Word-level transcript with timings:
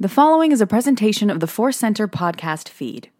The 0.00 0.08
following 0.08 0.50
is 0.50 0.60
a 0.60 0.66
presentation 0.66 1.30
of 1.30 1.38
the 1.38 1.46
Force 1.46 1.76
Center 1.76 2.08
podcast 2.08 2.68
feed. 2.68 3.10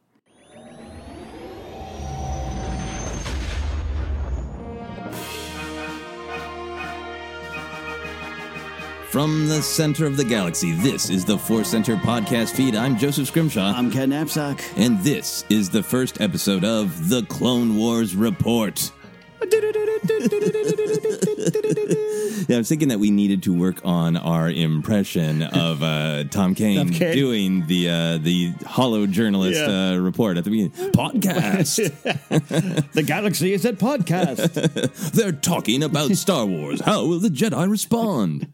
From 9.08 9.46
the 9.46 9.62
center 9.62 10.04
of 10.04 10.16
the 10.16 10.24
galaxy, 10.24 10.72
this 10.72 11.10
is 11.10 11.24
the 11.24 11.38
Force 11.38 11.68
Center 11.68 11.94
podcast 11.94 12.56
feed. 12.56 12.74
I'm 12.74 12.98
Joseph 12.98 13.28
Scrimshaw. 13.28 13.72
I'm 13.72 13.92
Ken 13.92 14.10
Napzok. 14.10 14.60
And 14.76 14.98
this 15.04 15.44
is 15.48 15.70
the 15.70 15.84
first 15.84 16.20
episode 16.20 16.64
of 16.64 17.08
The 17.08 17.22
Clone 17.26 17.76
Wars 17.76 18.16
Report. 18.16 18.90
Yeah, 22.48 22.56
I 22.56 22.58
was 22.58 22.68
thinking 22.68 22.88
that 22.88 22.98
we 22.98 23.10
needed 23.10 23.42
to 23.44 23.54
work 23.58 23.80
on 23.84 24.16
our 24.16 24.50
impression 24.50 25.42
of 25.42 25.82
uh, 25.82 26.24
Tom 26.24 26.54
Kane 26.54 26.88
Okay. 26.90 27.14
doing 27.14 27.66
the 27.66 27.88
uh, 27.88 28.18
the 28.18 28.52
hollow 28.66 29.06
journalist 29.06 29.60
Yeah. 29.60 29.92
uh, 29.92 29.96
report 29.96 30.36
at 30.36 30.44
the 30.44 30.50
beginning. 30.50 30.72
Podcast. 30.92 31.76
The 32.92 33.02
galaxy 33.02 33.52
is 33.52 33.64
at 33.64 33.76
podcast. 33.76 35.12
They're 35.12 35.32
talking 35.32 35.82
about 35.82 36.10
Star 36.12 36.46
Wars. 36.46 36.80
How 36.80 37.04
will 37.06 37.18
the 37.18 37.28
Jedi 37.28 37.68
respond? 37.70 38.50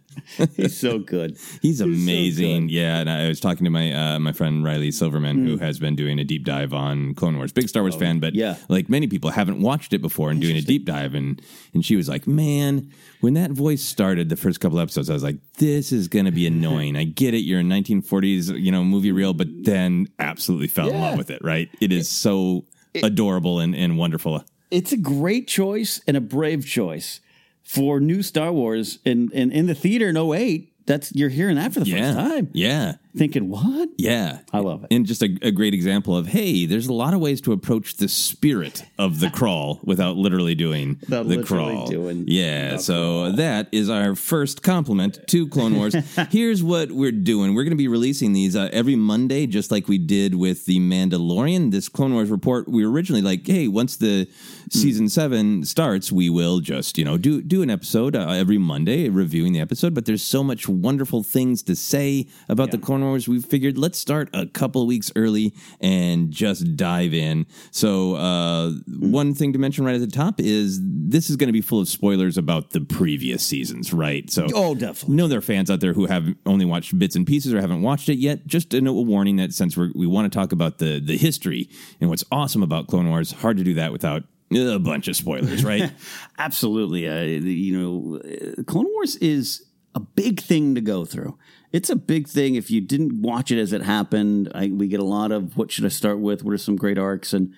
He's 0.56 0.76
so 0.76 0.98
good. 0.98 1.37
He's 1.62 1.81
amazing. 1.81 2.69
yeah, 2.69 2.98
and 2.98 3.10
I 3.10 3.28
was 3.28 3.41
talking 3.41 3.65
to 3.65 3.71
my 3.71 3.93
uh, 3.93 4.19
my 4.19 4.32
friend 4.32 4.65
Riley 4.65 4.91
Silverman, 4.91 5.47
who 5.47 5.59
has 5.59 5.78
been 5.78 5.97
doing 5.97 6.19
a 6.19 6.25
deep 6.25 6.44
dive 6.44 6.72
on 6.72 7.15
Clone 7.15 7.37
Wars. 7.37 7.53
Big 7.53 7.69
Star 7.69 7.82
Wars 7.82 7.97
fan, 7.97 8.21
but 8.21 8.34
yeah. 8.34 8.56
like 8.69 8.88
many 8.88 9.06
people, 9.06 9.31
haven't 9.31 9.60
watched 9.60 9.93
it 9.93 10.00
before 10.00 10.31
and 10.31 10.41
doing 10.41 10.56
a 10.56 10.62
deep 10.62 10.84
dive. 10.84 11.15
And 11.15 11.41
and 11.75 11.84
she 11.84 11.97
was 11.97 12.09
like, 12.09 12.26
"Man, 12.26 12.91
when 13.21 13.34
that 13.34 13.50
voice 13.50 13.82
started, 13.82 14.28
the 14.28 14.37
first 14.37 14.60
couple 14.60 14.81
episodes, 14.81 15.10
I 15.10 15.12
was 15.12 15.22
like, 15.22 15.37
this 15.59 15.93
is 15.93 16.09
going 16.09 16.25
to 16.25 16.32
be 16.32 16.47
annoying. 16.47 16.97
I 16.97 17.04
get 17.04 17.34
it, 17.34 17.41
you're 17.41 17.60
a 17.60 17.65
1940s, 17.65 18.59
you 18.60 18.72
know, 18.72 18.82
movie 18.82 19.12
reel, 19.12 19.34
but 19.34 19.48
then 19.50 20.09
absolutely 20.19 20.69
fell 20.69 20.88
in 20.88 21.00
love 21.00 21.19
with 21.19 21.31
it. 21.31 21.42
Right? 21.44 21.69
It 21.81 21.92
is 21.92 22.09
so 22.09 22.65
adorable 22.94 23.60
and 23.60 23.75
and 23.75 23.98
wonderful. 23.98 24.44
It's 24.71 24.92
a 24.92 24.97
great 24.97 25.48
choice 25.48 26.00
and 26.06 26.16
a 26.16 26.21
brave 26.21 26.65
choice 26.65 27.21
for 27.62 28.00
new 28.00 28.22
Star 28.22 28.53
Wars. 28.53 28.98
And, 29.04 29.32
and 29.32 29.53
in 29.53 29.66
the 29.66 29.75
theater 29.75 30.09
in 30.09 30.16
08, 30.16 30.72
that's 30.87 31.15
you're 31.15 31.28
hearing 31.28 31.56
that 31.56 31.72
for 31.72 31.81
the 31.81 31.87
Yeah, 31.87 32.15
first 32.15 32.19
time. 32.19 32.48
yeah. 32.53 32.94
Thinking, 33.16 33.48
what? 33.48 33.88
Yeah. 33.97 34.41
I 34.53 34.60
love 34.60 34.84
it. 34.84 34.93
And 34.94 35.04
just 35.04 35.22
a, 35.22 35.37
a 35.43 35.50
great 35.50 35.75
example 35.75 36.16
of, 36.16 36.28
hey, 36.28 36.65
there's 36.66 36.87
a 36.87 36.93
lot 36.93 37.12
of 37.12 37.21
ways 37.21 37.41
to 37.42 37.53
approach 37.53 37.97
the 37.97 38.09
spirit 38.09 38.84
of 38.98 39.21
the 39.21 39.30
crawl 39.30 39.80
without 39.83 40.16
literally 40.16 40.54
doing 40.54 40.98
Without 41.01 41.28
the 41.28 41.36
literally 41.39 41.74
crawl. 41.74 41.86
doing 41.89 42.24
yeah. 42.28 42.77
So 42.77 43.33
that 43.33 43.68
is 43.72 43.91
our 43.91 44.15
first 44.15 44.62
compliment 44.62 45.18
to 45.28 45.48
Clone 45.48 45.77
Wars. 45.77 45.95
Here's 46.30 46.62
what 46.62 46.92
we're 46.92 47.10
doing. 47.10 47.54
We're 47.54 47.65
going 47.65 47.71
to 47.72 47.77
be 47.77 47.89
releasing 47.89 48.33
these 48.33 48.54
uh, 48.54 48.68
every 48.72 48.97
Monday, 48.97 49.47
just 49.47 49.71
like 49.71 49.89
we 49.89 49.98
did 49.98 50.34
with 50.36 50.66
The 50.66 50.78
Mandalorian. 50.78 51.72
This 51.72 51.89
Clone 51.89 52.13
Wars 52.15 52.30
report, 52.30 52.68
we 52.68 52.84
were 52.86 52.92
originally 52.92 53.22
like, 53.22 53.47
hey, 53.47 53.66
once 53.68 53.97
the 53.97 54.28
season 54.71 55.09
seven 55.09 55.65
starts, 55.65 56.13
we 56.13 56.30
will 56.30 56.60
just, 56.60 56.97
you 56.97 57.04
know, 57.04 57.16
do, 57.18 57.42
do 57.42 57.63
an 57.63 57.71
episode 57.71 58.15
uh, 58.15 58.28
every 58.30 58.59
Monday 58.59 59.09
reviewing 59.09 59.53
the 59.53 59.60
episode. 59.60 59.95
But 59.95 60.06
there's 60.06 60.22
so 60.22 60.45
much 60.45 60.68
wonderful 60.68 61.22
things 61.24 61.63
to 61.65 61.74
say 61.74 62.27
about 62.48 62.71
the 62.71 62.78
Clone 62.78 62.99
Wars, 63.04 63.28
we 63.28 63.41
figured 63.41 63.78
let's 63.78 63.98
start 63.98 64.28
a 64.32 64.47
couple 64.47 64.86
weeks 64.86 65.10
early 65.16 65.54
and 65.80 66.30
just 66.30 66.76
dive 66.76 67.14
in. 67.14 67.47
So, 67.70 68.14
uh, 68.16 68.70
one 68.98 69.34
thing 69.34 69.52
to 69.52 69.58
mention 69.58 69.84
right 69.84 69.94
at 69.94 70.00
the 70.00 70.06
top 70.06 70.41
is 70.41 70.80
this 70.82 71.30
is 71.30 71.36
going 71.36 71.48
to 71.48 71.52
be 71.52 71.60
full 71.60 71.80
of 71.80 71.88
spoilers 71.88 72.36
about 72.38 72.70
the 72.70 72.80
previous 72.80 73.44
seasons, 73.44 73.92
right? 73.92 74.28
So, 74.30 74.47
Oh, 74.54 74.74
definitely. 74.74 75.16
know 75.16 75.28
there 75.28 75.38
are 75.38 75.42
fans 75.42 75.70
out 75.70 75.80
there 75.80 75.92
who 75.92 76.06
have 76.06 76.26
only 76.47 76.64
watched 76.64 76.98
bits 76.98 77.16
and 77.16 77.26
pieces 77.26 77.52
or 77.54 77.60
haven't 77.60 77.82
watched 77.82 78.08
it 78.08 78.18
yet. 78.18 78.47
Just 78.47 78.72
a, 78.74 78.80
note- 78.80 78.98
a 78.98 79.03
warning 79.03 79.36
that 79.36 79.53
since 79.53 79.76
we're, 79.76 79.91
we 79.94 80.06
want 80.06 80.30
to 80.32 80.36
talk 80.38 80.53
about 80.53 80.78
the 80.78 81.00
the 81.00 81.16
history 81.16 81.68
and 82.00 82.10
what's 82.10 82.24
awesome 82.32 82.62
about 82.62 82.86
Clone 82.88 83.08
Wars, 83.08 83.32
hard 83.32 83.56
to 83.56 83.64
do 83.64 83.74
that 83.74 83.92
without 83.92 84.22
a 84.53 84.78
bunch 84.78 85.06
of 85.08 85.14
spoilers, 85.16 85.64
right? 85.64 85.92
Absolutely. 86.38 87.06
Uh, 87.08 87.22
you 87.22 87.78
know, 87.78 88.18
uh, 88.18 88.62
Clone 88.64 88.86
Wars 88.94 89.16
is 89.16 89.64
a 89.94 90.00
big 90.00 90.41
thing 90.41 90.74
to 90.74 90.80
go 90.80 91.04
through. 91.04 91.38
It's 91.72 91.88
a 91.90 91.96
big 91.96 92.26
thing. 92.28 92.54
If 92.56 92.70
you 92.70 92.80
didn't 92.80 93.22
watch 93.22 93.50
it 93.50 93.60
as 93.60 93.72
it 93.72 93.82
happened, 93.82 94.50
I, 94.54 94.68
we 94.68 94.88
get 94.88 95.00
a 95.00 95.04
lot 95.04 95.30
of 95.32 95.56
what 95.56 95.70
should 95.70 95.84
I 95.84 95.88
start 95.88 96.18
with? 96.18 96.42
What 96.42 96.52
are 96.52 96.58
some 96.58 96.76
great 96.76 96.98
arcs? 96.98 97.32
And 97.32 97.54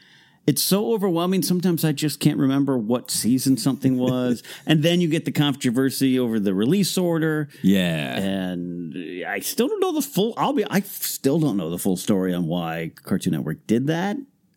it's 0.46 0.60
so 0.62 0.92
overwhelming. 0.92 1.42
Sometimes 1.42 1.84
I 1.84 1.92
just 1.92 2.20
can't 2.20 2.36
remember 2.38 2.76
what 2.76 3.10
season 3.10 3.56
something 3.56 3.96
was. 3.96 4.42
and 4.66 4.82
then 4.82 5.00
you 5.00 5.08
get 5.08 5.24
the 5.24 5.32
controversy 5.32 6.18
over 6.18 6.38
the 6.40 6.52
release 6.54 6.98
order. 6.98 7.48
yeah. 7.62 8.18
And 8.18 9.24
I 9.26 9.38
still 9.40 9.68
don't 9.68 9.80
know 9.80 9.92
the 9.92 10.02
full. 10.02 10.34
I'll 10.36 10.52
be. 10.52 10.64
I 10.68 10.80
still 10.80 11.38
don't 11.40 11.56
know 11.56 11.70
the 11.70 11.78
full 11.78 11.96
story 11.96 12.34
on 12.34 12.46
why 12.46 12.90
Cartoon 13.04 13.32
Network 13.32 13.66
did 13.66 13.86
that. 13.86 14.16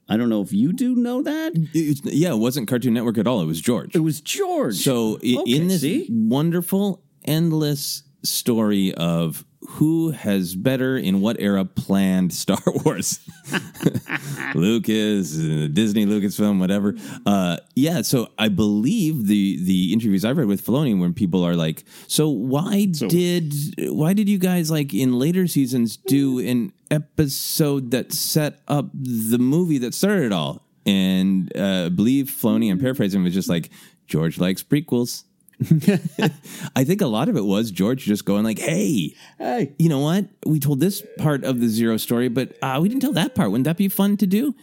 I 0.10 0.18
don't 0.18 0.30
know 0.30 0.42
if 0.42 0.52
you 0.54 0.74
do 0.74 0.96
know 0.96 1.22
that. 1.24 1.54
It's- 1.56 2.02
yeah, 2.04 2.32
it 2.34 2.38
wasn't 2.38 2.68
Cartoon 2.68 2.94
Network 2.94 3.18
at 3.18 3.26
all. 3.26 3.42
It 3.42 3.46
was 3.46 3.62
George. 3.62 3.96
It 3.96 4.00
was 4.00 4.22
George. 4.22 4.76
So 4.76 5.16
Okay, 5.16 5.40
in 5.46 5.68
this 5.70 5.82
see? 5.82 6.08
wonderful, 6.12 7.02
endless 7.24 8.04
story 8.26 8.94
of 8.94 9.46
who 9.68 10.12
has 10.12 10.56
better 10.56 10.98
in 10.98 11.22
what 11.22 11.38
era 11.40 11.66
planned 11.66 12.34
Star 12.46 12.62
Wars, 12.68 13.20
Lucas, 14.56 15.38
uh, 15.38 15.68
Disney, 15.72 16.06
Lucasfilm, 16.06 16.60
whatever. 16.60 16.96
Uh, 17.26 17.58
yeah, 17.76 18.02
so 18.02 18.30
I 18.38 18.50
believe 18.50 19.28
the 19.28 19.64
the 19.64 19.94
interviews 19.94 20.24
I've 20.24 20.38
read 20.38 20.48
with 20.48 20.66
Filoni, 20.66 20.98
when 21.00 21.14
people 21.14 21.44
are 21.44 21.56
like, 21.56 21.84
"So 22.08 22.30
why 22.30 22.86
did 22.86 23.54
why 23.90 24.14
did 24.14 24.30
you 24.30 24.38
guys 24.38 24.72
like 24.72 24.94
in 24.94 25.18
later 25.20 25.48
seasons 25.48 25.98
do 25.98 26.40
an 26.40 26.72
episode 26.92 27.92
that 27.92 28.14
set 28.14 28.62
up 28.68 28.90
the 28.94 29.40
movie 29.40 29.80
that 29.80 29.94
started 29.94 30.26
it 30.26 30.32
all?" 30.32 30.62
And 30.86 31.52
uh, 31.58 31.86
I 31.88 31.90
believe 31.90 32.28
Filoni, 32.28 32.72
I'm 32.72 32.80
paraphrasing, 32.80 33.24
was 33.24 33.34
just 33.34 33.50
like, 33.50 33.70
"George 34.08 34.40
likes 34.40 34.64
prequels." 34.64 35.25
I 36.76 36.84
think 36.84 37.02
a 37.02 37.08
lot 37.08 37.30
of 37.30 37.38
it 37.38 37.46
was 37.46 37.72
George 37.72 38.04
just 38.06 38.26
going 38.26 38.44
like, 38.44 38.60
"Hey, 38.60 39.16
Hey. 39.38 39.74
you 39.80 39.90
know 39.90 40.00
what? 40.00 40.26
We 40.46 40.60
told 40.60 40.80
this 40.80 41.04
part 41.18 41.44
of 41.44 41.60
the 41.60 41.68
Zero 41.68 41.98
story, 41.98 42.28
but 42.28 42.58
uh, 42.62 42.80
we 42.82 42.90
didn't 42.90 43.02
tell 43.02 43.14
that 43.14 43.36
part. 43.36 43.52
Wouldn't 43.52 43.66
that 43.66 43.78
be 43.78 43.88
fun 43.88 44.18
to 44.18 44.28
do?" 44.28 44.56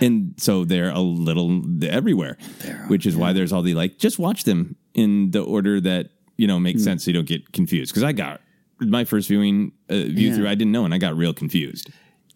And 0.00 0.34
so 0.36 0.64
they're 0.64 0.90
a 0.90 1.00
little 1.00 1.62
everywhere, 1.84 2.36
which 2.88 3.06
is 3.06 3.16
why 3.16 3.32
there's 3.32 3.52
all 3.52 3.62
the 3.62 3.74
like. 3.74 3.98
Just 3.98 4.18
watch 4.18 4.44
them 4.44 4.76
in 4.94 5.30
the 5.32 5.42
order 5.42 5.80
that 5.80 6.10
you 6.36 6.46
know 6.46 6.58
makes 6.60 6.84
sense, 6.84 7.04
so 7.04 7.10
you 7.10 7.14
don't 7.14 7.26
get 7.26 7.52
confused. 7.52 7.92
Because 7.92 8.02
I 8.04 8.12
got 8.12 8.40
my 8.80 9.04
first 9.04 9.28
viewing 9.28 9.72
uh, 9.88 9.94
view 9.94 10.28
Yeah. 10.30 10.36
through, 10.36 10.48
I 10.48 10.54
didn't 10.54 10.72
know, 10.72 10.84
and 10.84 10.92
I 10.94 10.98
got 10.98 11.16
real 11.16 11.32
confused. 11.34 11.90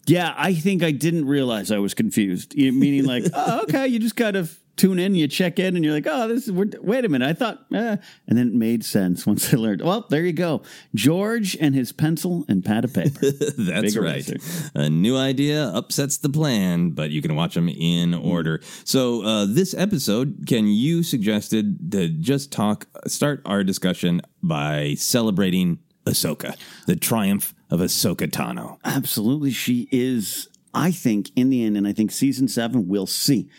Yeah, 0.07 0.33
I 0.37 0.53
think 0.53 0.83
I 0.83 0.91
didn't 0.91 1.25
realize 1.25 1.69
I 1.71 1.79
was 1.79 1.93
confused. 1.93 2.55
Meaning, 2.57 3.03
like, 3.05 3.25
oh, 3.33 3.63
okay, 3.63 3.87
you 3.87 3.99
just 3.99 4.15
kind 4.15 4.35
of 4.37 4.57
tune 4.77 4.99
in, 4.99 5.15
you 5.15 5.27
check 5.27 5.59
in, 5.59 5.75
and 5.75 5.83
you're 5.83 5.93
like, 5.93 6.07
oh, 6.07 6.27
this 6.27 6.47
is. 6.47 6.51
We're, 6.51 6.69
wait 6.81 7.03
a 7.03 7.09
minute, 7.09 7.27
I 7.27 7.33
thought, 7.33 7.65
eh. 7.73 7.97
and 8.27 8.37
then 8.37 8.47
it 8.47 8.53
made 8.53 8.85
sense 8.85 9.25
once 9.25 9.53
I 9.53 9.57
learned. 9.57 9.81
Well, 9.81 10.05
there 10.09 10.21
you 10.21 10.33
go, 10.33 10.61
George 10.95 11.57
and 11.59 11.75
his 11.75 11.91
pencil 11.91 12.45
and 12.47 12.63
pad 12.63 12.85
of 12.85 12.93
paper. 12.93 13.19
That's 13.21 13.93
Big 13.93 13.97
right. 13.97 14.29
eraser. 14.29 14.37
A 14.75 14.89
new 14.89 15.17
idea 15.17 15.65
upsets 15.67 16.17
the 16.17 16.29
plan, 16.29 16.91
but 16.91 17.09
you 17.09 17.21
can 17.21 17.35
watch 17.35 17.55
them 17.55 17.67
in 17.67 18.13
order. 18.13 18.61
So, 18.83 19.23
uh, 19.23 19.45
this 19.45 19.73
episode, 19.73 20.45
Ken, 20.47 20.67
you 20.67 21.03
suggested 21.03 21.91
to 21.91 22.07
just 22.07 22.51
talk, 22.51 22.87
start 23.07 23.41
our 23.45 23.63
discussion 23.63 24.21
by 24.41 24.93
celebrating 24.95 25.79
Ahsoka, 26.05 26.55
the 26.85 26.95
triumph 26.95 27.53
of 27.69 27.79
Ahsoka 27.79 28.29
Tano. 28.29 28.77
Absolutely, 28.83 29.51
she 29.51 29.87
is. 29.91 30.47
I 30.73 30.91
think 30.91 31.31
in 31.35 31.49
the 31.49 31.63
end, 31.63 31.75
and 31.75 31.87
I 31.87 31.93
think 31.93 32.11
season 32.11 32.47
seven, 32.47 32.87
we'll 32.87 33.07
see. 33.07 33.49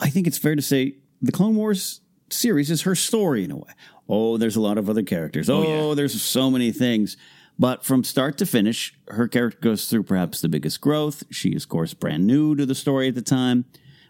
I 0.00 0.08
think 0.08 0.26
it's 0.26 0.38
fair 0.38 0.56
to 0.56 0.62
say 0.62 0.96
the 1.22 1.32
Clone 1.32 1.56
Wars 1.56 2.00
series 2.30 2.70
is 2.70 2.82
her 2.82 2.94
story 2.94 3.44
in 3.44 3.50
a 3.50 3.56
way. 3.56 3.70
Oh, 4.08 4.36
there's 4.36 4.56
a 4.56 4.60
lot 4.60 4.78
of 4.78 4.90
other 4.90 5.02
characters. 5.02 5.48
Oh, 5.48 5.64
oh 5.66 5.94
there's 5.94 6.20
so 6.20 6.50
many 6.50 6.72
things. 6.72 7.16
But 7.58 7.84
from 7.84 8.02
start 8.02 8.36
to 8.38 8.46
finish, 8.46 8.94
her 9.08 9.28
character 9.28 9.60
goes 9.60 9.88
through 9.88 10.02
perhaps 10.04 10.40
the 10.40 10.48
biggest 10.48 10.80
growth. 10.80 11.22
She 11.30 11.50
is, 11.50 11.64
of 11.64 11.68
course, 11.68 11.94
brand 11.94 12.26
new 12.26 12.56
to 12.56 12.66
the 12.66 12.74
story 12.74 13.08
at 13.08 13.14
the 13.14 13.22
time. 13.22 13.64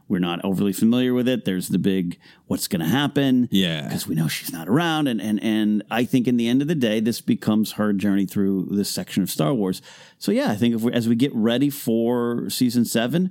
We're 0.08 0.18
not 0.18 0.44
overly 0.44 0.72
familiar 0.72 1.14
with 1.14 1.28
it. 1.28 1.44
There's 1.44 1.68
the 1.68 1.78
big 1.78 2.18
what's 2.46 2.68
going 2.68 2.80
to 2.80 2.88
happen. 2.88 3.48
Yeah. 3.50 3.82
Because 3.82 4.06
we 4.06 4.14
know 4.14 4.28
she's 4.28 4.52
not 4.52 4.68
around. 4.68 5.08
And, 5.08 5.20
and, 5.20 5.42
and 5.42 5.82
I 5.90 6.04
think 6.04 6.28
in 6.28 6.36
the 6.36 6.46
end 6.46 6.60
of 6.62 6.68
the 6.68 6.74
day, 6.74 7.00
this 7.00 7.20
becomes 7.20 7.72
her 7.72 7.92
journey 7.92 8.26
through 8.26 8.68
this 8.70 8.90
section 8.90 9.22
of 9.22 9.30
Star 9.30 9.54
Wars. 9.54 9.80
So, 10.18 10.30
yeah, 10.30 10.50
I 10.50 10.56
think 10.56 10.74
if 10.74 10.82
we, 10.82 10.92
as 10.92 11.08
we 11.08 11.14
get 11.14 11.34
ready 11.34 11.70
for 11.70 12.50
season 12.50 12.84
seven, 12.84 13.30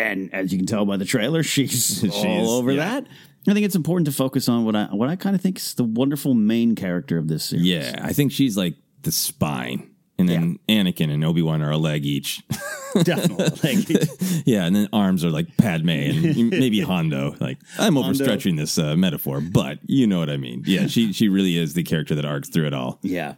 and 0.00 0.32
as 0.34 0.52
you 0.52 0.58
can 0.58 0.66
tell 0.66 0.84
by 0.86 0.96
the 0.96 1.04
trailer, 1.04 1.42
she's, 1.54 2.00
She's- 2.00 2.14
all 2.24 2.50
over 2.50 2.72
yeah. 2.72 3.00
that. 3.00 3.06
I 3.48 3.54
think 3.54 3.64
it's 3.64 3.74
important 3.76 4.04
to 4.06 4.12
focus 4.12 4.48
on 4.50 4.64
what 4.66 4.76
I 4.76 4.84
what 4.92 5.08
I 5.08 5.16
kind 5.16 5.34
of 5.34 5.40
think 5.40 5.56
is 5.56 5.72
the 5.74 5.84
wonderful 5.84 6.34
main 6.34 6.74
character 6.74 7.16
of 7.16 7.26
this 7.28 7.44
series. 7.44 7.64
Yeah, 7.66 7.98
I 8.02 8.12
think 8.12 8.32
she's 8.32 8.54
like 8.56 8.74
the 9.02 9.12
spine. 9.12 9.89
And 10.20 10.28
then 10.28 10.58
Anakin 10.68 11.10
and 11.12 11.24
Obi 11.24 11.42
Wan 11.42 11.62
are 11.62 11.70
a 11.70 11.78
leg 11.78 12.04
each. 12.04 12.42
definitely. 13.02 13.76
Like, 13.76 14.08
yeah, 14.46 14.64
and 14.66 14.74
then 14.74 14.88
arms 14.92 15.24
are 15.24 15.30
like 15.30 15.56
Padme 15.56 15.90
and 15.90 16.50
maybe 16.50 16.80
Hondo. 16.90 17.34
Like 17.40 17.58
I'm 17.78 17.94
overstretching 17.94 18.56
this 18.56 18.78
uh, 18.78 18.96
metaphor, 18.96 19.40
but 19.40 19.78
you 19.86 20.06
know 20.06 20.18
what 20.18 20.28
I 20.30 20.36
mean. 20.36 20.64
Yeah, 20.66 20.86
she 20.88 21.12
she 21.12 21.28
really 21.28 21.56
is 21.56 21.74
the 21.74 21.82
character 21.82 22.14
that 22.16 22.24
arcs 22.24 22.48
through 22.48 22.66
it 22.66 22.74
all. 22.74 22.98
yeah. 23.02 23.34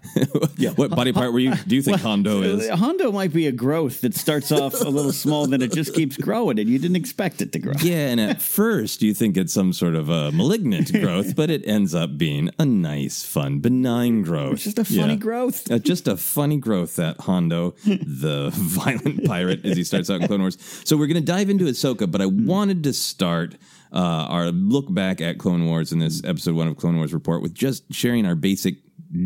yeah. 0.56 0.70
what 0.70 0.90
body 0.90 1.12
part 1.12 1.32
were 1.32 1.38
you? 1.38 1.54
Do 1.66 1.76
you 1.76 1.82
think 1.82 2.00
Hondo 2.00 2.42
is? 2.42 2.68
Hondo 2.68 3.12
might 3.12 3.32
be 3.32 3.46
a 3.46 3.52
growth 3.52 4.00
that 4.00 4.14
starts 4.14 4.50
off 4.50 4.80
a 4.80 4.88
little 4.88 5.12
small, 5.12 5.46
then 5.46 5.62
it 5.62 5.72
just 5.72 5.94
keeps 5.94 6.16
growing, 6.16 6.58
and 6.58 6.68
you 6.68 6.78
didn't 6.78 6.96
expect 6.96 7.42
it 7.42 7.52
to 7.52 7.58
grow. 7.58 7.74
Yeah, 7.82 8.08
and 8.08 8.20
at 8.20 8.40
first 8.40 9.02
you 9.02 9.14
think 9.14 9.36
it's 9.36 9.52
some 9.52 9.72
sort 9.72 9.94
of 9.94 10.08
a 10.08 10.32
malignant 10.32 10.92
growth, 10.92 11.36
but 11.36 11.50
it 11.50 11.62
ends 11.66 11.94
up 11.94 12.16
being 12.18 12.50
a 12.58 12.64
nice, 12.64 13.22
fun, 13.22 13.58
benign 13.60 14.22
growth. 14.22 14.54
It's 14.54 14.64
just 14.64 14.78
a 14.78 14.84
funny 14.84 15.12
Yeah. 15.14 15.16
growth. 15.16 15.70
Uh, 15.70 15.78
just 15.78 16.08
a 16.08 16.16
funny 16.16 16.56
growth 16.56 16.71
that 16.72 17.16
Hondo, 17.20 17.70
the 17.84 18.50
violent 18.52 19.24
pirate, 19.26 19.64
as 19.64 19.76
he 19.76 19.84
starts 19.84 20.10
out 20.10 20.20
in 20.20 20.26
Clone 20.26 20.40
Wars. 20.40 20.58
So 20.84 20.96
we're 20.96 21.06
going 21.06 21.20
to 21.20 21.32
dive 21.32 21.50
into 21.50 21.64
Ahsoka, 21.64 22.10
but 22.10 22.20
I 22.20 22.26
wanted 22.26 22.82
to 22.84 22.92
start 22.92 23.56
uh, 23.92 23.98
our 23.98 24.46
look 24.46 24.92
back 24.92 25.20
at 25.20 25.38
Clone 25.38 25.66
Wars 25.66 25.92
in 25.92 25.98
this 25.98 26.24
episode 26.24 26.54
one 26.54 26.68
of 26.68 26.76
Clone 26.76 26.96
Wars 26.96 27.12
Report 27.12 27.42
with 27.42 27.54
just 27.54 27.92
sharing 27.92 28.26
our 28.26 28.34
basic 28.34 28.76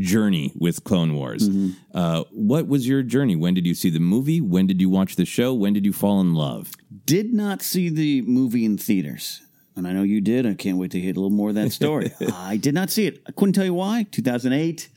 journey 0.01 0.53
with 0.59 0.83
Clone 0.83 1.15
Wars. 1.15 1.49
Uh, 1.95 2.25
what 2.33 2.67
was 2.67 2.89
your 2.89 3.03
journey? 3.03 3.37
When 3.37 3.55
did 3.55 3.67
you 3.67 3.75
see 3.75 3.91
the 3.91 4.01
movie? 4.01 4.41
When 4.41 4.67
did 4.67 4.81
you 4.81 4.91
watch 4.91 5.15
the 5.15 5.25
show? 5.25 5.55
When 5.55 5.73
did 5.73 5.87
you 5.87 5.93
fall 5.93 6.21
in 6.21 6.35
love? 6.35 6.73
Did 7.05 7.33
not 7.33 7.63
see 7.63 7.89
the 7.89 8.23
movie 8.23 8.65
in 8.65 8.77
theaters. 8.77 9.43
And 9.77 9.87
I 9.87 9.93
know 9.93 10.03
you 10.03 10.21
did. 10.21 10.47
I 10.47 10.55
can't 10.55 10.79
wait 10.79 10.91
to 10.93 11.01
hear 11.01 11.11
a 11.11 11.15
little 11.15 11.31
more 11.31 11.51
of 11.51 11.55
that 11.57 11.71
story. 11.71 12.11
I 12.33 12.57
did 12.57 12.75
not 12.75 12.91
see 12.91 13.07
it. 13.07 13.23
I 13.29 13.33
couldn't 13.33 13.53
tell 13.53 13.65
you 13.65 13.75
why. 13.75 14.07
2008. 14.11 14.89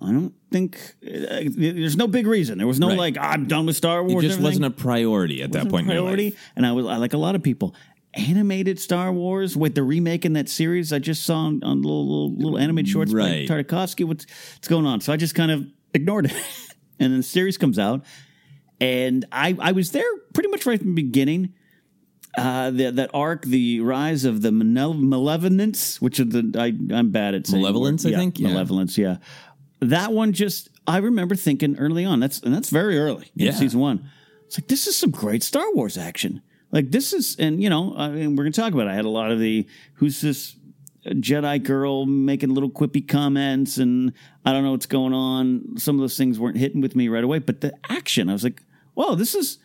I 0.00 0.12
don't 0.12 0.34
think 0.50 0.76
uh, 1.06 1.40
there's 1.50 1.96
no 1.96 2.06
big 2.06 2.26
reason. 2.26 2.58
There 2.58 2.66
was 2.66 2.78
no 2.78 2.88
Right. 2.88 2.98
like 2.98 3.18
I'm 3.18 3.46
done 3.46 3.64
with 3.66 3.76
Star 3.76 4.04
Wars. 4.04 4.22
It 4.24 4.28
just 4.28 4.40
wasn't 4.40 4.66
a 4.66 4.70
priority 4.70 5.42
at 5.42 5.52
that 5.52 5.58
wasn't 5.64 5.68
a 5.68 5.70
point 5.72 5.86
in 5.88 5.92
your 5.94 6.02
priority. 6.02 6.24
life. 6.30 6.52
And 6.56 6.66
I 6.66 6.72
was 6.72 6.86
I 6.86 6.96
like 6.96 7.14
a 7.14 7.18
lot 7.18 7.34
of 7.34 7.42
people. 7.42 7.74
Animated 8.14 8.78
Star 8.80 9.12
Wars 9.12 9.56
with 9.56 9.74
the 9.74 9.82
remake 9.82 10.24
in 10.24 10.32
that 10.34 10.48
series 10.48 10.92
I 10.92 10.98
just 10.98 11.24
saw 11.24 11.46
on, 11.46 11.62
on 11.62 11.82
little, 11.82 12.04
little 12.06 12.34
little 12.36 12.58
animated 12.58 12.90
shorts 12.90 13.12
Right. 13.12 13.46
by 13.48 13.54
Tartakovsky. 13.62 14.04
What's 14.06 14.26
what's 14.56 14.68
going 14.68 14.86
on? 14.86 15.00
So 15.00 15.12
I 15.12 15.16
just 15.16 15.34
kind 15.34 15.50
of 15.50 15.66
ignored 15.94 16.26
it. 16.26 16.32
and 16.98 17.12
then 17.12 17.16
the 17.18 17.22
series 17.22 17.56
comes 17.58 17.78
out, 17.78 18.04
and 18.80 19.24
I 19.32 19.56
I 19.58 19.72
was 19.72 19.92
there 19.92 20.04
pretty 20.34 20.48
much 20.50 20.66
right 20.66 20.78
from 20.78 20.94
the 20.94 21.02
beginning. 21.02 21.54
Uh, 22.38 22.70
the, 22.70 22.90
that 22.92 23.08
arc, 23.14 23.46
the 23.46 23.80
rise 23.80 24.26
of 24.26 24.42
the 24.42 24.52
male- 24.52 24.92
malevolence, 24.92 26.02
which 26.02 26.20
is 26.20 26.28
the 26.28 26.52
I, 26.58 26.66
I'm 26.94 27.10
bad 27.10 27.34
at 27.34 27.46
saying 27.46 27.62
Malevolence. 27.62 28.04
I 28.04 28.10
think? 28.12 28.38
Yeah. 28.38 28.48
malevolence. 28.48 28.98
Yeah, 28.98 29.16
that 29.80 30.12
one 30.12 30.32
just 30.32 30.68
I 30.86 30.98
remember 30.98 31.34
thinking 31.34 31.76
early 31.78 32.04
on. 32.04 32.20
That's 32.20 32.40
and 32.40 32.54
that's 32.54 32.70
very 32.70 32.98
early 32.98 33.30
in 33.36 33.46
Yeah. 33.46 33.52
season 33.52 33.80
one. 33.80 34.08
It's 34.46 34.58
like 34.58 34.68
this 34.68 34.86
is 34.86 34.96
some 34.96 35.10
great 35.10 35.42
Star 35.42 35.64
Wars 35.74 35.98
action. 35.98 36.42
Like 36.72 36.90
this 36.90 37.12
is, 37.12 37.36
and 37.38 37.62
you 37.62 37.70
know, 37.70 37.94
I 37.96 38.08
mean, 38.10 38.36
we're 38.36 38.44
gonna 38.44 38.52
talk 38.52 38.72
about. 38.72 38.86
It. 38.86 38.90
I 38.90 38.94
had 38.94 39.04
a 39.04 39.08
lot 39.10 39.30
of 39.30 39.38
the 39.40 39.66
who's 39.94 40.20
this 40.20 40.56
Jedi 41.06 41.62
girl 41.62 42.04
making 42.06 42.52
little 42.54 42.70
quippy 42.70 43.06
comments, 43.06 43.78
and 43.78 44.12
I 44.44 44.52
don't 44.52 44.64
know 44.64 44.72
what's 44.72 44.86
going 44.86 45.12
on. 45.12 45.76
Some 45.78 45.94
of 45.96 46.00
those 46.00 46.16
things 46.16 46.38
weren't 46.38 46.56
hitting 46.58 46.80
with 46.80 46.96
me 46.96 47.08
right 47.08 47.22
away, 47.24 47.38
but 47.38 47.60
the 47.60 47.72
action, 47.88 48.28
I 48.28 48.32
was 48.32 48.44
like, 48.44 48.62
"Whoa, 48.94 49.14
this 49.14 49.34
is." 49.34 49.58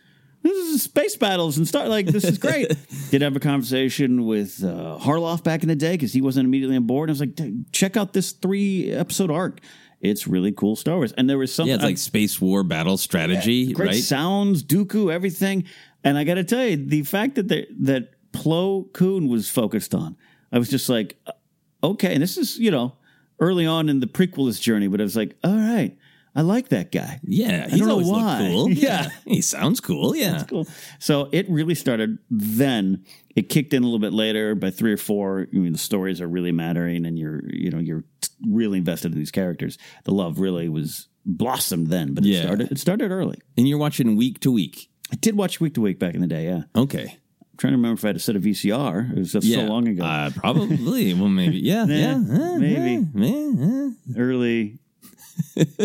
This 0.44 0.56
is 0.74 0.82
space 0.82 1.14
battles 1.14 1.56
and 1.56 1.68
start 1.68 1.86
like 1.88 2.06
this 2.06 2.24
is 2.24 2.36
great. 2.36 2.66
Did 3.12 3.22
have 3.22 3.36
a 3.36 3.38
conversation 3.38 4.26
with 4.26 4.64
uh, 4.64 4.98
Harloff 5.00 5.44
back 5.44 5.62
in 5.62 5.68
the 5.68 5.76
day 5.76 5.92
because 5.92 6.12
he 6.12 6.20
wasn't 6.20 6.46
immediately 6.46 6.74
on 6.76 6.82
board. 6.84 7.10
I 7.10 7.12
was 7.12 7.20
like, 7.20 7.38
check 7.70 7.96
out 7.96 8.12
this 8.12 8.32
three 8.32 8.90
episode 8.90 9.30
arc. 9.30 9.60
It's 10.02 10.26
really 10.26 10.52
cool 10.52 10.76
Star 10.76 10.96
Wars. 10.96 11.12
And 11.12 11.30
there 11.30 11.38
was 11.38 11.54
something 11.54 11.68
Yeah, 11.70 11.76
it's 11.76 11.84
like 11.84 11.98
space 11.98 12.40
war 12.40 12.62
battle 12.64 12.98
strategy, 12.98 13.72
great 13.72 13.86
right? 13.86 14.02
sounds, 14.02 14.64
Dooku, 14.64 15.12
everything. 15.12 15.64
And 16.04 16.18
I 16.18 16.24
got 16.24 16.34
to 16.34 16.44
tell 16.44 16.64
you, 16.66 16.76
the 16.76 17.04
fact 17.04 17.36
that 17.36 17.48
they, 17.48 17.66
that 17.80 18.10
Plo 18.32 18.92
Koon 18.92 19.28
was 19.28 19.48
focused 19.48 19.94
on, 19.94 20.16
I 20.50 20.58
was 20.58 20.68
just 20.68 20.88
like, 20.88 21.16
uh, 21.26 21.32
okay. 21.84 22.12
And 22.12 22.22
this 22.22 22.36
is 22.36 22.58
you 22.58 22.70
know 22.70 22.96
early 23.38 23.64
on 23.64 23.88
in 23.88 24.00
the 24.00 24.06
prequelist 24.06 24.60
journey, 24.60 24.88
but 24.88 25.00
I 25.00 25.04
was 25.04 25.16
like, 25.16 25.36
all 25.44 25.54
right, 25.56 25.96
I 26.34 26.40
like 26.42 26.68
that 26.70 26.90
guy. 26.92 27.20
Yeah, 27.24 27.64
I 27.66 27.70
he's 27.70 27.80
don't 27.80 27.88
know 27.88 27.98
why. 28.10 28.38
cool. 28.50 28.70
Yeah. 28.70 29.08
he 29.26 29.42
sounds 29.42 29.80
cool. 29.80 30.16
Yeah, 30.16 30.32
That's 30.32 30.44
cool. 30.44 30.66
So 30.98 31.28
it 31.32 31.48
really 31.50 31.74
started 31.74 32.18
then. 32.30 33.04
It 33.36 33.48
kicked 33.48 33.74
in 33.74 33.82
a 33.82 33.86
little 33.86 33.98
bit 33.98 34.12
later. 34.14 34.54
By 34.54 34.70
three 34.70 34.92
or 34.92 34.96
four, 34.96 35.46
I 35.52 35.56
mean, 35.58 35.72
the 35.72 35.78
stories 35.78 36.20
are 36.20 36.28
really 36.28 36.52
mattering, 36.52 37.04
and 37.06 37.18
you're 37.18 37.42
you 37.52 37.70
know 37.70 37.78
you're 37.78 38.04
really 38.48 38.78
invested 38.78 39.12
in 39.12 39.18
these 39.18 39.30
characters. 39.30 39.76
The 40.04 40.12
love 40.12 40.38
really 40.38 40.68
was 40.68 41.08
blossomed 41.26 41.88
then, 41.88 42.14
but 42.14 42.24
it 42.24 42.28
Yeah. 42.30 42.42
started 42.42 42.72
it 42.72 42.78
started 42.78 43.10
early. 43.10 43.38
and 43.58 43.68
you're 43.68 43.78
watching 43.78 44.16
week 44.16 44.40
to 44.40 44.50
week. 44.50 44.88
I 45.12 45.16
did 45.16 45.36
watch 45.36 45.60
week 45.60 45.74
to 45.74 45.80
week 45.82 45.98
back 45.98 46.14
in 46.14 46.20
the 46.22 46.26
day. 46.26 46.46
Yeah, 46.46 46.62
Okay. 46.74 47.02
I'm 47.04 47.56
trying 47.58 47.72
to 47.72 47.76
remember 47.76 47.98
if 47.98 48.04
I 48.04 48.08
had 48.08 48.16
a 48.16 48.20
set 48.20 48.34
of 48.34 48.42
VCR. 48.42 49.12
It 49.12 49.18
was 49.18 49.32
just 49.32 49.46
Yeah. 49.46 49.58
so 49.58 49.64
long 49.66 49.86
ago. 49.86 50.02
Uh, 50.04 50.30
probably. 50.30 51.12
well, 51.14 51.28
maybe. 51.28 51.58
Yeah. 51.58 51.84
Yeah. 51.88 52.14
uh, 52.16 52.56
maybe. 52.58 53.06
uh. 53.14 53.90
early, 54.18 54.78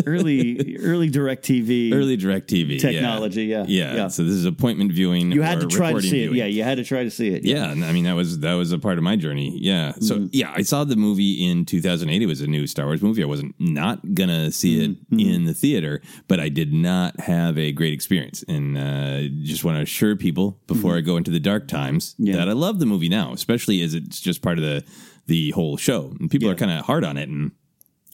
early, 0.06 0.78
early 0.80 1.10
Direct 1.10 1.44
TV, 1.46 1.94
Early 1.94 2.18
direct 2.18 2.50
TV 2.50 2.80
technology. 2.80 3.46
Yeah. 3.46 3.66
Yeah. 3.68 3.96
yeah. 3.96 4.08
So 4.08 4.24
this 4.24 4.34
is 4.34 4.46
appointment 4.46 4.92
viewing. 4.92 5.32
you 5.32 5.42
had 5.42 5.58
or 5.60 5.62
to 5.62 5.68
try 5.68 5.90
to 5.90 5.96
recording 5.96 6.10
see 6.12 6.18
it. 6.24 6.30
viewing. 6.30 6.38
Yeah, 6.38 6.46
you 6.46 6.64
had 6.64 6.78
to 6.78 6.84
try 6.84 7.04
to 7.04 7.12
see 7.12 7.30
it. 7.30 7.44
Yeah, 7.44 7.72
and 7.72 7.84
I 7.86 7.92
mean 7.92 8.06
that 8.06 8.14
was 8.16 8.40
that 8.40 8.54
was 8.54 8.72
a 8.72 8.80
part 8.80 8.98
of 8.98 9.04
my 9.04 9.16
journey. 9.16 9.58
Yeah. 9.60 9.94
So 10.00 10.16
Mm-hmm. 10.18 10.28
yeah, 10.32 10.52
I 10.56 10.62
saw 10.64 10.84
the 10.84 10.96
movie 10.96 11.46
in 11.48 11.66
2008. 11.66 12.22
It 12.22 12.26
was 12.26 12.42
a 12.42 12.48
new 12.48 12.66
Star 12.68 12.86
Wars 12.86 13.02
movie. 13.02 13.22
I 13.22 13.28
wasn't 13.28 13.56
not 13.60 14.14
gonna 14.14 14.52
see 14.52 14.84
it 14.84 14.88
Mm-hmm. 15.12 15.20
in 15.20 15.46
the 15.46 15.54
theater, 15.54 16.02
but 16.28 16.40
I 16.40 16.50
did 16.50 16.74
not 16.74 17.20
have 17.22 17.58
a 17.58 17.72
great 17.72 17.94
experience, 17.94 18.44
and 18.48 18.78
uh, 18.78 19.22
just 19.44 19.64
want 19.64 19.78
to 19.78 19.84
assure 19.84 20.16
people 20.16 20.60
before 20.68 20.98
I 20.98 21.02
go 21.02 21.18
into 21.18 21.32
the 21.32 21.40
dark 21.40 21.68
times 21.68 22.14
Mm-hmm. 22.14 22.26
Yeah. 22.28 22.36
that 22.38 22.50
I 22.50 22.54
love 22.54 22.80
the 22.80 22.86
movie 22.86 23.10
now, 23.10 23.34
especially 23.34 23.82
as 23.82 23.94
it's 23.94 24.20
just 24.20 24.42
part 24.42 24.58
of 24.58 24.64
the 24.64 24.84
the 25.28 25.52
whole 25.52 25.76
show. 25.78 26.14
And 26.20 26.32
people 26.32 26.50
are 26.50 26.56
kind 26.56 26.72
of 26.72 26.86
hard 26.86 27.04
on 27.04 27.18
it, 27.18 27.28
and 27.30 27.52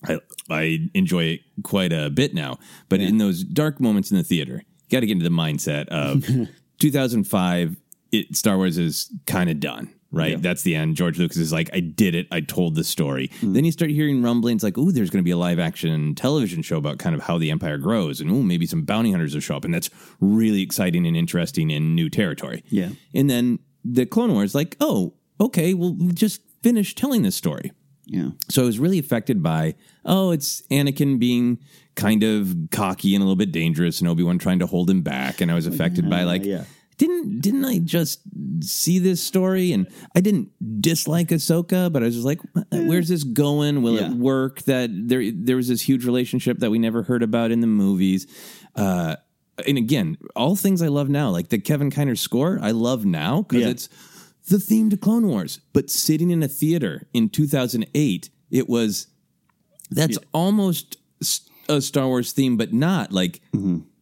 I 0.06 0.20
I 0.50 0.90
enjoy 0.94 1.24
it 1.26 1.42
quite 1.64 1.94
a 1.94 2.10
bit 2.10 2.34
now. 2.34 2.60
But 2.90 3.00
in 3.02 3.18
those 3.18 3.44
dark 3.44 3.80
moments 3.80 4.12
in 4.12 4.18
the 4.18 4.24
theater, 4.24 4.64
you 4.66 4.90
got 4.92 5.02
to 5.02 5.08
get 5.08 5.14
into 5.14 5.24
the 5.24 5.36
mindset 5.36 5.88
of 5.88 6.26
2005. 6.80 7.78
It, 8.12 8.36
Star 8.36 8.58
Wars 8.58 8.78
is 8.78 9.12
kind 9.26 9.50
of 9.50 9.60
done, 9.60 9.92
right? 10.12 10.40
That's 10.40 10.62
the 10.62 10.76
end. 10.76 10.96
George 10.96 11.18
Lucas 11.18 11.38
is 11.38 11.52
like, 11.52 11.72
I 11.74 11.80
did 11.80 12.14
it. 12.14 12.28
I 12.32 12.42
told 12.42 12.76
the 12.76 12.84
story. 12.84 13.32
Hmm. 13.40 13.54
Then 13.54 13.66
you 13.66 13.72
start 13.72 13.90
hearing 13.90 14.22
rumblings 14.22 14.64
like, 14.64 14.78
oh, 14.78 14.92
there's 14.92 15.10
going 15.10 15.24
to 15.24 15.26
be 15.26 15.32
a 15.32 15.38
live 15.38 15.58
action 15.58 16.14
television 16.14 16.62
show 16.62 16.78
about 16.78 17.00
kind 17.00 17.16
of 17.16 17.24
how 17.24 17.40
the 17.40 17.50
empire 17.50 17.80
grows, 17.80 18.22
and 18.22 18.30
oh, 18.30 18.44
maybe 18.44 18.68
some 18.68 18.84
bounty 18.84 19.10
hunters 19.10 19.34
will 19.34 19.42
show 19.42 19.58
up, 19.58 19.66
and 19.66 19.74
that's 19.74 19.90
really 20.20 20.62
exciting 20.62 21.08
and 21.08 21.18
interesting 21.18 21.72
in 21.72 21.96
new 21.96 22.08
territory. 22.08 22.64
Yeah. 22.70 22.90
And 23.16 23.30
then 23.30 23.58
the 23.84 24.06
Clone 24.06 24.32
Wars, 24.32 24.54
like, 24.54 24.78
oh, 24.80 25.16
okay, 25.40 25.74
well, 25.74 25.98
just 26.14 26.42
finish 26.62 26.94
telling 26.94 27.24
this 27.24 27.36
story. 27.36 27.72
Yeah. 28.06 28.30
So 28.50 28.64
I 28.64 28.66
was 28.66 28.80
really 28.80 29.00
affected 29.00 29.42
by, 29.42 29.76
oh, 30.06 30.32
it's 30.32 30.62
Anakin 30.70 31.20
being 31.20 31.60
kind 31.96 32.24
of 32.24 32.56
cocky 32.72 33.16
and 33.16 33.22
a 33.22 33.26
little 33.26 33.36
bit 33.38 33.52
dangerous, 33.52 34.00
and 34.00 34.10
Obi 34.10 34.24
Wan 34.24 34.38
trying 34.38 34.60
to 34.60 34.68
hold 34.68 34.90
him 34.90 35.02
back. 35.02 35.40
And 35.42 35.50
I 35.52 35.56
was 35.56 35.68
affected 35.68 36.10
by 36.10 36.24
like, 36.24 36.44
yeah. 36.44 36.66
didn't 36.98 37.40
didn't 37.40 37.64
I 37.66 37.80
just 37.80 38.20
see 38.62 39.00
this 39.00 39.22
story? 39.24 39.72
And 39.72 39.88
I 40.16 40.20
didn't 40.22 40.50
dislike 40.82 41.30
Ahsoka, 41.30 41.92
but 41.94 42.02
I 42.04 42.06
was 42.08 42.16
just 42.16 42.26
like, 42.26 42.42
where's 42.72 43.08
this 43.10 43.24
going? 43.24 43.82
Will 43.84 43.96
Yeah. 43.96 44.12
it 44.12 44.18
work? 44.18 44.64
That 44.64 44.90
there 44.92 45.24
there 45.34 45.56
was 45.56 45.70
this 45.70 45.82
huge 45.82 46.06
relationship 46.06 46.60
that 46.60 46.72
we 46.72 46.80
never 46.80 47.04
heard 47.04 47.24
about 47.24 47.52
in 47.52 47.62
the 47.62 47.68
movies. 47.68 48.28
Uh, 48.76 49.16
and 49.68 49.78
again, 49.78 50.18
all 50.36 50.56
things 50.56 50.82
I 50.82 50.88
love 50.88 51.10
now, 51.10 51.30
like 51.30 51.50
the 51.50 51.60
Kevin 51.60 51.92
Kiner 51.92 52.18
score, 52.18 52.58
I 52.62 52.72
love 52.72 53.06
now 53.06 53.44
because 53.44 53.62
Yeah. 53.64 53.70
it's 53.70 53.90
the 54.50 54.60
theme 54.60 54.90
to 54.90 54.98
Clone 54.98 55.28
Wars. 55.28 55.60
But 55.74 55.90
sitting 55.90 56.30
in 56.30 56.44
a 56.44 56.48
theater 56.48 57.08
in 57.14 57.30
2008, 57.30 58.30
it 58.52 58.70
was 58.70 59.08
that's 59.92 60.18
almost 60.34 60.98
a 61.70 61.82
Star 61.82 62.08
Wars 62.08 62.32
theme, 62.32 62.58
but 62.58 62.74
not 62.74 63.12
like 63.12 63.42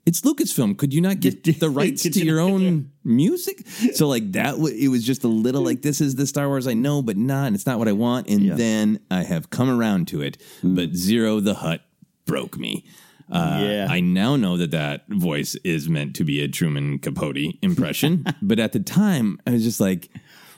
it's 0.05 0.21
Lucasfilm. 0.21 0.77
Could 0.77 0.93
you 0.93 1.01
not 1.01 1.19
get 1.19 1.43
the 1.59 1.69
rights 1.69 2.03
to 2.03 2.09
your 2.25 2.39
own 2.39 2.91
music? 3.03 3.67
So 3.93 4.07
like 4.07 4.31
that, 4.31 4.51
w- 4.51 4.75
it 4.75 4.87
was 4.87 5.05
just 5.05 5.23
a 5.23 5.27
little 5.27 5.61
like 5.63 5.81
this 5.83 6.01
is 6.01 6.15
the 6.15 6.25
Star 6.25 6.47
Wars 6.47 6.67
I 6.67 6.73
know, 6.73 7.01
but 7.01 7.17
not. 7.17 7.47
And 7.47 7.55
it's 7.55 7.65
not 7.65 7.77
what 7.79 7.87
I 7.87 7.91
want. 7.93 8.27
And 8.27 8.41
Yeah. 8.41 8.55
then 8.55 8.99
I 9.11 9.23
have 9.23 9.49
come 9.51 9.69
around 9.69 10.07
to 10.09 10.21
it. 10.21 10.37
But 10.63 10.91
Ziro 10.93 11.43
the 11.43 11.55
Hutt 11.55 11.81
broke 12.25 12.57
me. 12.57 12.85
Uh, 13.31 13.59
Yeah. 13.63 13.87
I 13.89 13.99
now 14.01 14.35
know 14.35 14.57
that 14.57 14.71
that 14.71 15.05
voice 15.07 15.55
is 15.63 15.87
meant 15.87 16.15
to 16.17 16.23
be 16.23 16.41
a 16.41 16.47
Truman 16.47 16.99
Capote 16.99 17.37
impression, 17.61 18.25
but 18.41 18.59
at 18.59 18.73
the 18.73 18.79
time 18.79 19.39
I 19.47 19.51
was 19.51 19.63
just 19.63 19.79
like, 19.79 20.09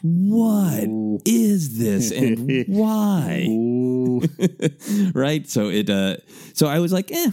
"What 0.03 0.87
is 1.25 1.77
this 1.79 2.11
and 2.11 2.65
why?" 2.67 3.47
right? 5.13 5.49
So 5.49 5.69
it, 5.69 5.89
uh, 5.89 6.17
so 6.53 6.67
I 6.67 6.79
was 6.79 6.93
like, 6.93 7.11
"Eh." 7.11 7.31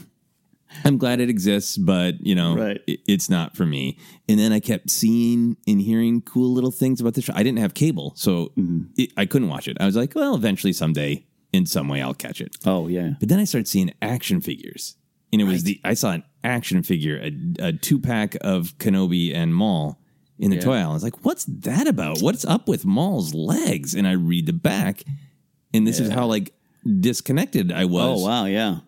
I'm 0.84 0.98
glad 0.98 1.20
it 1.20 1.28
exists, 1.28 1.76
but 1.76 2.24
you 2.24 2.36
know, 2.36 2.54
Right. 2.56 2.80
it- 2.86 3.00
it's 3.08 3.28
not 3.28 3.56
for 3.56 3.66
me. 3.66 3.98
And 4.28 4.38
then 4.38 4.52
I 4.52 4.60
kept 4.60 4.88
seeing 4.88 5.56
and 5.66 5.80
hearing 5.80 6.20
cool 6.22 6.52
little 6.52 6.70
things 6.70 7.00
about 7.00 7.14
the 7.14 7.22
show. 7.22 7.32
I 7.34 7.42
didn't 7.42 7.58
have 7.58 7.74
cable, 7.74 8.12
so 8.14 8.52
it, 8.96 9.10
I 9.16 9.26
couldn't 9.26 9.48
watch 9.48 9.66
it. 9.66 9.76
I 9.80 9.86
was 9.86 9.96
like, 9.96 10.14
well, 10.14 10.36
eventually, 10.36 10.72
someday, 10.72 11.26
in 11.52 11.66
some 11.66 11.88
way, 11.88 12.00
I'll 12.00 12.14
catch 12.14 12.40
it. 12.40 12.56
Oh 12.64 12.86
yeah. 12.86 13.14
But 13.18 13.28
then 13.28 13.40
I 13.40 13.44
started 13.44 13.66
seeing 13.66 13.92
action 14.00 14.40
figures, 14.40 14.94
and 15.32 15.40
it 15.42 15.44
was 15.44 15.64
the 15.64 15.80
I 15.84 15.94
saw 15.94 16.12
an 16.12 16.22
action 16.44 16.84
figure, 16.84 17.16
a, 17.20 17.32
a 17.68 17.72
two 17.72 17.98
pack 17.98 18.36
of 18.40 18.78
Kenobi 18.78 19.34
and 19.34 19.52
Maul 19.52 19.99
in 20.40 20.50
the 20.50 20.58
toy 20.58 20.74
aisle. 20.74 20.90
I 20.90 20.94
was 20.94 21.04
like, 21.04 21.24
"What's 21.24 21.44
that 21.44 21.86
about? 21.86 22.20
What's 22.20 22.44
up 22.44 22.68
with 22.68 22.84
Maul's 22.84 23.34
legs?" 23.34 23.94
And 23.94 24.06
I 24.06 24.12
read 24.12 24.46
the 24.46 24.52
back, 24.52 25.04
and 25.72 25.86
this 25.86 26.00
is 26.00 26.10
how 26.10 26.26
like 26.26 26.52
disconnected 27.00 27.72
I 27.72 27.82
oh, 27.84 27.88
was 27.88 28.22
Oh 28.22 28.26
wow. 28.26 28.44
Yeah. 28.46 28.78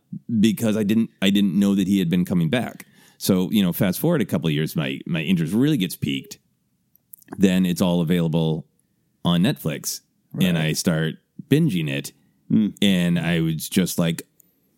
because 0.41 0.77
I 0.77 0.83
didn't 0.83 1.11
I 1.21 1.31
didn't 1.31 1.59
know 1.59 1.75
that 1.75 1.87
he 1.87 1.99
had 1.99 2.09
been 2.09 2.25
coming 2.25 2.49
back. 2.49 2.87
So 3.19 3.51
you 3.51 3.63
know, 3.63 3.73
fast 3.73 4.01
forward 4.01 4.23
a 4.23 4.25
couple 4.25 4.49
of 4.49 4.55
years, 4.55 4.75
my 4.75 5.01
my 5.07 5.21
interest 5.21 5.53
really 5.53 5.77
gets 5.77 5.97
peaked. 5.97 6.39
Then 7.39 7.65
it's 7.65 7.81
all 7.81 8.01
available 8.01 8.67
on 9.25 9.43
Netflix, 9.43 10.01
and 10.39 10.59
I 10.59 10.73
start 10.73 11.15
binging 11.49 11.89
it, 11.89 12.13
hmm. 12.49 12.69
and 12.83 13.19
I 13.19 13.41
was 13.41 13.69
just 13.69 13.99
like, 13.99 14.23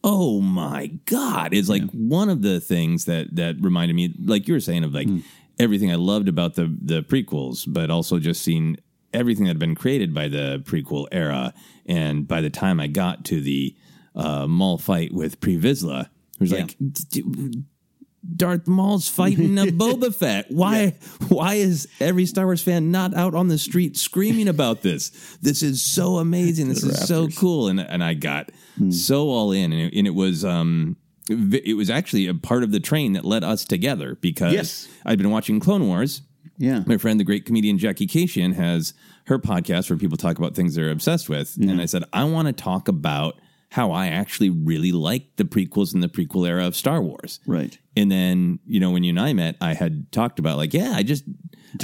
"Oh 0.05 0.41
my 0.41 0.87
god!" 1.07 1.53
It's 1.53 1.69
like 1.69 1.83
one 1.91 2.29
of 2.29 2.43
the 2.43 2.61
things 2.61 3.07
that 3.07 3.35
that 3.35 3.57
reminded 3.61 3.95
me, 3.95 4.15
like 4.23 4.47
you 4.47 4.55
were 4.55 4.61
saying, 4.61 4.85
of 4.85 4.95
like 4.95 5.09
hmm. 5.09 5.21
Everything 5.59 5.91
I 5.91 5.97
loved 5.97 6.29
about 6.29 6.55
the 6.55 6.77
the 6.81 7.03
prequels, 7.03 7.65
but 7.67 7.91
also 7.91 8.19
just 8.19 8.43
seeing 8.43 8.77
everything 9.13 9.45
that 9.45 9.51
had 9.51 9.59
been 9.59 9.75
created 9.75 10.13
by 10.13 10.29
the 10.29 10.61
prequel 10.65 11.07
era. 11.13 11.55
And 11.87 12.27
by 12.27 12.41
the 12.41 12.51
time 12.51 12.81
I 12.81 12.87
got 12.89 13.25
to 13.27 13.41
the 13.41 13.77
uh, 14.17 14.47
Maul 14.47 14.79
fight 14.79 15.13
with 15.13 15.41
Pre 15.41 15.57
Vizsla, 15.59 16.03
it 16.07 16.41
was 16.41 16.51
Yeah. 16.53 16.59
like 16.61 16.77
"D- 16.79 17.23
d- 17.23 17.63
Darth 18.37 18.67
Maul's 18.67 19.07
fighting 19.09 19.59
a 19.59 19.65
Boba 19.67 20.15
Fett. 20.15 20.47
Why? 20.51 20.97
Why 21.29 21.55
is 21.55 21.87
every 22.01 22.25
Star 22.25 22.47
Wars 22.47 22.63
fan 22.63 22.91
not 22.91 23.15
out 23.15 23.35
on 23.35 23.49
the 23.49 23.59
street 23.59 23.97
screaming 23.99 24.49
about 24.49 24.81
this? 24.83 25.11
This 25.43 25.63
is 25.63 25.83
so 25.83 26.17
amazing. 26.17 26.69
This 26.71 26.83
is 26.83 27.07
so 27.07 27.29
cool. 27.29 27.69
And 27.69 27.79
and 27.81 28.03
I 28.03 28.15
got 28.15 28.51
Hmm. 28.79 28.91
so 28.91 29.29
all 29.29 29.53
in, 29.53 29.73
and 29.73 29.83
it, 29.83 29.95
and 29.97 30.07
it 30.07 30.15
was 30.15 30.45
um 30.45 30.97
it 31.29 31.77
was 31.77 31.89
actually 31.91 32.27
a 32.27 32.35
part 32.35 32.63
of 32.63 32.71
the 32.71 32.81
train 32.81 33.15
that 33.15 33.25
led 33.25 33.45
us 33.45 33.65
together 33.65 34.17
because 34.21 34.53
Yes. 34.53 34.89
I'd 35.07 35.19
been 35.19 35.31
watching 35.31 35.59
Clone 35.61 35.87
Wars. 35.87 36.23
Yeah. 36.59 36.83
My 36.87 36.99
friend, 36.99 37.19
the 37.19 37.25
great 37.25 37.47
comedian 37.47 37.79
Jackie 37.79 38.07
Kashian, 38.07 38.55
has 38.55 38.95
her 39.27 39.39
podcast 39.39 39.91
where 39.91 39.99
people 39.99 40.17
talk 40.19 40.39
about 40.39 40.55
things 40.55 40.75
they're 40.75 40.91
obsessed 40.91 41.29
with. 41.29 41.57
And 41.57 41.81
I 41.81 41.87
said, 41.87 42.05
I 42.13 42.25
want 42.25 42.47
to 42.49 42.53
talk 42.53 42.89
about 42.89 43.41
how 43.71 43.91
I 43.91 44.07
actually 44.09 44.51
really 44.51 44.93
liked 44.93 45.37
the 45.37 45.45
prequels 45.45 45.95
and 45.95 46.03
the 46.03 46.09
prequel 46.09 46.47
era 46.47 46.65
of 46.67 46.77
Star 46.77 47.03
Wars. 47.03 47.41
Right. 47.47 47.77
And 47.97 48.13
then, 48.13 48.61
you 48.67 48.79
know, 48.79 48.91
when 48.93 49.03
you 49.03 49.11
and 49.11 49.19
I 49.19 49.33
met, 49.33 49.57
I 49.61 49.75
had 49.75 50.13
talked 50.13 50.39
about 50.39 50.59
like, 50.59 50.73
yeah, 50.75 50.93
I 50.95 51.03
just, 51.03 51.25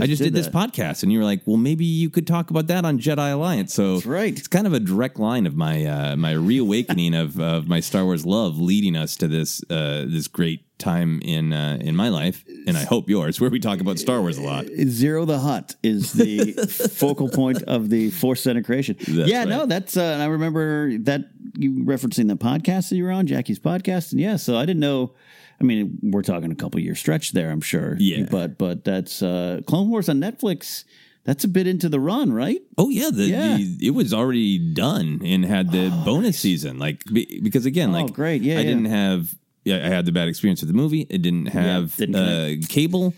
I 0.00 0.06
just 0.06 0.22
did 0.22 0.32
did, 0.32 0.34
this 0.34 0.48
podcast, 0.48 1.02
and 1.02 1.12
you 1.12 1.18
were 1.18 1.24
like, 1.24 1.42
well, 1.46 1.56
maybe 1.56 1.84
you 1.84 2.10
could 2.10 2.26
talk 2.26 2.50
about 2.50 2.68
that 2.68 2.84
on 2.84 2.98
Jedi 2.98 3.32
Alliance. 3.32 3.74
So 3.74 3.94
That's 3.94 4.06
right. 4.06 4.36
it's 4.36 4.48
kind 4.48 4.66
of 4.66 4.72
a 4.72 4.80
direct 4.80 5.18
line 5.18 5.46
of 5.46 5.56
my 5.56 5.84
uh, 5.84 6.16
my 6.16 6.32
reawakening 6.32 7.14
of 7.14 7.40
of 7.40 7.68
my 7.68 7.80
Star 7.80 8.04
Wars 8.04 8.24
love, 8.24 8.58
leading 8.58 8.96
us 8.96 9.16
to 9.16 9.28
this 9.28 9.62
uh, 9.70 10.04
this 10.06 10.28
great 10.28 10.64
time 10.78 11.20
in 11.22 11.52
uh, 11.52 11.78
in 11.80 11.96
my 11.96 12.08
life, 12.08 12.44
and 12.66 12.76
I 12.76 12.84
hope 12.84 13.08
yours, 13.08 13.40
where 13.40 13.50
we 13.50 13.60
talk 13.60 13.80
about 13.80 13.98
Star 13.98 14.20
Wars 14.20 14.38
a 14.38 14.42
lot. 14.42 14.66
Ziro 14.66 15.26
the 15.26 15.38
Hutt 15.38 15.76
is 15.82 16.12
the 16.12 16.52
focal 16.96 17.28
point 17.28 17.62
of 17.62 17.90
the 17.90 18.10
Force 18.10 18.42
Center 18.42 18.62
creation. 18.62 18.96
That's 18.98 19.30
yeah, 19.30 19.40
right. 19.40 19.48
no, 19.48 19.66
that's 19.66 19.96
uh, 19.96 20.02
and 20.02 20.22
I 20.22 20.26
remember 20.26 20.96
that 20.98 21.22
you 21.56 21.84
referencing 21.84 22.28
the 22.28 22.36
podcast 22.36 22.90
that 22.90 22.96
you 22.96 23.04
were 23.04 23.12
on, 23.12 23.26
Jackie's 23.26 23.58
podcast, 23.58 24.12
and 24.12 24.20
yeah, 24.20 24.36
so 24.36 24.56
I 24.56 24.66
didn't 24.66 24.80
know. 24.80 25.14
I 25.60 25.64
mean, 25.64 25.98
we're 26.02 26.22
talking 26.22 26.50
a 26.50 26.54
couple 26.54 26.80
year 26.80 26.94
stretch 26.94 27.32
there, 27.32 27.50
I'm 27.50 27.60
sure. 27.60 27.96
Yeah. 27.98 28.26
but 28.30 28.56
but 28.58 28.84
that's 28.84 29.22
uh, 29.22 29.60
Clone 29.66 29.90
Wars 29.90 30.08
on 30.08 30.20
Netflix. 30.20 30.84
that's 31.24 31.44
a 31.44 31.48
bit 31.48 31.66
into 31.66 31.88
the 31.88 32.00
run, 32.00 32.32
right? 32.32 32.60
Oh 32.78 32.88
yeah, 32.88 33.10
the, 33.12 33.24
Yeah. 33.24 33.56
the 33.58 33.86
it 33.88 33.90
was 33.90 34.14
already 34.14 34.58
done 34.58 35.20
and 35.24 35.44
had 35.44 35.70
the 35.70 35.90
bonus 36.04 36.38
season. 36.38 36.78
Like 36.78 37.04
be, 37.12 37.40
because 37.42 37.66
again, 37.66 37.90
Oh, 37.90 38.02
like 38.04 38.12
great. 38.14 38.42
Yeah, 38.42 38.54
I 38.54 38.60
yeah. 38.60 38.62
didn't 38.68 38.86
have. 38.86 39.34
Yeah, 39.64 39.76
I 39.86 39.90
had 39.90 40.06
the 40.06 40.12
bad 40.12 40.28
experience 40.28 40.62
with 40.62 40.68
the 40.68 40.76
movie. 40.76 41.06
It 41.10 41.20
didn't 41.20 41.46
have 41.46 41.94
didn't 41.96 42.16
uh, 42.16 42.66
cable. 42.68 43.12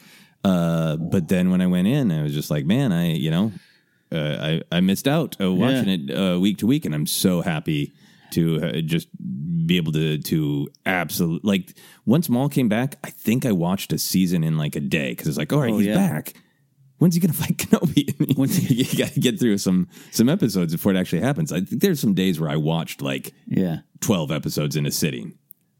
Uh, 0.44 0.96
but 0.96 1.28
then 1.28 1.50
when 1.52 1.60
I 1.60 1.68
went 1.68 1.86
in, 1.86 2.10
I 2.10 2.24
was 2.24 2.34
just 2.34 2.50
like, 2.50 2.66
man, 2.66 2.90
I 2.90 3.12
you 3.12 3.30
know, 3.30 3.52
uh, 4.10 4.36
I 4.40 4.62
I 4.76 4.80
missed 4.80 5.06
out 5.06 5.36
uh, 5.40 5.52
watching 5.52 5.88
it 5.88 6.10
uh, 6.10 6.40
week 6.40 6.58
to 6.58 6.66
week, 6.66 6.84
and 6.84 6.92
I'm 6.96 7.06
so 7.06 7.40
happy 7.42 7.92
to 8.32 8.60
uh, 8.64 8.80
just 8.80 9.06
be 9.66 9.76
able 9.76 9.92
to 9.92 10.18
to 10.18 10.68
absolutely 10.86 11.48
like 11.48 11.74
once 12.06 12.28
Maul 12.28 12.48
came 12.48 12.68
back. 12.68 12.96
I 13.04 13.10
think 13.10 13.44
I 13.46 13.52
watched 13.52 13.92
a 13.92 13.98
season 13.98 14.44
in 14.44 14.56
like 14.58 14.76
a 14.76 14.80
day 14.80 15.10
because 15.10 15.26
it's 15.28 15.38
like, 15.38 15.52
all 15.52 15.60
right, 15.60 15.72
Oh, 15.72 15.78
he's 15.78 15.86
yeah. 15.88 15.94
back. 15.96 16.34
When's 16.98 17.14
he 17.14 17.20
gonna 17.20 17.32
fight 17.44 17.56
Kenobi? 17.56 18.14
you 18.92 18.98
got 18.98 19.12
to 19.12 19.20
get 19.20 19.40
through 19.40 19.58
some 19.58 19.88
some 20.12 20.28
episodes 20.28 20.72
before 20.72 20.92
it 20.92 20.98
actually 20.98 21.22
happens. 21.22 21.52
I 21.52 21.60
think 21.60 21.80
there's 21.82 22.00
some 22.00 22.14
days 22.14 22.38
where 22.40 22.50
I 22.50 22.56
watched 22.56 23.02
like 23.02 23.32
Yeah. 23.46 23.78
twelve 24.00 24.30
episodes 24.30 24.76
in 24.76 24.86
a 24.86 24.90
sitting. 24.90 25.34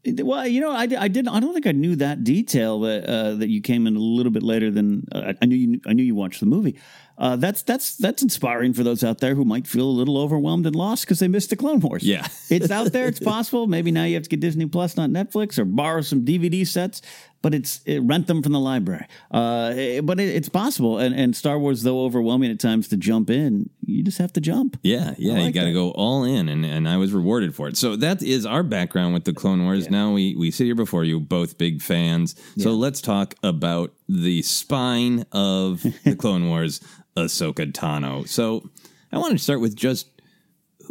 Well, 0.05 0.45
you 0.45 0.59
know, 0.59 0.71
I, 0.71 0.81
I 0.81 1.07
didn't. 1.07 1.29
I 1.29 1.39
don't 1.39 1.53
think 1.53 1.65
I 1.65 1.71
knew 1.71 1.95
that 1.95 2.25
detail 2.25 2.81
that 2.81 3.05
uh, 3.05 3.35
that 3.35 3.47
you 3.47 3.61
came 3.61 3.87
in 3.87 3.95
a 3.95 3.99
little 3.99 4.33
bit 4.33 4.43
later 4.43 4.69
than 4.69 5.05
uh, 5.13 5.31
I 5.41 5.45
knew. 5.45 5.55
You, 5.55 5.79
I 5.87 5.93
knew 5.93 6.03
you 6.03 6.13
watched 6.13 6.41
the 6.41 6.45
movie. 6.45 6.77
Uh, 7.17 7.35
that's 7.35 7.61
that's 7.61 7.95
that's 7.97 8.23
inspiring 8.23 8.73
for 8.73 8.83
those 8.83 9.03
out 9.03 9.19
there 9.19 9.35
who 9.35 9.45
might 9.45 9.67
feel 9.67 9.85
a 9.85 9.91
little 9.91 10.17
overwhelmed 10.17 10.65
and 10.65 10.75
lost 10.75 11.05
because 11.05 11.19
they 11.19 11.27
missed 11.27 11.49
the 11.49 11.55
Clone 11.55 11.79
Wars. 11.79 12.03
Yeah. 12.03 12.27
it's 12.49 12.71
out 12.71 12.91
there. 12.91 13.07
It's 13.07 13.19
possible. 13.33 13.67
Maybe 13.67 13.91
now 13.91 14.05
you 14.05 14.15
have 14.15 14.23
to 14.23 14.29
get 14.29 14.39
Disney 14.39 14.65
Plus, 14.65 14.97
not 14.97 15.09
Netflix, 15.09 15.59
or 15.59 15.65
borrow 15.65 16.01
some 16.01 16.25
DVD 16.25 16.65
sets. 16.65 17.01
But 17.43 17.53
it's 17.53 17.81
it, 17.85 17.99
rent 17.99 18.27
them 18.27 18.41
from 18.41 18.53
the 18.53 18.59
library. 18.59 19.05
Uh, 19.29 19.73
eh, 19.75 19.99
but 19.99 20.17
it, 20.17 20.29
it's 20.29 20.47
possible. 20.47 20.97
And 20.97 21.13
and 21.13 21.35
Star 21.35 21.59
Wars, 21.59 21.83
though 21.83 22.05
overwhelming 22.05 22.49
at 22.49 22.59
times 22.59 22.87
to 22.87 22.97
jump 22.97 23.29
in, 23.29 23.69
you 23.85 24.01
just 24.01 24.17
have 24.17 24.31
to 24.33 24.41
jump. 24.41 24.79
Yeah, 24.81 25.13
yeah, 25.17 25.39
you 25.39 25.51
got 25.51 25.65
to 25.65 25.73
go 25.73 25.91
all 25.91 26.23
in, 26.23 26.47
and, 26.47 26.65
and 26.65 26.87
I 26.87 26.95
was 26.95 27.11
rewarded 27.11 27.53
for 27.53 27.67
it. 27.67 27.75
So 27.75 27.97
that 27.97 28.23
is 28.23 28.45
our 28.45 28.63
background 28.63 29.13
with 29.13 29.25
the 29.25 29.33
Clone 29.33 29.65
Wars. 29.65 29.89
Now 29.89 30.13
we 30.13 30.37
we 30.37 30.51
sit 30.51 30.63
here 30.63 30.75
before 30.75 31.03
you, 31.03 31.19
both 31.19 31.57
big 31.57 31.81
fans. 31.81 32.33
So 32.57 32.71
let's 32.71 33.01
talk 33.01 33.35
about 33.43 33.93
the 34.07 34.41
spine 34.41 35.25
of 35.31 35.83
the 36.03 36.15
Clone 36.15 36.49
Wars, 36.49 36.81
Ahsoka 37.15 37.71
Tano. 37.71 38.27
So 38.27 38.69
I 39.11 39.17
want 39.17 39.33
to 39.33 39.43
start 39.43 39.61
with 39.61 39.75
just 39.75 40.09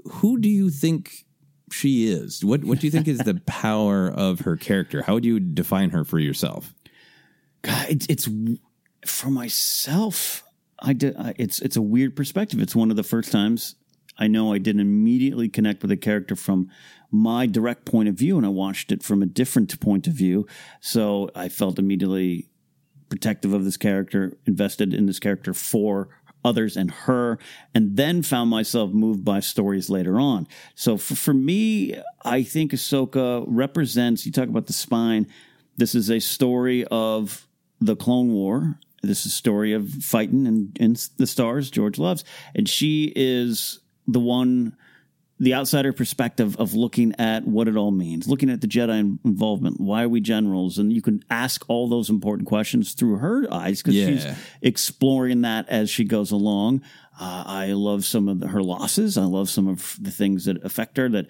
who 0.05 0.39
do 0.39 0.49
you 0.49 0.71
think 0.71 1.25
she 1.71 2.09
is? 2.09 2.45
What 2.45 2.65
what 2.65 2.81
do 2.81 2.87
you 2.87 2.91
think 2.91 3.09
is 3.09 3.19
the 3.19 3.41
power 3.47 4.09
of 4.09 4.41
her 4.41 4.57
character? 4.57 5.03
How 5.03 5.15
would 5.15 5.25
you 5.25 5.41
define 5.41 5.91
her 5.91 6.05
for 6.05 6.19
yourself? 6.19 6.75
God, 7.63 7.87
it's, 7.89 8.07
it's 8.07 8.29
for 9.07 9.31
myself. 9.31 10.43
I 10.81 10.93
did. 10.93 11.17
I, 11.17 11.35
it's 11.39 11.61
it's 11.61 11.77
a 11.77 11.83
weird 11.83 12.17
perspective. 12.17 12.61
It's 12.61 12.75
one 12.75 12.91
of 12.91 12.97
the 12.97 13.03
first 13.03 13.31
times 13.31 13.77
I 14.19 14.27
know 14.27 14.53
I 14.53 14.59
didn't 14.59 14.81
immediately 14.81 15.49
connect 15.49 15.83
with 15.83 15.91
a 15.91 15.97
character 15.97 16.37
from 16.37 16.71
my 17.11 17.47
direct 17.47 17.85
point 17.85 18.09
of 18.09 18.15
view, 18.15 18.37
and 18.37 18.47
I 18.47 18.51
watched 18.51 18.93
it 18.93 19.03
from 19.03 19.23
a 19.23 19.27
different 19.27 19.79
point 19.81 20.07
of 20.07 20.15
view. 20.15 20.47
So 20.81 21.31
I 21.35 21.49
felt 21.49 21.79
immediately 21.79 22.49
protective 23.13 23.53
of 23.53 23.67
this 23.67 23.77
character, 23.77 24.39
invested 24.47 24.95
in 24.95 25.05
this 25.05 25.19
character 25.19 25.53
for 25.53 26.09
others 26.47 26.79
and 26.79 26.91
her, 26.91 27.39
and 27.75 27.95
then 27.95 28.23
found 28.23 28.49
myself 28.49 28.91
moved 28.91 29.23
by 29.23 29.39
stories 29.39 29.91
later 29.91 30.19
on. 30.19 30.49
So 30.75 30.97
for, 30.97 31.15
for 31.15 31.35
me, 31.35 31.95
I 32.25 32.43
think 32.43 32.73
Ahsoka 32.73 33.45
represents, 33.47 34.25
you 34.25 34.33
talk 34.33 34.49
about 34.49 34.67
the 34.67 34.73
spine, 34.73 35.27
this 35.77 35.95
is 35.95 36.11
a 36.11 36.21
story 36.21 36.87
of 36.87 37.47
the 37.83 37.97
Clone 37.97 38.33
War. 38.33 38.79
This 39.03 39.27
is 39.27 39.27
a 39.27 39.37
story 39.37 39.75
of 39.75 39.91
fighting 39.91 40.47
and 40.47 40.75
in 40.79 40.97
the 41.19 41.27
stars 41.27 41.71
George 41.71 41.99
loves. 41.99 42.25
And 42.55 42.67
she 42.67 43.13
is 43.15 43.79
the 44.07 44.21
one 44.21 44.75
the 45.43 45.55
outsider 45.55 45.93
perspective 45.93 46.57
of 46.61 46.73
looking 46.73 47.13
at 47.19 47.45
what 47.45 47.67
it 47.67 47.77
all 47.77 47.91
means, 47.91 48.29
looking 48.29 48.49
at 48.49 48.61
the 48.61 48.69
Jedi 48.69 49.19
involvement. 49.25 49.81
Why 49.81 50.05
are 50.05 50.09
we 50.09 50.21
generals? 50.21 50.79
And 50.79 50.93
you 50.93 51.03
can 51.03 51.25
ask 51.31 51.65
all 51.69 51.89
those 51.89 52.09
important 52.09 52.47
questions 52.47 52.93
through 52.95 53.17
her 53.17 53.53
eyes 53.53 53.83
because 53.83 53.97
Yeah. 53.97 54.07
she's 54.07 54.27
exploring 54.63 55.41
that 55.41 55.69
as 55.69 55.91
she 55.91 56.05
goes 56.05 56.31
along. 56.31 56.83
Uh, 57.21 57.43
I 57.45 57.73
love 57.73 58.05
some 58.05 58.29
of 58.29 58.39
the, 58.39 58.47
her 58.49 58.63
losses. 58.63 59.19
I 59.19 59.25
love 59.25 59.51
some 59.51 59.67
of 59.67 59.97
the 60.01 60.13
things 60.13 60.45
that 60.45 60.65
affect 60.65 60.97
her 60.97 61.09
that 61.09 61.27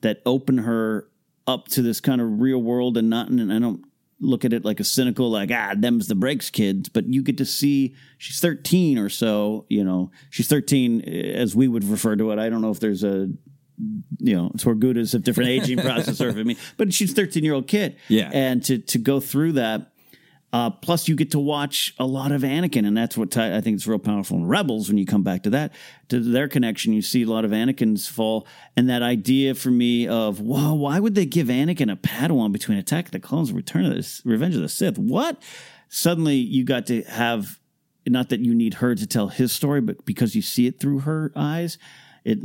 that 0.00 0.20
open 0.26 0.58
her 0.58 1.08
up 1.46 1.68
to 1.68 1.82
this 1.82 2.00
kind 2.00 2.20
of 2.20 2.40
real 2.40 2.58
world 2.60 2.96
and 2.96 3.08
not. 3.08 3.28
And 3.28 3.52
I 3.52 3.60
don't 3.60 3.84
look 4.20 4.44
at 4.44 4.52
it 4.52 4.64
like 4.64 4.80
a 4.80 4.84
cynical, 4.84 5.30
like 5.30 5.50
ah, 5.52 5.74
them's 5.76 6.08
the 6.08 6.16
breaks 6.16 6.50
kids. 6.50 6.88
But 6.88 7.06
you 7.06 7.22
get 7.22 7.38
to 7.38 7.46
see 7.46 7.94
she's 8.18 8.40
thirteen 8.40 8.98
or 8.98 9.08
so. 9.08 9.66
You 9.68 9.84
know, 9.84 10.10
she's 10.30 10.48
thirteen 10.48 11.00
as 11.02 11.54
we 11.54 11.68
would 11.68 11.84
refer 11.84 12.16
to 12.16 12.32
it. 12.32 12.40
I 12.40 12.48
don't 12.50 12.60
know 12.60 12.70
if 12.72 12.80
there's 12.80 13.04
a 13.04 13.28
you 14.18 14.36
know, 14.36 14.50
Togrutas 14.56 15.14
of 15.14 15.24
different 15.24 15.50
aging 15.50 15.78
process 15.78 16.20
or 16.20 16.32
for 16.32 16.44
me, 16.44 16.56
but 16.76 16.92
she's 16.92 17.12
a 17.12 17.14
13 17.14 17.44
year 17.44 17.54
old 17.54 17.66
kid. 17.66 17.96
Yeah. 18.08 18.30
And 18.32 18.64
to, 18.64 18.78
to 18.78 18.98
go 18.98 19.20
through 19.20 19.52
that, 19.52 19.92
uh, 20.52 20.68
plus 20.68 21.08
you 21.08 21.16
get 21.16 21.30
to 21.30 21.38
watch 21.38 21.94
a 21.98 22.04
lot 22.04 22.30
of 22.30 22.42
Anakin. 22.42 22.86
And 22.86 22.94
that's 22.96 23.16
what 23.16 23.30
ti- 23.30 23.40
I 23.40 23.62
think 23.62 23.76
is 23.76 23.86
real 23.86 23.98
powerful 23.98 24.36
in 24.36 24.46
Rebels 24.46 24.88
when 24.88 24.98
you 24.98 25.06
come 25.06 25.22
back 25.22 25.44
to 25.44 25.50
that, 25.50 25.72
to 26.10 26.20
their 26.20 26.46
connection. 26.46 26.92
You 26.92 27.00
see 27.00 27.22
a 27.22 27.26
lot 27.26 27.46
of 27.46 27.52
Anakin's 27.52 28.06
fall. 28.06 28.46
And 28.76 28.88
that 28.90 29.02
idea 29.02 29.54
for 29.54 29.70
me 29.70 30.06
of, 30.06 30.40
wow, 30.40 30.74
why 30.74 31.00
would 31.00 31.14
they 31.14 31.24
give 31.24 31.46
Anakin 31.46 31.90
a 31.90 31.96
Padawan 31.96 32.52
between 32.52 32.76
Attack 32.76 33.06
of 33.06 33.12
the 33.12 33.20
Clones 33.20 33.48
and 33.48 33.56
Return 33.56 33.86
of 33.86 33.94
the 33.94 34.20
Revenge 34.26 34.54
of 34.54 34.60
the 34.60 34.68
Sith? 34.68 34.98
What? 34.98 35.42
Suddenly 35.88 36.36
you 36.36 36.64
got 36.64 36.86
to 36.86 37.02
have, 37.04 37.58
not 38.06 38.28
that 38.28 38.40
you 38.40 38.54
need 38.54 38.74
her 38.74 38.94
to 38.94 39.06
tell 39.06 39.28
his 39.28 39.52
story, 39.52 39.80
but 39.80 40.04
because 40.04 40.34
you 40.34 40.42
see 40.42 40.66
it 40.66 40.78
through 40.78 41.00
her 41.00 41.32
eyes 41.34 41.78
it 42.24 42.38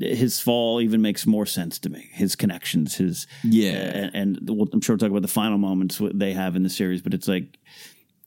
his 0.00 0.40
fall 0.40 0.80
even 0.80 1.02
makes 1.02 1.26
more 1.26 1.46
sense 1.46 1.78
to 1.80 1.90
me. 1.90 2.08
His 2.12 2.34
connections, 2.36 2.96
his 2.96 3.26
Yeah. 3.44 3.72
and, 3.72 4.14
and 4.14 4.50
we'll- 4.50 4.68
I'm 4.72 4.80
sure 4.80 4.94
we'll 4.94 4.98
talk 5.00 5.10
about 5.10 5.22
the 5.22 5.28
final 5.28 5.58
moments 5.58 6.00
they 6.14 6.32
have 6.32 6.56
in 6.56 6.62
the 6.62 6.70
series, 6.70 7.02
but 7.02 7.12
it's 7.14 7.28
like 7.28 7.58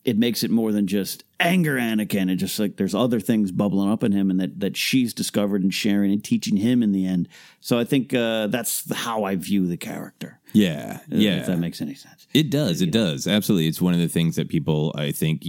it 0.06 0.18
makes 0.18 0.44
it 0.44 0.52
more 0.52 0.74
than 0.74 0.86
just 0.86 1.24
anger 1.40 1.78
Anakin. 1.78 2.30
It 2.30 2.36
just 2.36 2.60
like 2.60 2.76
there's 2.76 2.94
other 2.94 3.22
things 3.22 3.54
bubbling 3.54 3.90
up 3.90 4.04
in 4.04 4.12
him, 4.12 4.30
and 4.30 4.38
that 4.42 4.60
that 4.60 4.76
she's 4.76 5.14
discovered 5.14 5.64
and 5.64 5.74
sharing 5.74 6.12
and 6.12 6.22
teaching 6.22 6.58
him 6.58 6.84
in 6.84 6.92
the 6.92 7.06
end. 7.08 7.30
So 7.62 7.80
I 7.80 7.86
think 7.86 8.14
uh, 8.14 8.48
that's 8.48 8.92
how 8.94 9.24
I 9.24 9.36
view 9.38 9.66
the 9.66 9.78
character. 9.78 10.42
Yeah, 10.52 11.00
uh, 11.10 11.16
yeah. 11.16 11.38
if 11.38 11.46
that 11.48 11.58
makes 11.58 11.82
any 11.82 11.96
sense. 11.96 12.28
It 12.34 12.50
does. 12.52 12.82
It 12.82 12.92
does. 12.92 13.28
Absolutely. 13.28 13.68
It's 13.70 13.82
one 13.82 13.94
of 13.94 14.00
the 14.02 14.08
things 14.10 14.36
that 14.36 14.50
people, 14.50 14.94
I 14.96 15.12
think, 15.14 15.46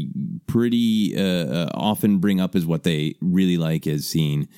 pretty 0.46 1.14
uh, 1.16 1.22
uh, 1.22 1.70
often 1.74 2.18
bring 2.18 2.40
up 2.40 2.54
is 2.54 2.64
what 2.64 2.84
they 2.84 3.16
really 3.20 3.56
like 3.56 3.86
is 3.86 4.06
seeing 4.08 4.48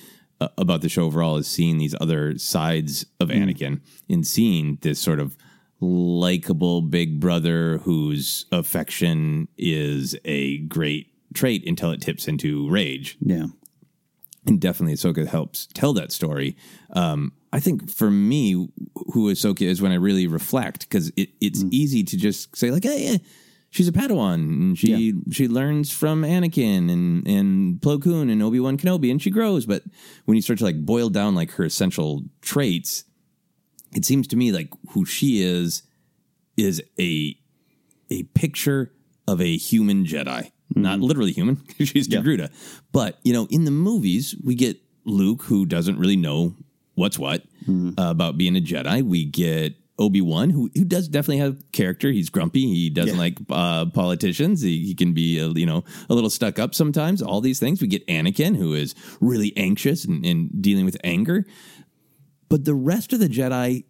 uh, 0.41 0.49
about 0.59 0.81
the 0.83 0.89
show 0.89 1.05
overall 1.05 1.37
is 1.37 1.47
seeing 1.47 1.79
these 1.79 1.95
other 2.01 2.39
sides 2.39 3.07
of 3.21 3.29
Anakin 3.29 3.81
and 4.09 4.27
seeing 4.27 4.79
this 4.83 5.01
sort 5.01 5.21
of 5.21 5.37
likable 5.81 6.83
big 6.83 7.21
brother 7.21 7.79
whose 7.79 8.47
affection 8.53 9.49
is 9.59 10.17
a 10.25 10.59
great 10.59 11.13
trait 11.35 11.67
until 11.67 11.91
it 11.91 12.01
tips 12.01 12.29
into 12.29 12.69
rage. 12.69 13.17
Yeah, 13.21 13.47
and 14.47 14.61
definitely 14.61 14.95
Ahsoka 14.95 15.27
helps 15.27 15.67
tell 15.67 15.93
that 15.95 16.13
story. 16.13 16.57
Um, 16.91 17.33
I 17.53 17.61
think 17.61 17.91
for 17.91 18.11
me, 18.11 18.53
who 19.13 19.33
Ahsoka 19.33 19.63
is 19.63 19.83
when 19.83 19.93
I 19.93 19.97
really 19.97 20.27
reflect, 20.27 20.81
because 20.81 21.11
it, 21.17 21.31
it's 21.41 21.65
easy 21.71 22.05
to 22.05 22.17
just 22.17 22.57
say 22.57 22.71
like, 22.71 22.85
"Hey, 22.85 23.13
yeah, 23.13 23.19
she's 23.77 23.89
a 23.89 23.93
Padawan, 23.93 24.35
and 24.35 24.79
she 24.79 25.15
she 25.31 25.47
learns 25.49 25.93
from 25.93 26.23
Anakin 26.23 26.91
and 26.91 27.27
and 27.27 27.81
Plo 27.81 28.03
Koon 28.03 28.31
and 28.31 28.43
Obi 28.43 28.59
Wan 28.59 28.79
Kenobi, 28.79 29.11
and 29.11 29.21
she 29.21 29.31
grows." 29.31 29.67
But 29.67 29.83
when 30.25 30.37
you 30.37 30.43
start 30.43 30.59
to 30.61 30.65
like 30.65 30.85
boil 30.85 31.11
down 31.11 31.35
like 31.35 31.53
her 31.53 31.65
essential 31.65 32.25
traits, 32.41 33.05
it 33.95 34.05
seems 34.05 34.27
to 34.29 34.37
me 34.37 34.53
like 34.53 34.73
who 34.91 35.05
she 35.05 35.43
is 35.43 35.83
is 36.57 36.83
a 36.99 37.37
a 38.11 38.23
picture 38.35 38.93
of 39.29 39.41
a 39.41 39.57
human 39.57 40.05
Jedi. 40.05 40.51
Not 40.75 41.01
literally 41.01 41.33
human, 41.33 41.63
she's 41.79 42.09
Togruta. 42.09 42.51
But, 42.93 43.19
you 43.23 43.33
know, 43.33 43.47
in 43.51 43.65
the 43.65 43.71
movies, 43.71 44.35
we 44.45 44.55
get 44.55 44.79
Luke, 45.05 45.45
who 45.45 45.65
doesn't 45.65 45.99
really 45.99 46.17
know 46.17 46.57
what's 46.95 47.19
what 47.19 47.43
uh, 47.99 48.11
about 48.11 48.37
being 48.37 48.57
a 48.57 48.61
Jedi. 48.61 49.03
We 49.03 49.25
get 49.25 49.75
Obi 49.99 50.21
Wan, 50.21 50.51
who, 50.51 50.71
who 50.75 50.85
does 50.85 51.09
definitely 51.09 51.39
have 51.39 51.73
character. 51.73 52.11
He's 52.11 52.29
grumpy. 52.29 52.67
He 52.67 52.91
doesn't 52.91 53.17
like 53.17 53.39
uh, 53.49 53.87
politicians. 53.87 54.61
He, 54.61 54.85
he 54.85 54.95
can 54.95 55.15
be, 55.15 55.41
uh, 55.41 55.55
you 55.55 55.65
know, 55.65 55.85
a 56.11 56.15
little 56.15 56.29
stuck 56.29 56.59
up 56.59 56.75
sometimes. 56.75 57.23
All 57.23 57.41
these 57.41 57.59
things. 57.59 57.81
We 57.81 57.89
get 57.89 58.07
Anakin, 58.07 58.57
who 58.57 58.75
is 58.75 58.95
really 59.21 59.57
anxious 59.57 60.05
and, 60.05 60.25
and 60.27 60.63
dealing 60.63 60.85
with 60.85 60.99
anger. 61.03 61.47
But 62.49 62.65
the 62.65 62.75
rest 62.75 63.13
of 63.13 63.21
the 63.21 63.29
Jedi, 63.29 63.85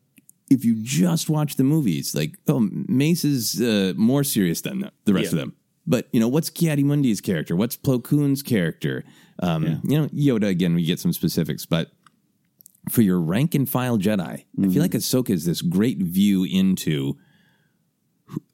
if 0.49 0.64
you 0.64 0.77
just 0.81 1.29
watch 1.29 1.57
the 1.57 1.64
movies, 1.64 2.14
like, 2.14 2.38
oh, 2.47 2.69
Mace 2.71 3.25
is 3.25 3.61
uh, 3.61 3.92
more 3.97 4.23
serious 4.23 4.61
than 4.61 4.88
the, 5.05 5.14
rest 5.14 5.33
of 5.33 5.38
them. 5.38 5.57
But, 5.88 6.09
you 6.12 6.21
know, 6.21 6.29
what's 6.29 6.51
Ki-Adi-Mundi's 6.51 7.21
character? 7.21 7.57
What's 7.57 7.77
Plo 7.77 8.03
Koon's 8.03 8.42
character? 8.42 9.03
Um, 9.40 9.64
You 9.85 9.99
know, 10.03 10.07
Yoda, 10.09 10.49
again, 10.49 10.75
we 10.75 10.85
get 10.85 11.01
some 11.01 11.12
specifics, 11.12 11.66
but 11.66 11.90
for 12.88 13.03
your 13.03 13.20
rank 13.20 13.55
and 13.55 13.68
file 13.68 13.99
Jedi, 13.99 14.20
I 14.62 14.68
feel 14.68 14.83
like 14.83 14.92
Ahsoka 14.92 15.31
is 15.31 15.44
this 15.44 15.61
great 15.62 15.99
view 15.99 16.44
into 16.44 17.16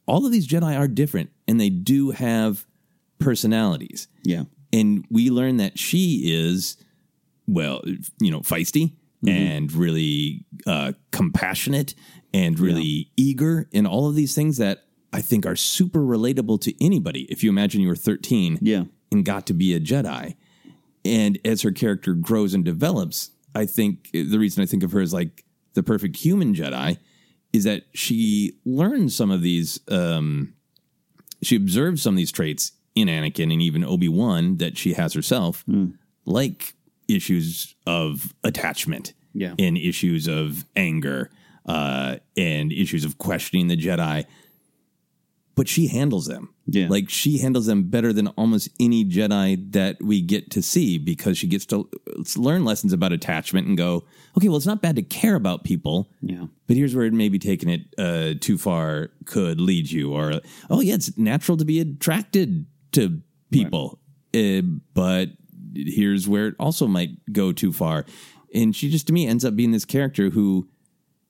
all 0.06 0.24
of 0.26 0.32
these 0.32 0.46
Jedi 0.48 0.78
are 0.78 0.88
different 0.88 1.30
and 1.46 1.60
they 1.60 1.70
do 1.70 2.10
have 2.10 2.66
personalities. 3.18 4.08
yeah, 4.24 4.44
and 4.72 5.04
we 5.10 5.30
learn 5.30 5.58
that 5.58 5.78
she 5.78 6.22
is 6.32 6.76
well, 7.46 7.82
you 8.20 8.30
know, 8.30 8.40
feisty 8.40 8.92
and 9.26 9.72
really 9.72 10.44
uh, 10.66 10.92
compassionate 11.12 11.94
and 12.34 12.58
really 12.58 13.12
eager 13.16 13.68
and 13.72 13.86
all 13.86 14.08
of 14.08 14.16
these 14.16 14.34
things 14.34 14.56
that 14.56 14.84
I 15.12 15.20
think 15.20 15.46
are 15.46 15.54
super 15.54 16.00
relatable 16.00 16.60
to 16.62 16.84
anybody. 16.84 17.22
If 17.30 17.44
you 17.44 17.50
imagine 17.50 17.82
you 17.82 17.88
were 17.88 17.94
13 17.94 18.58
Yeah. 18.62 18.84
and 19.12 19.24
got 19.24 19.46
to 19.46 19.54
be 19.54 19.74
a 19.74 19.80
Jedi. 19.80 20.34
And 21.04 21.38
as 21.44 21.62
her 21.62 21.70
character 21.70 22.14
grows 22.14 22.52
and 22.54 22.64
develops, 22.64 23.30
I 23.54 23.66
think 23.66 24.10
the 24.12 24.38
reason 24.38 24.62
I 24.62 24.66
think 24.66 24.82
of 24.82 24.92
her 24.92 25.00
as 25.00 25.12
like 25.12 25.44
the 25.74 25.82
perfect 25.82 26.16
human 26.16 26.54
Jedi 26.54 26.98
is 27.52 27.64
that 27.64 27.84
she 27.94 28.54
learns 28.64 29.14
some 29.14 29.30
of 29.30 29.42
these, 29.42 29.78
um, 29.88 30.54
she 31.42 31.56
observes 31.56 32.00
some 32.02 32.14
of 32.14 32.18
these 32.18 32.32
traits 32.32 32.72
in 32.94 33.08
Anakin 33.08 33.52
and 33.52 33.60
even 33.62 33.84
Obi 33.84 34.08
Wan 34.08 34.56
that 34.58 34.76
she 34.78 34.94
has 34.94 35.12
herself, 35.14 35.64
like 36.24 36.74
issues 37.08 37.74
of 37.86 38.32
attachment 38.44 39.12
Yeah. 39.34 39.54
and 39.58 39.76
issues 39.76 40.28
of 40.28 40.64
anger 40.76 41.30
uh, 41.66 42.16
and 42.36 42.72
issues 42.72 43.04
of 43.04 43.18
questioning 43.18 43.68
the 43.68 43.76
Jedi. 43.76 44.24
But 45.54 45.68
she 45.68 45.88
handles 45.88 46.26
them. 46.26 46.54
Yeah. 46.66 46.86
Like 46.88 47.10
she 47.10 47.38
handles 47.38 47.66
them 47.66 47.90
better 47.90 48.12
than 48.12 48.28
almost 48.28 48.70
any 48.80 49.04
Jedi 49.04 49.72
that 49.72 50.02
we 50.02 50.22
get 50.22 50.50
to 50.52 50.62
see 50.62 50.96
because 50.96 51.36
she 51.36 51.46
gets 51.46 51.66
to 51.66 51.90
learn 52.36 52.64
lessons 52.64 52.94
about 52.94 53.12
attachment 53.12 53.66
and 53.66 53.76
go, 53.76 54.04
okay, 54.36 54.48
well, 54.48 54.56
it's 54.56 54.66
not 54.66 54.80
bad 54.80 54.96
to 54.96 55.02
care 55.02 55.34
about 55.34 55.62
people. 55.64 56.10
Yeah. 56.22 56.46
But 56.66 56.76
here's 56.76 56.96
where 56.96 57.10
maybe 57.10 57.38
taking 57.38 57.68
it 57.68 57.82
uh, 57.98 58.38
too 58.40 58.56
far 58.56 59.10
could 59.26 59.60
lead 59.60 59.90
you. 59.90 60.14
Or, 60.14 60.40
oh, 60.70 60.80
yeah, 60.80 60.94
it's 60.94 61.18
natural 61.18 61.58
to 61.58 61.66
be 61.66 61.80
attracted 61.80 62.64
to 62.92 63.20
people. 63.50 63.98
Uh, 64.34 64.62
but 64.94 65.28
here's 65.74 66.26
where 66.26 66.48
it 66.48 66.54
also 66.58 66.86
might 66.86 67.10
go 67.30 67.52
too 67.52 67.74
far. 67.74 68.06
And 68.54 68.74
she 68.74 68.90
just, 68.90 69.06
to 69.08 69.12
me, 69.12 69.26
ends 69.26 69.44
up 69.44 69.54
being 69.54 69.72
this 69.72 69.84
character 69.84 70.30
who 70.30 70.68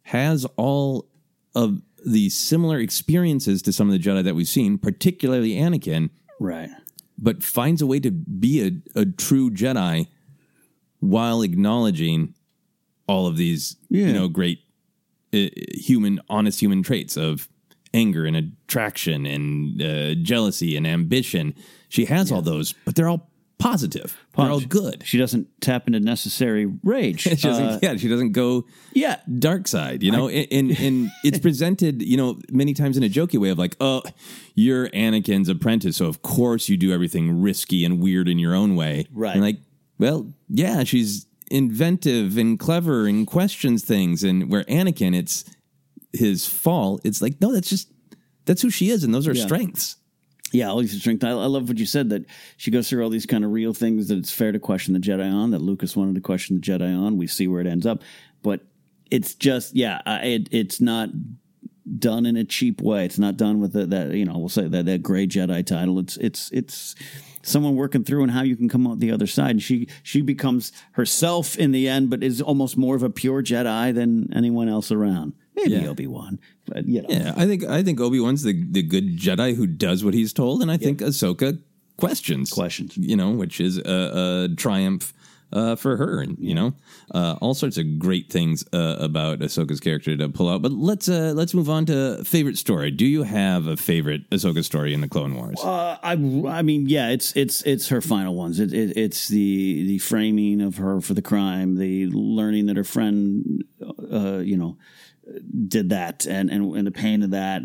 has 0.02 0.44
all 0.56 1.08
of 1.54 1.80
the 2.06 2.28
similar 2.30 2.78
experiences 2.78 3.62
to 3.62 3.72
some 3.72 3.88
of 3.88 3.92
the 3.92 3.98
Jedi 3.98 4.24
that 4.24 4.34
we've 4.34 4.48
seen, 4.48 4.78
particularly 4.78 5.52
Anakin, 5.54 6.10
Right. 6.40 6.70
but 7.18 7.42
finds 7.42 7.80
a 7.82 7.86
way 7.86 8.00
to 8.00 8.10
be 8.10 8.62
a, 8.94 9.00
a 9.00 9.06
true 9.06 9.50
Jedi 9.50 10.08
while 11.00 11.42
acknowledging 11.42 12.34
all 13.06 13.26
of 13.26 13.36
these, 13.36 13.76
Yeah. 13.90 14.06
you 14.08 14.12
know, 14.12 14.28
great 14.28 14.60
uh, 15.34 15.48
human, 15.74 16.20
honest 16.28 16.60
human 16.60 16.82
traits 16.82 17.16
of 17.16 17.48
anger 17.94 18.24
and 18.24 18.36
attraction 18.36 19.26
and 19.26 19.82
uh, 19.82 20.14
jealousy 20.22 20.76
and 20.76 20.86
ambition. 20.86 21.54
She 21.88 22.06
has 22.06 22.30
all 22.32 22.42
those, 22.42 22.74
but 22.84 22.94
they're 22.94 23.08
all 23.08 23.30
positive. 23.62 24.16
They're 24.36 24.50
all 24.50 24.60
good. 24.60 25.02
She 25.06 25.18
doesn't 25.18 25.46
tap 25.60 25.86
into 25.86 26.00
necessary 26.00 26.66
rage. 26.82 27.22
She 27.28 27.36
doesn't, 27.36 27.64
Uh, 27.66 27.78
yeah, 27.82 27.96
she 27.96 28.08
doesn't 28.08 28.32
go 28.32 28.64
yeah. 28.94 29.20
dark 29.38 29.68
side, 29.68 30.02
you 30.02 30.10
know, 30.10 30.28
and, 30.28 30.46
and 30.50 30.70
and 30.80 31.10
it's 31.24 31.38
presented, 31.38 32.02
you 32.02 32.16
know, 32.16 32.38
many 32.50 32.74
times 32.74 32.96
in 32.96 33.02
a 33.02 33.08
jokey 33.08 33.38
way 33.38 33.50
of 33.50 33.58
like, 33.58 33.76
oh, 33.80 34.02
you're 34.54 34.88
Anakin's 34.90 35.48
apprentice, 35.48 35.96
so 35.96 36.06
of 36.06 36.22
course 36.22 36.68
you 36.68 36.76
do 36.76 36.92
everything 36.92 37.40
risky 37.42 37.84
and 37.84 38.00
weird 38.00 38.28
in 38.28 38.38
your 38.38 38.54
own 38.54 38.74
way, 38.76 39.06
Right. 39.12 39.32
And 39.34 39.42
like, 39.42 39.58
well, 39.98 40.32
yeah, 40.48 40.84
she's 40.84 41.26
inventive 41.50 42.36
and 42.38 42.58
clever 42.58 43.06
and 43.06 43.26
questions 43.26 43.84
things, 43.84 44.24
and 44.24 44.50
where 44.50 44.64
Anakin, 44.64 45.14
it's 45.14 45.44
his 46.12 46.46
fall. 46.46 46.98
It's 47.04 47.22
like, 47.22 47.40
no, 47.40 47.52
that's 47.52 47.68
just 47.68 47.88
that's 48.44 48.62
who 48.62 48.70
she 48.70 48.90
is, 48.90 49.04
and 49.04 49.14
those 49.14 49.28
are 49.28 49.34
Yeah. 49.34 49.44
strengths. 49.44 49.96
Yeah, 50.52 50.68
all 50.68 50.78
these 50.78 50.98
strength. 50.98 51.24
I, 51.24 51.30
I 51.30 51.46
love 51.46 51.68
what 51.68 51.78
you 51.78 51.86
said 51.86 52.10
that 52.10 52.26
she 52.56 52.70
goes 52.70 52.88
through 52.88 53.02
all 53.02 53.10
these 53.10 53.26
kind 53.26 53.44
of 53.44 53.50
real 53.50 53.74
things 53.74 54.08
that 54.08 54.18
it's 54.18 54.32
fair 54.32 54.52
to 54.52 54.58
question 54.58 54.94
the 54.94 55.00
Jedi 55.00 55.32
on. 55.32 55.50
That 55.50 55.60
Lucas 55.60 55.96
wanted 55.96 56.14
to 56.16 56.20
question 56.20 56.56
the 56.56 56.62
Jedi 56.62 56.96
on. 56.96 57.16
We 57.16 57.26
see 57.26 57.48
where 57.48 57.60
it 57.60 57.66
ends 57.66 57.86
up, 57.86 58.02
but 58.42 58.60
it's 59.10 59.34
just 59.34 59.74
yeah, 59.74 60.00
it, 60.22 60.48
it's 60.50 60.80
not 60.80 61.08
done 61.98 62.26
in 62.26 62.36
a 62.36 62.44
cheap 62.44 62.80
way. 62.80 63.04
It's 63.04 63.18
not 63.18 63.36
done 63.36 63.60
with 63.60 63.72
the, 63.72 63.86
that 63.86 64.12
you 64.12 64.24
know 64.24 64.38
we'll 64.38 64.48
say 64.48 64.68
that 64.68 64.86
that 64.86 65.02
gray 65.02 65.26
Jedi 65.26 65.64
title. 65.64 65.98
It's 65.98 66.16
it's 66.18 66.50
it's 66.52 66.94
someone 67.42 67.76
working 67.76 68.04
through 68.04 68.22
and 68.22 68.32
how 68.32 68.42
you 68.42 68.56
can 68.56 68.68
come 68.68 68.86
out 68.86 69.00
the 69.00 69.10
other 69.10 69.26
side. 69.26 69.50
And 69.50 69.62
she 69.62 69.88
she 70.02 70.22
becomes 70.22 70.72
herself 70.92 71.56
in 71.56 71.72
the 71.72 71.88
end, 71.88 72.10
but 72.10 72.22
is 72.22 72.40
almost 72.40 72.76
more 72.76 72.94
of 72.94 73.02
a 73.02 73.10
pure 73.10 73.42
Jedi 73.42 73.94
than 73.94 74.32
anyone 74.32 74.68
else 74.68 74.92
around. 74.92 75.34
Maybe 75.54 75.70
Yeah. 75.72 75.88
Obi 75.88 76.06
Wan, 76.06 76.38
but 76.66 76.86
you 76.86 77.02
know, 77.02 77.08
Yeah, 77.10 77.34
I 77.36 77.46
think 77.46 77.64
I 77.64 77.82
think 77.82 78.00
Obi 78.00 78.20
Wan's 78.20 78.42
the 78.42 78.54
the 78.70 78.82
good 78.82 79.18
Jedi 79.18 79.54
who 79.54 79.66
does 79.66 80.02
what 80.04 80.14
he's 80.14 80.32
told, 80.32 80.62
and 80.62 80.70
I 80.70 80.76
think 80.76 81.00
Ahsoka 81.00 81.58
questions 81.98 82.50
Questions. 82.50 82.96
you 82.96 83.16
know, 83.16 83.30
which 83.30 83.60
is 83.60 83.78
a, 83.78 84.48
a 84.50 84.54
triumph 84.56 85.12
uh, 85.52 85.76
for 85.76 85.98
her, 85.98 86.20
and 86.22 86.38
you 86.40 86.54
know, 86.54 86.72
uh, 87.14 87.36
all 87.42 87.52
sorts 87.52 87.76
of 87.76 87.98
great 87.98 88.32
things 88.32 88.64
uh, 88.72 88.96
about 88.98 89.40
Ahsoka's 89.40 89.80
character 89.80 90.16
to 90.16 90.28
pull 90.30 90.48
out. 90.48 90.62
But 90.62 90.72
let's 90.72 91.06
uh, 91.10 91.34
let's 91.36 91.52
move 91.52 91.68
on 91.68 91.84
to 91.86 92.24
favorite 92.24 92.56
story. 92.56 92.90
Do 92.90 93.04
you 93.04 93.24
have 93.24 93.66
a 93.66 93.76
favorite 93.76 94.28
Ahsoka 94.30 94.64
story 94.64 94.94
in 94.94 95.02
the 95.02 95.08
Clone 95.08 95.34
Wars? 95.34 95.60
Uh, 95.62 95.98
I, 96.02 96.12
I 96.12 96.62
mean, 96.62 96.88
yeah, 96.88 97.10
it's 97.10 97.36
it's 97.36 97.60
it's 97.62 97.88
her 97.88 98.00
final 98.00 98.34
ones. 98.34 98.58
It, 98.60 98.72
it, 98.72 98.96
it's 98.96 99.28
the 99.28 99.84
the 99.86 99.98
framing 99.98 100.62
of 100.62 100.78
her 100.78 101.02
for 101.02 101.12
the 101.12 101.20
crime, 101.22 101.76
the 101.76 102.06
learning 102.06 102.64
that 102.66 102.78
her 102.78 102.84
friend, 102.84 103.62
uh, 104.10 104.38
you 104.38 104.56
know, 104.56 104.78
did 105.68 105.90
that, 105.90 106.26
and 106.26 106.50
and, 106.50 106.76
and 106.76 106.86
the 106.86 106.92
pain 106.92 107.22
of 107.22 107.30
that. 107.30 107.62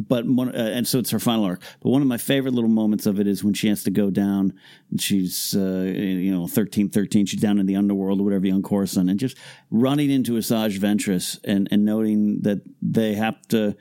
But 0.00 0.26
one, 0.26 0.54
uh, 0.54 0.58
and 0.58 0.86
so 0.86 1.00
it's 1.00 1.10
her 1.10 1.18
final 1.18 1.44
arc. 1.44 1.60
But 1.80 1.90
one 1.90 2.02
of 2.02 2.08
my 2.08 2.18
favorite 2.18 2.54
little 2.54 2.70
moments 2.70 3.04
of 3.04 3.18
it 3.18 3.26
is 3.26 3.42
when 3.42 3.52
she 3.52 3.68
has 3.68 3.82
to 3.82 3.90
go 3.90 4.10
down. 4.10 4.54
She's, 4.96 5.56
uh, 5.56 5.92
you 5.92 6.30
know, 6.30 6.46
thirteen, 6.46 6.88
thirteen. 6.88 7.26
She's 7.26 7.40
down 7.40 7.58
in 7.58 7.66
the 7.66 7.74
underworld 7.74 8.20
or 8.20 8.24
whatever, 8.24 8.46
young 8.46 8.62
Coruscant, 8.62 9.10
and 9.10 9.18
just 9.18 9.36
running 9.72 10.08
into 10.08 10.32
Asajj 10.34 10.78
Ventress 10.78 11.40
and 11.42 11.66
and 11.72 11.84
noting 11.84 12.42
that 12.42 12.60
they 12.80 13.14
have 13.14 13.40
to 13.48 13.76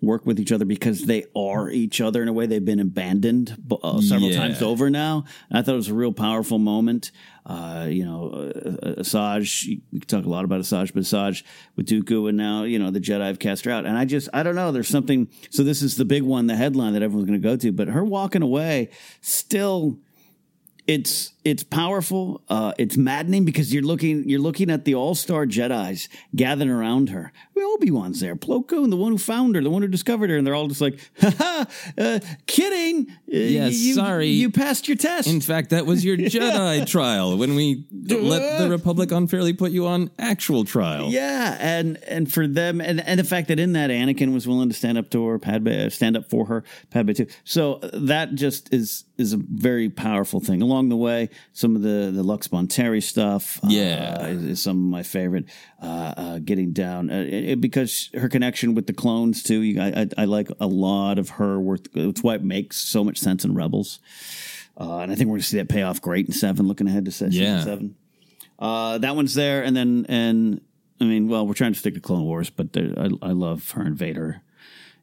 work 0.00 0.24
with 0.26 0.38
each 0.38 0.52
other 0.52 0.64
because 0.64 1.06
they 1.06 1.24
are 1.34 1.68
each 1.70 2.00
other 2.00 2.22
in 2.22 2.28
a 2.28 2.32
way. 2.32 2.46
They've 2.46 2.64
been 2.64 2.78
abandoned 2.80 3.56
uh, 3.82 4.00
several 4.00 4.30
Yeah. 4.30 4.36
times 4.38 4.62
over 4.62 4.90
now. 4.90 5.24
I 5.50 5.62
thought 5.62 5.72
it 5.72 5.76
was 5.76 5.88
a 5.88 5.94
real 5.94 6.12
powerful 6.12 6.58
moment. 6.58 7.10
Uh, 7.44 7.86
you 7.90 8.04
know, 8.04 8.30
uh, 8.30 9.00
Asajj, 9.02 9.80
we 9.92 10.00
talk 10.00 10.24
a 10.24 10.28
lot 10.28 10.44
about 10.44 10.60
Asajj, 10.60 10.92
but 10.94 11.02
Asajj 11.02 11.42
with 11.76 11.86
Dooku 11.88 12.28
and 12.28 12.36
now, 12.38 12.62
you 12.64 12.78
know, 12.78 12.90
the 12.90 13.00
Jedi 13.00 13.26
have 13.26 13.38
cast 13.38 13.64
her 13.64 13.70
out. 13.72 13.86
And 13.86 13.96
I 13.98 14.04
just, 14.04 14.28
I 14.32 14.42
don't 14.42 14.54
know, 14.54 14.70
there's 14.70 14.88
something. 14.88 15.28
So 15.50 15.64
this 15.64 15.82
is 15.82 15.96
the 15.96 16.04
big 16.04 16.22
one, 16.22 16.46
the 16.46 16.56
headline 16.56 16.92
that 16.92 17.02
everyone's 17.02 17.28
going 17.28 17.40
to 17.40 17.48
go 17.48 17.56
to, 17.56 17.72
but 17.72 17.88
her 17.88 18.04
walking 18.04 18.42
away 18.42 18.90
still 19.20 19.98
it's 20.88 21.34
it's 21.44 21.62
powerful. 21.62 22.42
Uh, 22.48 22.72
it's 22.78 22.96
maddening 22.96 23.44
because 23.44 23.72
you're 23.72 23.82
looking 23.82 24.26
you're 24.28 24.40
looking 24.40 24.70
at 24.70 24.86
the 24.86 24.94
all 24.94 25.14
star 25.14 25.44
Jedi's 25.44 26.08
gathering 26.34 26.70
around 26.70 27.10
her. 27.10 27.30
Obi 27.56 27.90
Wan's 27.90 28.20
there, 28.20 28.34
Plo 28.34 28.66
Koon, 28.66 28.90
the 28.90 28.96
one 28.96 29.12
who 29.12 29.18
found 29.18 29.54
her, 29.54 29.62
the 29.62 29.70
one 29.70 29.82
who 29.82 29.88
discovered 29.88 30.30
her, 30.30 30.38
and 30.38 30.46
they're 30.46 30.54
all 30.54 30.66
just 30.66 30.80
like, 30.80 30.98
"Ha 31.20 31.34
ha, 31.38 31.66
uh, 31.98 32.20
kidding." 32.46 33.06
Uh, 33.30 33.36
Yes, 33.36 33.74
you, 33.74 33.94
sorry. 33.94 34.28
you 34.28 34.50
passed 34.50 34.88
your 34.88 34.96
test. 34.96 35.28
in 35.28 35.40
fact, 35.42 35.70
that 35.70 35.84
was 35.84 36.02
your 36.04 36.16
Jedi 36.34 36.86
trial 36.86 37.36
when 37.36 37.54
we 37.54 37.84
let 38.08 38.58
the 38.58 38.68
Republic 38.70 39.12
unfairly 39.12 39.52
put 39.52 39.70
you 39.70 39.86
on 39.86 40.10
actual 40.18 40.64
trial. 40.64 41.10
Yeah, 41.10 41.56
and 41.60 41.98
and 42.04 42.32
for 42.32 42.46
them, 42.46 42.80
and, 42.80 43.00
and 43.06 43.20
the 43.20 43.24
fact 43.24 43.48
that 43.48 43.58
in 43.60 43.72
that 43.74 43.90
Anakin 43.90 44.32
was 44.32 44.48
willing 44.48 44.68
to 44.70 44.74
stand 44.74 44.96
up 44.96 45.10
to 45.10 45.26
her, 45.26 45.38
Padme 45.38 45.68
uh, 45.68 45.90
stand 45.90 46.16
up 46.16 46.30
for 46.30 46.46
her, 46.46 46.64
Padme 46.90 47.12
too. 47.12 47.26
So 47.44 47.74
uh, 47.74 47.90
that 47.92 48.34
just 48.34 48.72
is 48.72 49.04
is 49.18 49.32
a 49.34 49.36
very 49.36 49.90
powerful 49.90 50.40
thing. 50.40 50.62
Along 50.62 50.88
the 50.88 50.96
way, 50.96 51.28
some 51.52 51.76
of 51.76 51.82
the 51.82 52.10
the 52.14 52.22
Lux 52.22 52.48
Bonteri 52.48 53.02
stuff, 53.02 53.60
Yeah. 53.64 54.18
uh, 54.22 54.26
is, 54.28 54.44
is 54.44 54.62
some 54.62 54.76
of 54.78 54.90
my 54.90 55.02
favorite. 55.02 55.44
Uh, 55.80 56.12
uh, 56.16 56.38
getting 56.40 56.72
down 56.72 57.08
uh, 57.08 57.14
it, 57.14 57.50
it- 57.50 57.60
because 57.60 58.10
her 58.14 58.28
connection 58.28 58.74
with 58.74 58.88
the 58.88 58.92
clones 58.92 59.44
too. 59.44 59.60
You, 59.60 59.80
I, 59.80 59.86
I, 60.00 60.08
I 60.18 60.24
like 60.24 60.48
a 60.58 60.66
lot 60.66 61.18
of 61.20 61.28
her 61.30 61.60
work. 61.60 61.86
It's 61.94 62.20
why 62.20 62.34
it 62.34 62.42
makes 62.42 62.76
so 62.78 63.04
much 63.04 63.17
sense 63.18 63.44
in 63.44 63.54
Rebels. 63.54 64.00
Uh, 64.80 64.98
and 64.98 65.10
I 65.12 65.14
think 65.14 65.28
we're 65.28 65.32
going 65.34 65.40
to 65.42 65.46
see 65.46 65.56
that 65.58 65.68
pay 65.68 65.82
off 65.82 66.00
great 66.00 66.26
in 66.26 66.32
seven. 66.32 66.66
Looking 66.68 66.86
ahead 66.88 67.04
to 67.06 67.10
se- 67.10 67.30
season 67.30 67.42
Yeah. 67.44 67.64
seven. 67.64 67.94
Uh, 68.58 68.98
that 68.98 69.14
one's 69.16 69.34
there, 69.34 69.62
and 69.62 69.76
then 69.76 70.06
and 70.08 70.60
I 71.00 71.04
mean, 71.04 71.28
well, 71.28 71.46
we're 71.46 71.54
trying 71.54 71.72
to 71.72 71.78
stick 71.78 71.94
to 71.94 72.00
Clone 72.00 72.24
Wars, 72.24 72.50
but 72.50 72.72
there, 72.72 72.92
I, 72.96 73.08
I 73.22 73.30
love 73.32 73.70
her 73.72 73.82
and 73.82 73.96
Vader 73.96 74.42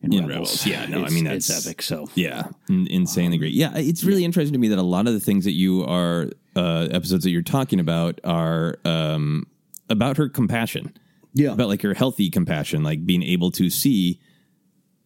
in, 0.02 0.12
In 0.14 0.28
Rebels. 0.28 0.66
Rebels. 0.66 0.68
Yeah, 0.68 0.86
no, 0.88 0.98
I 0.98 1.02
It's- 1.04 1.14
mean, 1.14 1.28
it's 1.28 1.48
that's- 1.48 1.66
epic. 1.68 1.82
So 1.82 2.10
Yeah, 2.16 2.48
in- 2.70 2.88
insanely 2.88 3.38
great. 3.38 3.54
Yeah, 3.54 3.72
it's 3.78 4.04
really 4.04 4.26
interesting 4.26 4.52
to 4.54 4.60
me 4.60 4.68
that 4.70 4.78
a 4.80 4.82
lot 4.84 5.08
of 5.08 5.14
the 5.14 5.20
things 5.22 5.46
that 5.46 5.54
you 5.54 5.84
are 5.86 6.30
uh, 6.58 6.88
episodes 6.92 7.24
that 7.24 7.30
you're 7.32 7.42
talking 7.42 7.80
about 7.80 8.20
are 8.26 8.78
um, 8.86 9.48
about 9.90 10.18
her 10.18 10.28
compassion. 10.30 10.94
Yeah. 11.38 11.52
about 11.52 11.68
like 11.68 11.82
her 11.82 11.94
healthy 11.94 12.30
compassion, 12.30 12.82
like 12.84 13.06
being 13.06 13.22
able 13.24 13.52
to 13.52 13.70
see 13.70 14.22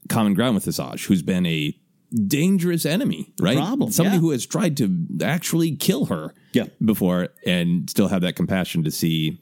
common 0.09 0.35
ground 0.35 0.53
with 0.55 0.65
Asajj, 0.65 1.05
who's 1.07 1.23
been 1.23 1.45
a 1.47 1.75
dangerous 2.13 2.85
enemy, 2.85 3.31
right? 3.39 3.57
Problem, 3.57 3.91
Somebody 3.91 4.17
yeah. 4.17 4.21
who 4.21 4.31
has 4.31 4.45
tried 4.45 4.77
to 4.77 5.07
actually 5.23 5.75
kill 5.75 6.05
her 6.05 6.33
Yeah. 6.53 6.65
before, 6.83 7.29
and 7.45 7.89
still 7.89 8.07
have 8.07 8.21
that 8.21 8.35
compassion 8.35 8.83
to 8.83 8.91
see 8.91 9.39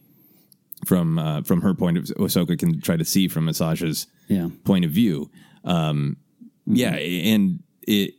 from 0.86 1.18
uh, 1.18 1.42
from 1.44 1.62
her 1.62 1.74
point 1.74 1.98
of 1.98 2.06
Ahsoka 2.18 2.58
can 2.58 2.80
try 2.82 2.98
to 2.98 3.06
see 3.06 3.28
from 3.28 3.48
Asajj's 3.48 4.08
Yeah. 4.28 4.50
point 4.64 4.86
of 4.86 4.92
view. 4.92 5.30
Um, 5.64 6.18
Yeah, 6.66 6.96
and 6.96 7.64
it 7.88 8.14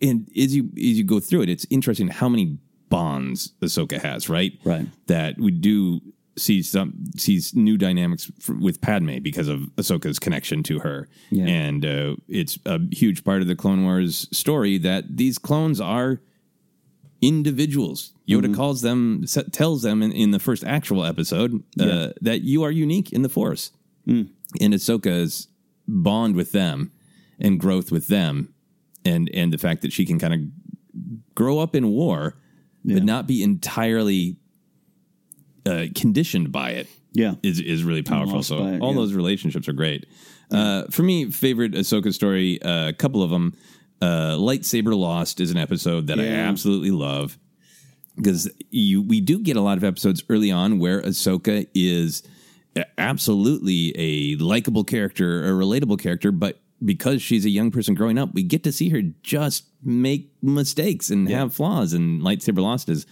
and 0.00 0.28
as 0.36 0.54
you 0.54 0.70
as 0.76 0.98
you 0.98 1.04
go 1.04 1.20
through 1.20 1.42
it, 1.42 1.48
it's 1.48 1.66
interesting 1.70 2.08
how 2.08 2.28
many 2.28 2.58
bonds 2.88 3.52
Ahsoka 3.60 4.00
has, 4.00 4.28
right? 4.28 4.52
Right. 4.64 4.86
That 5.08 5.38
we 5.38 5.50
do 5.50 6.00
see 6.38 6.62
some 6.62 6.92
sees 7.16 7.54
new 7.54 7.76
dynamics 7.78 8.30
f- 8.40 8.54
with 8.60 8.80
Padme 8.80 9.18
because 9.22 9.48
of 9.48 9.60
Ahsoka's 9.76 10.18
connection 10.18 10.62
to 10.64 10.78
her, 10.80 11.08
Yeah. 11.30 11.46
and 11.46 11.84
uh, 11.84 12.16
it's 12.28 12.58
a 12.66 12.78
huge 12.92 13.24
part 13.24 13.40
of 13.42 13.48
the 13.48 13.56
Clone 13.56 13.84
Wars 13.84 14.28
story 14.36 14.78
that 14.78 15.16
these 15.16 15.38
clones 15.38 15.80
are 15.80 16.20
individuals. 17.22 18.12
Yoda 18.28 18.42
Mm-hmm. 18.46 18.54
calls 18.54 18.82
them, 18.82 19.24
tells 19.52 19.82
them 19.82 20.02
in, 20.02 20.12
in 20.12 20.30
the 20.32 20.38
first 20.38 20.64
actual 20.64 21.04
episode 21.04 21.62
uh, 21.80 22.08
that 22.20 22.42
you 22.42 22.62
are 22.62 22.70
unique 22.70 23.12
in 23.12 23.22
the 23.22 23.28
Force, 23.28 23.70
Mm. 24.06 24.28
and 24.60 24.72
Ahsoka's 24.74 25.48
bond 25.88 26.36
with 26.36 26.52
them 26.52 26.92
and 27.40 27.58
growth 27.58 27.90
with 27.90 28.06
them, 28.08 28.54
and 29.04 29.28
and 29.34 29.52
the 29.52 29.58
fact 29.58 29.82
that 29.82 29.92
she 29.92 30.04
can 30.06 30.18
kind 30.18 30.34
of 30.34 30.40
grow 31.34 31.58
up 31.58 31.74
in 31.74 31.88
war, 31.88 32.36
but 32.84 33.02
not 33.02 33.26
be 33.26 33.42
entirely 33.42 34.36
uh, 35.66 35.86
conditioned 35.94 36.52
by 36.52 36.70
it 36.70 36.88
Yeah. 37.12 37.34
is 37.42 37.60
is 37.60 37.82
really 37.84 38.02
powerful. 38.02 38.42
So 38.42 38.64
it, 38.66 38.80
all 38.80 38.90
yeah. 38.92 38.96
those 39.00 39.12
relationships 39.14 39.68
are 39.68 39.72
great. 39.72 40.06
Uh, 40.50 40.84
for 40.90 41.02
me, 41.02 41.30
favorite 41.30 41.72
Ahsoka 41.72 42.12
story, 42.14 42.62
uh, 42.62 42.88
a 42.88 42.92
couple 42.92 43.22
of 43.22 43.30
them. 43.30 43.54
Uh, 44.00 44.36
Lightsaber 44.36 44.96
Lost 44.96 45.40
is 45.40 45.50
an 45.50 45.56
episode 45.56 46.06
that 46.08 46.20
I 46.20 46.26
absolutely 46.28 46.90
love 46.90 47.38
because 48.14 48.48
you 48.70 49.02
we 49.02 49.20
do 49.20 49.38
get 49.40 49.56
a 49.56 49.60
lot 49.60 49.76
of 49.78 49.84
episodes 49.84 50.22
early 50.28 50.50
on 50.50 50.78
where 50.78 51.00
Ahsoka 51.02 51.66
is 51.74 52.22
absolutely 52.98 53.92
a 53.96 54.36
likable 54.36 54.84
character, 54.84 55.46
a 55.46 55.50
relatable 55.50 55.98
character, 55.98 56.30
but 56.30 56.60
because 56.84 57.22
she's 57.22 57.44
a 57.46 57.50
young 57.50 57.70
person 57.70 57.94
growing 57.94 58.18
up, 58.18 58.34
we 58.34 58.42
get 58.42 58.62
to 58.64 58.72
see 58.72 58.90
her 58.90 59.00
just 59.22 59.64
make 59.82 60.30
mistakes 60.42 61.08
and 61.10 61.28
have 61.30 61.54
flaws. 61.54 61.94
And 61.94 62.20
Lightsaber 62.22 62.60
Lost 62.60 62.88
is 62.90 63.06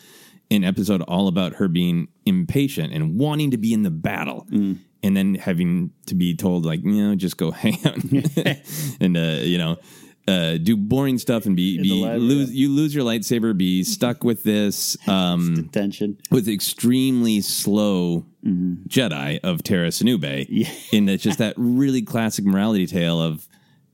an 0.55 0.65
episode 0.65 1.03
all 1.03 1.29
about 1.29 1.55
her 1.55 1.69
being 1.69 2.09
impatient 2.25 2.93
and 2.93 3.19
wanting 3.19 3.51
to 3.51 3.59
be 3.59 3.73
in 3.73 3.83
the 3.83 3.91
battle. 3.91 4.47
And 4.51 5.15
then 5.15 5.35
having 5.35 5.91
to 6.07 6.15
be 6.15 6.35
told, 6.35 6.65
like, 6.65 6.83
you 6.83 6.93
know, 7.07 7.15
just 7.15 7.37
go 7.37 7.51
hang 7.53 7.79
out 7.85 7.99
and, 9.01 9.17
uh, 9.17 9.41
you 9.43 9.59
know, 9.59 9.77
uh, 10.27 10.57
do 10.57 10.75
boring 10.79 11.19
stuff 11.19 11.45
and 11.45 11.55
be, 11.55 11.79
be 11.83 12.03
lab, 12.03 12.19
lose, 12.19 12.51
you 12.51 12.71
lose 12.71 12.95
your 12.95 13.05
lightsaber, 13.05 13.55
be 13.55 13.85
stuck 13.85 14.25
with 14.25 14.43
this, 14.45 14.97
um, 15.07 15.69
Tension. 15.73 16.17
with 16.31 16.49
extremely 16.49 17.41
slow 17.43 18.25
Mm-hmm. 18.45 18.87
Jedi 18.89 19.41
of 19.43 19.63
Tera 19.63 19.89
Sinube. 19.89 20.69
And 20.93 21.09
it's 21.09 21.23
just 21.23 21.39
that 21.39 21.55
really 21.57 22.03
classic 22.03 22.45
morality 22.45 22.87
tale 22.87 23.19
of 23.19 23.49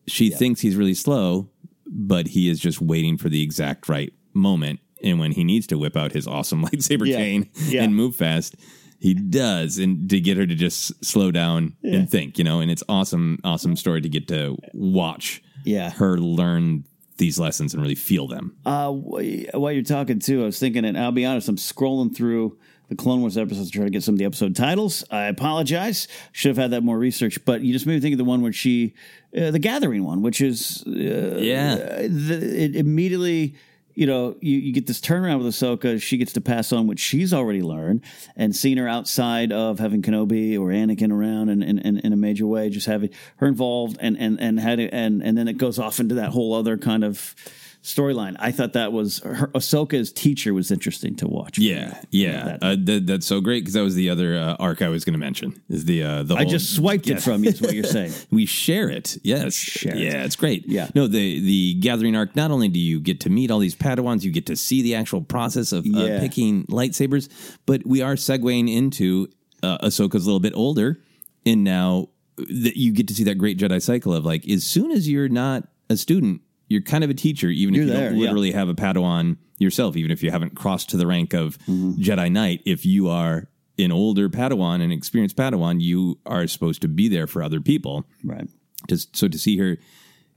she 0.09 0.29
thinks 0.29 0.61
he's 0.61 0.75
really 0.75 0.95
slow, 0.95 1.49
but 1.87 2.27
he 2.27 2.49
is 2.49 2.59
just 2.59 2.81
waiting 2.81 3.17
for 3.17 3.29
the 3.29 3.43
exact 3.43 3.89
right 3.89 4.13
moment. 4.35 4.81
And 5.03 5.19
when 5.19 5.33
he 5.33 5.45
needs 5.45 5.67
to 5.69 5.79
whip 5.79 5.97
out 5.97 6.13
his 6.13 6.27
awesome 6.27 6.65
lightsaber 6.67 7.07
Yeah. 7.07 7.17
chain 7.17 7.51
Yeah. 7.69 7.85
and 7.85 7.95
move 7.95 8.17
fast, 8.17 8.57
he 8.99 9.15
does. 9.15 9.79
And 9.79 10.09
to 10.11 10.21
get 10.21 10.37
her 10.37 10.47
to 10.47 10.55
just 10.55 11.03
slow 11.05 11.31
down 11.31 11.77
and 11.83 12.11
think, 12.11 12.37
you 12.39 12.45
know, 12.45 12.61
and 12.61 12.71
it's 12.71 12.83
awesome, 12.89 13.39
awesome 13.45 13.77
story 13.77 14.01
to 14.03 14.09
get 14.09 14.29
to 14.29 14.57
watch 14.75 15.43
Yeah. 15.65 15.91
her 15.93 16.19
learn 16.19 16.85
these 17.17 17.39
lessons 17.39 17.75
and 17.75 17.83
really 17.83 17.95
feel 17.95 18.27
them. 18.29 18.57
Uh, 18.65 18.91
while 18.91 19.73
you're 19.73 19.83
talking 19.83 20.19
too, 20.19 20.43
I 20.43 20.47
was 20.47 20.59
thinking, 20.59 20.85
and 20.85 20.97
I'll 20.99 21.13
be 21.13 21.25
honest, 21.27 21.49
I'm 21.49 21.57
scrolling 21.57 22.15
through 22.15 22.57
the 22.89 22.97
Clone 22.97 23.21
Wars 23.21 23.37
episodes 23.39 23.71
to 23.71 23.77
try 23.77 23.85
to 23.85 23.91
get 23.91 24.03
some 24.03 24.15
of 24.15 24.19
the 24.19 24.25
episode 24.25 24.57
titles. 24.57 25.05
I 25.11 25.25
apologize. 25.27 26.09
Should 26.33 26.49
have 26.49 26.57
had 26.57 26.71
that 26.73 26.83
more 26.83 26.99
research, 26.99 27.39
but 27.45 27.61
you 27.63 27.73
just 27.73 27.87
made 27.87 27.95
me 27.95 28.01
think 28.01 28.15
of 28.15 28.19
the 28.19 28.25
one 28.25 28.41
where 28.43 28.53
she, 28.53 28.95
uh, 29.37 29.51
the 29.51 29.59
Gathering 29.61 30.03
one, 30.05 30.23
which 30.23 30.41
is 30.41 30.83
uh, 30.87 30.91
Yeah. 30.91 31.75
the, 32.09 32.65
it 32.65 32.75
immediately. 32.77 33.55
You 33.95 34.07
know, 34.07 34.37
you, 34.41 34.59
you 34.59 34.73
get 34.73 34.87
this 34.87 35.01
turnaround 35.01 35.43
with 35.43 35.49
Ahsoka. 35.49 36.01
She 36.01 36.17
gets 36.17 36.33
to 36.35 36.41
pass 36.41 36.73
on 36.73 36.87
what 36.87 36.99
she's 36.99 37.35
already 37.35 37.63
learned 37.63 38.03
and 38.37 38.55
seen 38.55 38.79
her 38.79 38.89
outside 38.89 39.53
of 39.53 39.79
having 39.79 40.03
Kenobi 40.03 40.59
or 40.59 40.69
Anakin 40.69 41.13
around 41.13 41.49
in, 41.49 41.63
in, 41.63 41.79
in, 41.79 41.99
in 41.99 42.13
a 42.13 42.17
major 42.17 42.47
way, 42.47 42.71
just 42.71 42.87
having 42.87 43.11
her 43.37 43.47
involved 43.47 43.97
and 44.01 44.17
and 44.19 44.41
and 44.41 44.61
had 44.61 44.79
it, 44.79 44.91
and 44.93 45.23
and 45.23 45.37
then 45.37 45.49
it 45.49 45.59
goes 45.59 45.79
off 45.79 46.01
into 46.01 46.15
that 46.17 46.31
whole 46.31 46.55
other 46.55 46.77
kind 46.79 47.05
of 47.05 47.35
storyline. 47.83 48.37
I 48.39 48.53
thought 48.53 48.75
that 48.75 48.93
was 48.93 49.19
her 49.21 49.47
Ahsoka's 49.55 50.13
teacher 50.13 50.53
was 50.53 50.71
interesting 50.71 51.17
to 51.17 51.27
watch. 51.29 51.59
Yeah, 51.59 52.01
yeah, 52.11 52.59
uh, 52.61 52.77
that, 52.79 53.07
that's 53.07 53.27
so 53.27 53.41
great 53.41 53.61
because 53.61 53.75
that 53.75 53.83
was 53.83 53.95
the 53.95 54.11
other 54.11 54.37
uh, 54.37 54.55
arc 54.59 54.83
I 54.83 54.89
was 54.89 55.05
going 55.05 55.15
to 55.15 55.19
mention. 55.19 55.61
Is 55.69 55.85
the 55.87 56.03
uh, 56.03 56.23
the 56.23 56.35
I 56.35 56.43
whole- 56.43 56.51
just 56.51 56.75
swiped 56.75 57.07
Yeah. 57.07 57.17
it 57.17 57.23
from 57.23 57.43
you. 57.45 57.51
Is 57.51 57.61
what 57.63 57.75
you're 57.75 57.85
saying? 57.99 58.13
we 58.31 58.47
share 58.47 58.91
it. 58.91 59.17
Yes, 59.23 59.55
Share 59.55 59.95
it. 59.95 59.99
yeah, 60.01 60.25
it's 60.25 60.37
great. 60.37 60.67
Yeah. 60.69 60.89
no, 60.95 61.07
the 61.07 61.41
the 61.41 61.75
gathering 61.81 62.15
arc. 62.17 62.37
Not 62.37 62.51
only 62.51 62.69
do 62.69 62.79
you 62.79 63.01
get 63.01 63.21
to 63.21 63.31
meet 63.31 63.51
all 63.51 63.59
these 63.59 63.75
Padawans, 63.77 64.23
you 64.25 64.31
get 64.31 64.47
to 64.47 64.57
see 64.57 64.83
the 64.83 64.95
actual 64.95 65.23
process 65.23 65.73
of 65.73 65.87
uh, 65.87 66.19
picking 66.21 66.65
lightsabers, 66.67 67.29
but 67.67 67.87
we 67.87 68.03
are 68.03 68.15
segueing 68.15 68.73
into 68.75 69.29
uh, 69.63 69.79
Ahsoka's 69.79 70.25
a 70.25 70.27
little 70.27 70.41
bit 70.41 70.53
older, 70.55 71.01
and 71.47 71.65
now 71.65 72.09
that 72.37 72.77
you 72.79 72.93
get 72.93 73.07
to 73.09 73.15
see 73.15 73.25
that 73.25 73.37
great 73.37 73.59
Jedi 73.59 73.83
cycle 73.83 74.15
of 74.15 74.25
like, 74.25 74.49
as 74.49 74.65
soon 74.65 74.91
as 74.91 75.09
you're 75.09 75.29
not 75.29 75.65
a 75.91 75.97
student, 75.97 76.41
you're 76.71 76.81
kind 76.81 77.05
of 77.05 77.11
a 77.11 77.15
teacher, 77.15 77.49
even 77.49 77.75
You're 77.75 77.85
if 77.85 77.89
you 77.91 77.95
there, 77.95 78.09
don't 78.11 78.19
yeah. 78.19 78.25
literally 78.25 78.53
have 78.53 78.69
a 78.71 78.75
Padawan 78.75 79.37
yourself, 79.59 79.97
even 79.97 80.11
if 80.11 80.23
you 80.23 80.31
haven't 80.31 80.55
crossed 80.57 80.89
to 80.91 80.97
the 80.97 81.07
rank 81.07 81.35
of 81.35 81.59
Mm-hmm. 81.67 82.01
Jedi 82.01 82.33
Knight. 82.33 82.63
If 82.65 82.87
you 82.87 83.09
are 83.09 83.49
an 83.79 83.93
older 83.93 84.29
Padawan, 84.31 84.81
an 84.83 84.91
experienced 84.93 85.37
Padawan, 85.37 85.81
you 85.83 86.19
are 86.25 86.47
supposed 86.47 86.81
to 86.83 86.89
be 86.89 87.09
there 87.09 87.27
for 87.27 87.43
other 87.43 87.61
people. 87.61 88.07
Right. 88.25 88.49
Just 88.89 89.15
so 89.17 89.29
to 89.29 89.39
see 89.39 89.59
her 89.59 89.77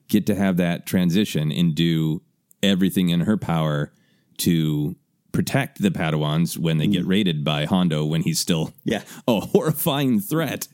get 0.10 0.26
to 0.26 0.36
have 0.36 0.58
that 0.58 0.86
transition 0.86 1.52
and 1.52 1.74
do 1.76 2.22
everything 2.62 3.10
in 3.10 3.22
her 3.22 3.38
power 3.38 3.94
to 4.40 4.96
protect 5.32 5.82
the 5.82 5.90
Padawans 5.92 6.58
when 6.58 6.78
they 6.78 6.88
get 6.88 7.06
raided 7.06 7.44
by 7.44 7.66
Hondo 7.66 8.06
when 8.06 8.22
he's 8.24 8.40
still 8.40 8.68
Mm. 8.68 8.74
Yeah. 8.86 9.02
a 9.28 9.40
horrifying 9.40 10.20
threat 10.20 10.68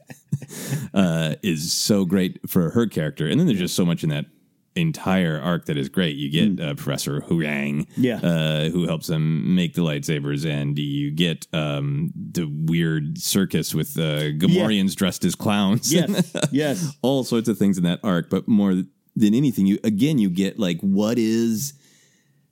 uh, 0.93 1.35
is 1.43 1.71
so 1.71 2.05
great 2.05 2.39
for 2.49 2.71
her 2.71 2.87
character. 2.87 3.27
And 3.27 3.39
then 3.39 3.47
there's 3.47 3.59
just 3.59 3.75
so 3.75 3.85
much 3.85 4.03
in 4.03 4.09
that 4.09 4.25
entire 4.75 5.39
arc 5.39 5.65
that 5.65 5.77
is 5.77 5.89
great. 5.89 6.15
You 6.15 6.29
get 6.29 6.63
uh, 6.63 6.73
Professor 6.75 7.21
Huyang, 7.21 7.86
Mm. 7.86 7.88
Yeah. 7.97 8.17
uh, 8.17 8.69
who 8.69 8.86
helps 8.88 9.08
them 9.08 9.55
make 9.55 9.73
the 9.73 9.82
lightsabers, 9.82 10.45
and 10.49 10.77
you 10.79 11.12
get 11.12 11.47
um, 11.53 12.12
the 12.15 12.45
weird 12.45 13.17
circus 13.17 13.73
with 13.75 13.97
uh, 13.97 14.32
Gamorreans 14.38 14.95
dressed 14.95 15.25
as 15.25 15.36
clowns. 15.36 15.91
Yes. 15.93 16.34
yes. 16.51 16.95
all 17.01 17.23
sorts 17.23 17.47
of 17.49 17.58
things 17.58 17.77
in 17.77 17.84
that 17.84 17.99
arc. 18.03 18.29
But 18.29 18.47
more 18.47 18.73
than 19.15 19.34
anything, 19.34 19.65
you 19.65 19.79
again 19.84 20.17
you 20.17 20.29
get 20.29 20.60
like 20.60 20.79
what 20.82 21.17
is 21.17 21.73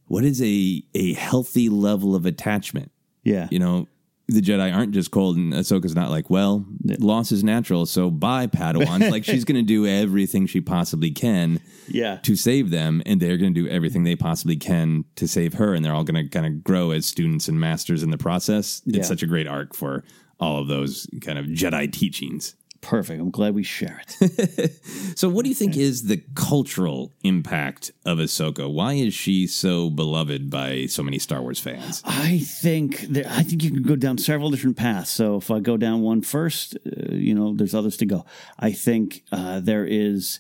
what 0.06 0.24
is 0.24 0.42
a 0.42 0.84
a 0.96 1.14
healthy 1.14 1.70
level 1.70 2.16
of 2.16 2.26
attachment. 2.26 2.92
Yeah. 3.24 3.48
You 3.52 3.60
know, 3.60 3.88
the 4.30 4.42
Jedi 4.42 4.74
aren't 4.76 4.92
just 4.92 5.10
cold, 5.12 5.38
and 5.38 5.54
Ahsoka's 5.54 5.96
not 5.96 6.10
like, 6.10 6.30
well, 6.30 6.66
loss 7.00 7.32
is 7.32 7.44
natural, 7.44 7.86
so 7.86 8.10
bye, 8.12 8.46
Padawans. 8.48 9.10
like 9.12 9.24
she's 9.24 9.46
going 9.46 9.56
to 9.56 9.62
do 9.66 9.88
everything 9.88 10.48
she 10.48 10.60
possibly 10.60 11.12
can 11.12 11.62
Yeah. 11.88 12.18
to 12.24 12.36
save 12.36 12.70
them, 12.70 13.02
and 13.06 13.22
they're 13.22 13.38
going 13.38 13.54
to 13.54 13.62
do 13.64 13.70
everything 13.70 14.04
they 14.04 14.16
possibly 14.18 14.58
can 14.58 15.06
to 15.16 15.28
save 15.28 15.54
her, 15.54 15.74
and 15.74 15.84
they're 15.86 15.94
all 15.94 16.04
going 16.04 16.22
to 16.24 16.30
kind 16.30 16.46
of 16.46 16.64
grow 16.64 16.92
as 16.92 17.06
students 17.06 17.48
and 17.48 17.60
masters 17.60 18.04
in 18.04 18.12
the 18.12 18.18
process. 18.18 18.82
Yeah. 18.86 19.00
It's 19.00 19.08
such 19.08 19.24
a 19.24 19.28
great 19.28 19.48
arc 19.48 19.74
for 19.74 20.04
all 20.40 20.60
of 20.62 20.68
those 20.68 21.08
kind 21.22 21.40
of 21.40 21.46
Jedi 21.46 21.92
teachings. 21.92 22.56
Perfect. 22.82 23.20
I'm 23.22 23.32
glad 23.32 23.56
we 23.56 23.64
share 23.64 24.02
it. 24.20 24.72
So, 25.18 25.30
what 25.30 25.44
do 25.44 25.50
you 25.50 25.56
think 25.56 25.76
is 25.76 26.04
the 26.04 26.22
cultural 26.36 27.12
impact 27.24 27.92
of 28.06 28.20
Ahsoka? 28.20 28.72
Why 28.72 28.94
is 28.94 29.16
she 29.16 29.48
so 29.48 29.90
beloved 29.90 30.52
by 30.52 30.86
so 30.86 31.02
many 31.02 31.18
Star 31.18 31.42
Wars 31.42 31.60
fans? 31.60 32.04
I 32.06 32.38
think 32.40 33.00
there, 33.02 33.26
I 33.28 33.42
think 33.42 33.64
you 33.64 33.72
can 33.72 33.82
go 33.82 33.96
down 33.96 34.20
several 34.20 34.52
different 34.52 34.78
paths. 34.78 35.10
So 35.10 35.38
if 35.38 35.50
I 35.50 35.60
go 35.60 35.76
down 35.76 36.02
one 36.02 36.22
first, 36.22 36.78
uh, 36.86 37.16
you 37.16 37.34
know, 37.34 37.56
there's 37.56 37.74
others 37.74 37.98
to 37.98 38.06
go. 38.06 38.26
I 38.60 38.72
think 38.74 39.24
uh, 39.32 39.60
there 39.60 39.86
is 39.86 40.40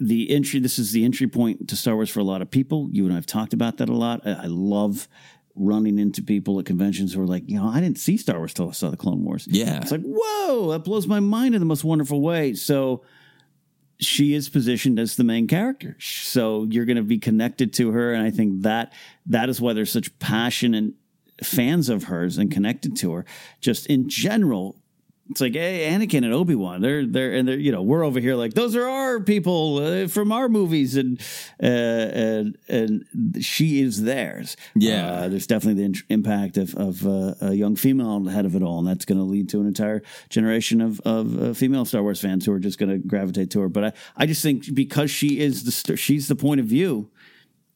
the 0.00 0.30
entry. 0.30 0.60
This 0.60 0.78
is 0.78 0.92
the 0.92 1.04
entry 1.04 1.26
point 1.26 1.68
to 1.68 1.76
Star 1.76 1.94
Wars 1.94 2.08
for 2.08 2.20
a 2.20 2.24
lot 2.24 2.40
of 2.40 2.50
people. 2.50 2.88
You 2.90 3.04
and 3.04 3.12
I 3.12 3.16
have 3.16 3.26
talked 3.26 3.52
about 3.52 3.76
that 3.78 3.88
a 3.90 3.94
lot. 3.94 4.26
I, 4.26 4.32
I 4.32 4.46
love 4.46 5.08
running 5.56 5.98
into 5.98 6.22
people 6.22 6.58
at 6.58 6.66
conventions 6.66 7.14
who 7.14 7.22
are 7.22 7.26
like, 7.26 7.48
you 7.48 7.56
know, 7.56 7.68
I 7.68 7.80
didn't 7.80 7.98
see 7.98 8.16
Star 8.16 8.38
Wars 8.38 8.54
till 8.54 8.68
I 8.68 8.72
saw 8.72 8.90
the 8.90 8.96
Clone 8.96 9.24
Wars. 9.24 9.46
Yeah. 9.48 9.80
It's 9.80 9.92
like, 9.92 10.02
whoa, 10.02 10.72
that 10.72 10.80
blows 10.80 11.06
my 11.06 11.20
mind 11.20 11.54
in 11.54 11.60
the 11.60 11.66
most 11.66 11.84
wonderful 11.84 12.20
way. 12.20 12.54
So 12.54 13.02
she 14.00 14.34
is 14.34 14.48
positioned 14.48 14.98
as 14.98 15.16
the 15.16 15.24
main 15.24 15.46
character. 15.46 15.96
So 16.00 16.64
you're 16.64 16.84
going 16.84 16.96
to 16.96 17.02
be 17.02 17.18
connected 17.18 17.72
to 17.74 17.92
her. 17.92 18.12
And 18.12 18.26
I 18.26 18.30
think 18.30 18.62
that 18.62 18.92
that 19.26 19.48
is 19.48 19.60
why 19.60 19.72
there's 19.72 19.92
such 19.92 20.18
passionate 20.18 20.94
fans 21.42 21.88
of 21.88 22.04
hers 22.04 22.38
and 22.38 22.50
connected 22.50 22.96
to 22.96 23.12
her. 23.12 23.24
Just 23.60 23.86
in 23.86 24.08
general, 24.08 24.76
it's 25.30 25.40
like, 25.40 25.54
hey, 25.54 25.88
Anakin 25.90 26.24
and 26.24 26.34
Obi 26.34 26.54
Wan, 26.54 26.82
they're 26.82 27.06
they're 27.06 27.32
and 27.32 27.48
they're 27.48 27.58
you 27.58 27.72
know 27.72 27.82
we're 27.82 28.04
over 28.04 28.20
here 28.20 28.34
like 28.34 28.52
those 28.54 28.76
are 28.76 28.86
our 28.86 29.20
people 29.20 29.78
uh, 29.78 30.06
from 30.06 30.30
our 30.30 30.48
movies, 30.50 30.96
and 30.96 31.18
uh, 31.62 31.66
and 31.66 32.58
and 32.68 33.04
she 33.40 33.80
is 33.80 34.02
theirs. 34.02 34.56
Yeah. 34.74 35.10
uh, 35.10 35.28
there's 35.28 35.46
definitely 35.46 35.82
the 35.82 35.86
in- 35.86 36.04
impact 36.10 36.58
of 36.58 36.74
of 36.74 37.06
uh, 37.06 37.34
a 37.40 37.54
young 37.54 37.74
female 37.74 38.28
ahead 38.28 38.44
of 38.44 38.54
it 38.54 38.62
all, 38.62 38.80
and 38.80 38.86
that's 38.88 39.06
going 39.06 39.18
to 39.18 39.24
lead 39.24 39.48
to 39.50 39.60
an 39.60 39.66
entire 39.66 40.02
generation 40.28 40.80
of 40.82 41.00
of 41.00 41.42
uh, 41.42 41.54
female 41.54 41.84
Star 41.86 42.02
Wars 42.02 42.20
fans 42.20 42.44
who 42.44 42.52
are 42.52 42.58
just 42.60 42.78
going 42.78 42.90
to 42.90 42.98
gravitate 42.98 43.50
to 43.52 43.60
her. 43.60 43.68
But 43.70 43.84
I 43.84 43.92
I 44.16 44.26
just 44.26 44.42
think 44.42 44.74
because 44.74 45.10
she 45.10 45.40
is 45.40 45.64
the 45.64 45.72
st- 45.72 45.98
she's 45.98 46.28
the 46.28 46.36
point 46.36 46.60
of 46.60 46.66
view 46.66 47.08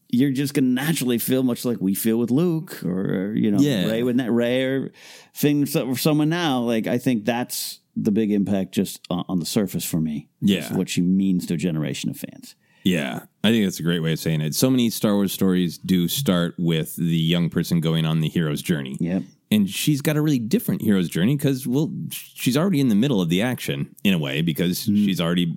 you're 0.09 0.31
just 0.31 0.55
going 0.55 0.65
to 0.65 0.71
naturally 0.71 1.19
feel 1.19 1.43
much 1.43 1.65
like 1.65 1.79
we 1.81 1.95
feel 1.95 2.19
with 2.19 2.31
Luke 2.31 2.83
or, 2.85 3.35
you 3.35 3.51
know, 3.51 3.59
Yeah. 3.59 3.87
Rey 3.87 4.03
with 4.03 4.17
that 4.17 4.31
Rey 4.31 4.65
or 4.65 4.93
things 5.35 5.73
that 5.75 5.87
for 5.87 5.97
someone 5.97 6.31
now. 6.31 6.61
Like, 6.61 6.87
I 6.87 6.99
think 6.99 7.25
that's 7.25 7.81
the 7.95 8.11
big 8.11 8.31
impact 8.31 8.73
just 8.73 9.07
on, 9.11 9.39
the 9.39 9.47
surface 9.47 9.85
for 9.85 10.01
me. 10.01 10.29
Yeah. 10.41 10.61
is 10.61 10.71
what 10.71 10.89
she 10.89 11.03
means 11.03 11.47
to 11.47 11.55
a 11.55 11.57
generation 11.57 12.11
of 12.11 12.17
fans. 12.17 12.55
Yeah, 12.85 13.25
I 13.45 13.51
think 13.51 13.67
that's 13.67 13.81
a 13.81 13.83
great 13.83 14.01
way 14.01 14.13
of 14.13 14.19
saying 14.19 14.41
it. 14.41 14.55
So 14.55 14.71
many 14.71 14.89
Star 14.89 15.15
Wars 15.15 15.33
stories 15.33 15.77
do 15.79 16.09
start 16.09 16.55
with 16.59 16.97
the 16.97 17.05
young 17.05 17.51
person 17.51 17.81
going 17.81 18.07
on 18.07 18.21
the 18.21 18.29
hero's 18.29 18.63
journey. 18.63 18.97
Yep. 19.01 19.25
And 19.51 19.69
she's 19.69 20.01
got 20.01 20.17
a 20.17 20.23
really 20.23 20.39
different 20.39 20.83
hero's 20.83 21.09
journey 21.09 21.37
because, 21.37 21.67
well, 21.67 21.93
she's 22.11 22.57
already 22.57 22.81
in 22.81 22.89
the 22.89 22.95
middle 22.95 23.21
of 23.21 23.29
the 23.29 23.43
action 23.43 23.95
in 24.05 24.15
a 24.15 24.19
way 24.19 24.43
because 24.43 24.81
mm-hmm. 24.81 25.05
she's 25.05 25.21
already, 25.21 25.57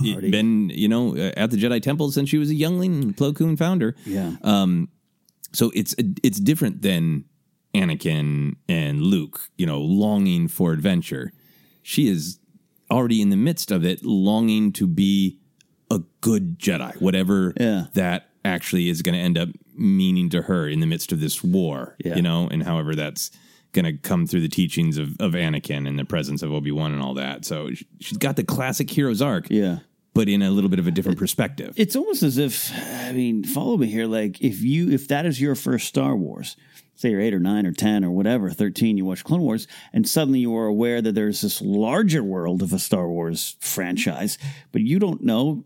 been, 0.00 0.70
you 0.70 0.88
know, 0.88 1.16
at 1.16 1.50
the 1.50 1.56
Jedi 1.56 1.80
Temple 1.82 2.10
since 2.12 2.28
she 2.28 2.38
was 2.38 2.50
a 2.50 2.54
youngling, 2.54 3.14
Plo 3.14 3.34
Koon 3.34 3.56
founder. 3.56 3.94
Yeah. 4.06 4.36
Um, 4.42 4.88
so 5.52 5.70
it's 5.74 5.94
it's 6.22 6.38
different 6.40 6.82
than 6.82 7.24
Anakin 7.74 8.56
and 8.68 9.02
Luke, 9.02 9.40
you 9.56 9.66
know, 9.66 9.80
longing 9.80 10.48
for 10.48 10.72
adventure. 10.72 11.32
She 11.82 12.08
is 12.08 12.38
already 12.90 13.20
in 13.20 13.30
the 13.30 13.36
midst 13.36 13.70
of 13.70 13.84
it, 13.84 14.04
longing 14.04 14.72
to 14.72 14.86
be 14.86 15.38
a 15.90 16.00
good 16.20 16.58
Jedi, 16.58 17.00
whatever 17.00 17.52
Yeah. 17.58 17.86
that 17.94 18.28
actually 18.44 18.88
is 18.88 19.02
going 19.02 19.14
to 19.14 19.20
end 19.20 19.38
up 19.38 19.48
meaning 19.74 20.28
to 20.30 20.42
her 20.42 20.68
in 20.68 20.80
the 20.80 20.86
midst 20.86 21.12
of 21.12 21.20
this 21.20 21.42
war, 21.42 21.96
Yeah. 22.04 22.16
you 22.16 22.22
know, 22.22 22.48
and 22.48 22.62
however 22.62 22.94
that's 22.94 23.30
going 23.72 23.84
to 23.84 23.92
come 23.94 24.26
through 24.26 24.40
the 24.42 24.48
teachings 24.48 24.98
of, 24.98 25.10
of 25.20 25.32
Anakin 25.32 25.88
and 25.88 25.98
the 25.98 26.04
presence 26.04 26.42
of 26.42 26.52
Obi 26.52 26.70
Wan 26.72 26.92
and 26.92 27.02
all 27.02 27.14
that. 27.14 27.44
So 27.44 27.70
she's 28.00 28.18
got 28.18 28.36
the 28.36 28.44
classic 28.44 28.90
hero's 28.90 29.22
arc, 29.22 29.46
Yeah. 29.50 29.78
but 30.14 30.28
in 30.28 30.42
a 30.42 30.50
little 30.50 30.68
bit 30.70 30.78
of 30.78 30.86
a 30.86 30.90
different 30.90 31.18
perspective. 31.18 31.72
It's 31.76 31.96
almost 31.96 32.22
as 32.22 32.36
if, 32.38 32.70
I 32.74 33.12
mean, 33.12 33.44
follow 33.44 33.76
me 33.76 33.86
here. 33.86 34.06
Like, 34.06 34.40
if 34.42 34.62
you, 34.62 34.90
if 34.90 35.08
that 35.08 35.24
is 35.26 35.40
your 35.40 35.54
first 35.54 35.88
Star 35.88 36.14
Wars, 36.14 36.54
say 36.96 37.10
you're 37.10 37.20
eight 37.20 37.32
or 37.34 37.40
nine 37.40 37.64
or 37.66 37.72
10 37.72 38.04
or 38.04 38.10
whatever, 38.10 38.50
13, 38.50 38.98
you 38.98 39.04
watch 39.06 39.24
Clone 39.24 39.40
Wars, 39.40 39.66
and 39.92 40.06
suddenly 40.06 40.40
you 40.40 40.54
are 40.56 40.66
aware 40.66 41.00
that 41.00 41.14
there's 41.14 41.40
this 41.40 41.62
larger 41.62 42.22
world 42.22 42.60
of 42.62 42.72
a 42.74 42.78
Star 42.78 43.08
Wars 43.08 43.56
franchise, 43.60 44.36
but 44.70 44.82
you 44.82 44.98
don't 44.98 45.22
know, 45.24 45.64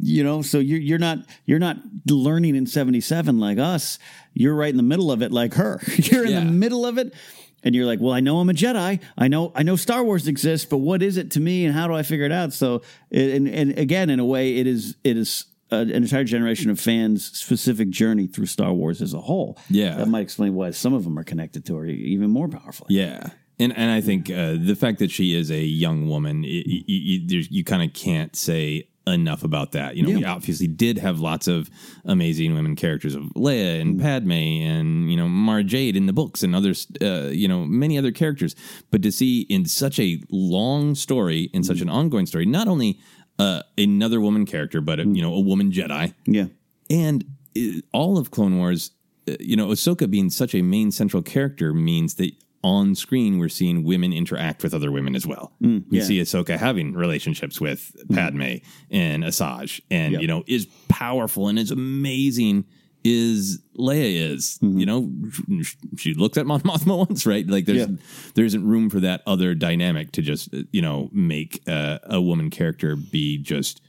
you 0.00 0.22
know, 0.22 0.40
so 0.40 0.60
you're, 0.60 0.78
you're 0.78 0.98
not, 1.00 1.18
you're 1.46 1.58
not 1.58 1.76
learning 2.08 2.54
in 2.54 2.64
77 2.66 3.40
like 3.40 3.58
us. 3.58 3.98
You're 4.34 4.54
right 4.54 4.70
in 4.70 4.76
the 4.76 4.84
middle 4.84 5.10
of 5.10 5.20
it 5.20 5.32
like 5.32 5.54
her. 5.54 5.80
You're 5.96 6.24
in 6.24 6.30
Yeah. 6.30 6.44
the 6.44 6.46
middle 6.52 6.86
of 6.86 6.96
it. 6.96 7.12
And 7.62 7.74
you're 7.74 7.86
like, 7.86 8.00
well, 8.00 8.12
I 8.12 8.20
know 8.20 8.38
I'm 8.38 8.48
a 8.48 8.54
Jedi. 8.54 9.00
I 9.18 9.28
know, 9.28 9.52
I 9.54 9.62
know 9.62 9.76
Star 9.76 10.02
Wars 10.02 10.26
exists, 10.26 10.66
but 10.66 10.78
what 10.78 11.02
is 11.02 11.16
it 11.16 11.30
to 11.32 11.40
me, 11.40 11.64
and 11.64 11.74
how 11.74 11.86
do 11.86 11.94
I 11.94 12.02
figure 12.02 12.24
it 12.24 12.32
out? 12.32 12.52
So, 12.52 12.82
and 13.10 13.48
and 13.48 13.78
again, 13.78 14.10
in 14.10 14.18
a 14.18 14.24
way, 14.24 14.56
it 14.56 14.66
is 14.66 14.96
it 15.04 15.16
is 15.16 15.46
a, 15.70 15.76
an 15.76 15.90
entire 15.90 16.24
generation 16.24 16.70
of 16.70 16.80
fans' 16.80 17.24
specific 17.38 17.90
journey 17.90 18.26
through 18.26 18.46
Star 18.46 18.72
Wars 18.72 19.02
as 19.02 19.14
a 19.14 19.20
whole. 19.20 19.58
Yeah. 19.68 19.96
that 19.96 20.08
might 20.08 20.20
explain 20.22 20.54
why 20.54 20.70
some 20.70 20.94
of 20.94 21.04
them 21.04 21.18
are 21.18 21.24
connected 21.24 21.64
to 21.66 21.76
her 21.76 21.86
even 21.86 22.30
more 22.30 22.48
powerfully. 22.48 22.94
Yeah. 22.94 23.30
And 23.58 23.76
and 23.76 23.90
I 23.90 24.00
think 24.00 24.30
uh, 24.30 24.56
the 24.58 24.74
fact 24.74 24.98
that 25.00 25.10
she 25.10 25.34
is 25.34 25.50
a 25.50 25.60
young 25.60 26.08
woman, 26.08 26.44
it, 26.44 26.66
you, 26.66 27.20
you, 27.26 27.44
you 27.50 27.64
kind 27.64 27.82
of 27.82 27.92
can't 27.92 28.34
say 28.34 28.88
enough 29.10 29.44
about 29.44 29.72
that. 29.72 29.96
You 29.96 30.02
know, 30.04 30.18
we 30.18 30.24
obviously 30.24 30.66
did 30.66 30.98
have 30.98 31.20
lots 31.20 31.48
of 31.48 31.70
amazing 32.04 32.54
women 32.54 32.76
characters 32.76 33.14
of 33.14 33.24
Leia 33.34 33.80
and 33.80 34.00
Padme 34.00 34.32
and 34.32 35.10
you 35.10 35.16
know 35.16 35.28
Mara 35.28 35.64
Jade 35.64 35.96
in 35.96 36.06
the 36.06 36.12
books 36.12 36.42
and 36.42 36.54
others, 36.54 36.86
uh, 37.02 37.28
you 37.32 37.48
know, 37.48 37.64
many 37.64 37.98
other 37.98 38.12
characters. 38.12 38.54
But 38.90 39.02
to 39.02 39.12
see 39.12 39.42
in 39.42 39.66
such 39.66 39.98
a 39.98 40.22
long 40.30 40.94
story, 40.94 41.50
in 41.52 41.62
such 41.64 41.80
an 41.80 41.88
ongoing 41.88 42.26
story, 42.26 42.46
not 42.46 42.68
only 42.68 42.98
uh, 43.38 43.62
another 43.78 44.20
woman 44.20 44.46
character, 44.46 44.80
but 44.80 45.00
a, 45.00 45.04
you 45.04 45.22
know, 45.22 45.34
a 45.34 45.40
woman 45.40 45.72
Jedi, 45.72 46.14
Yeah, 46.26 46.46
and 46.88 47.24
uh, 47.56 47.80
all 47.92 48.18
of 48.18 48.30
Clone 48.30 48.58
Wars, 48.58 48.92
uh, 49.28 49.36
you 49.40 49.56
know, 49.56 49.68
Ahsoka 49.68 50.10
being 50.10 50.30
such 50.30 50.54
a 50.54 50.62
main 50.62 50.90
central 50.90 51.22
character 51.22 51.72
means 51.72 52.14
that 52.14 52.32
on 52.62 52.94
screen 52.94 53.38
we're 53.38 53.48
seeing 53.48 53.84
women 53.84 54.12
interact 54.12 54.62
with 54.62 54.74
other 54.74 54.92
women 54.92 55.16
as 55.16 55.26
well. 55.26 55.52
we 55.60 55.66
Mm, 55.68 55.84
yeah. 55.90 56.02
Mm. 56.02 56.06
see 56.06 56.20
Ahsoka 56.20 56.58
having 56.58 56.92
relationships 56.94 57.60
with 57.60 57.94
Padme 58.12 58.56
and 58.90 59.24
Asajj, 59.24 59.80
and 59.90 60.12
Yep. 60.12 60.22
you 60.22 60.28
know, 60.28 60.44
is 60.46 60.66
powerful 60.88 61.48
and 61.48 61.58
is 61.58 61.70
amazing. 61.70 62.64
Is 63.02 63.60
Leia 63.78 64.32
is 64.34 64.58
Mm-hmm. 64.62 64.78
you 64.78 64.84
know 64.86 65.10
she 65.96 66.12
looks 66.12 66.36
at 66.36 66.46
Mon 66.46 66.60
Mothma 66.60 66.98
once 67.08 67.24
right 67.24 67.46
like 67.46 67.64
there's 67.64 67.88
Yeah. 67.88 67.96
there 68.34 68.44
isn't 68.44 68.62
room 68.66 68.90
for 68.90 69.00
that 69.00 69.22
other 69.26 69.54
dynamic 69.54 70.12
to 70.12 70.20
just 70.22 70.50
you 70.70 70.82
know 70.82 71.08
make 71.10 71.62
uh, 71.66 71.98
a 72.02 72.20
woman 72.20 72.50
character 72.50 72.96
be 72.96 73.38
just 73.38 73.80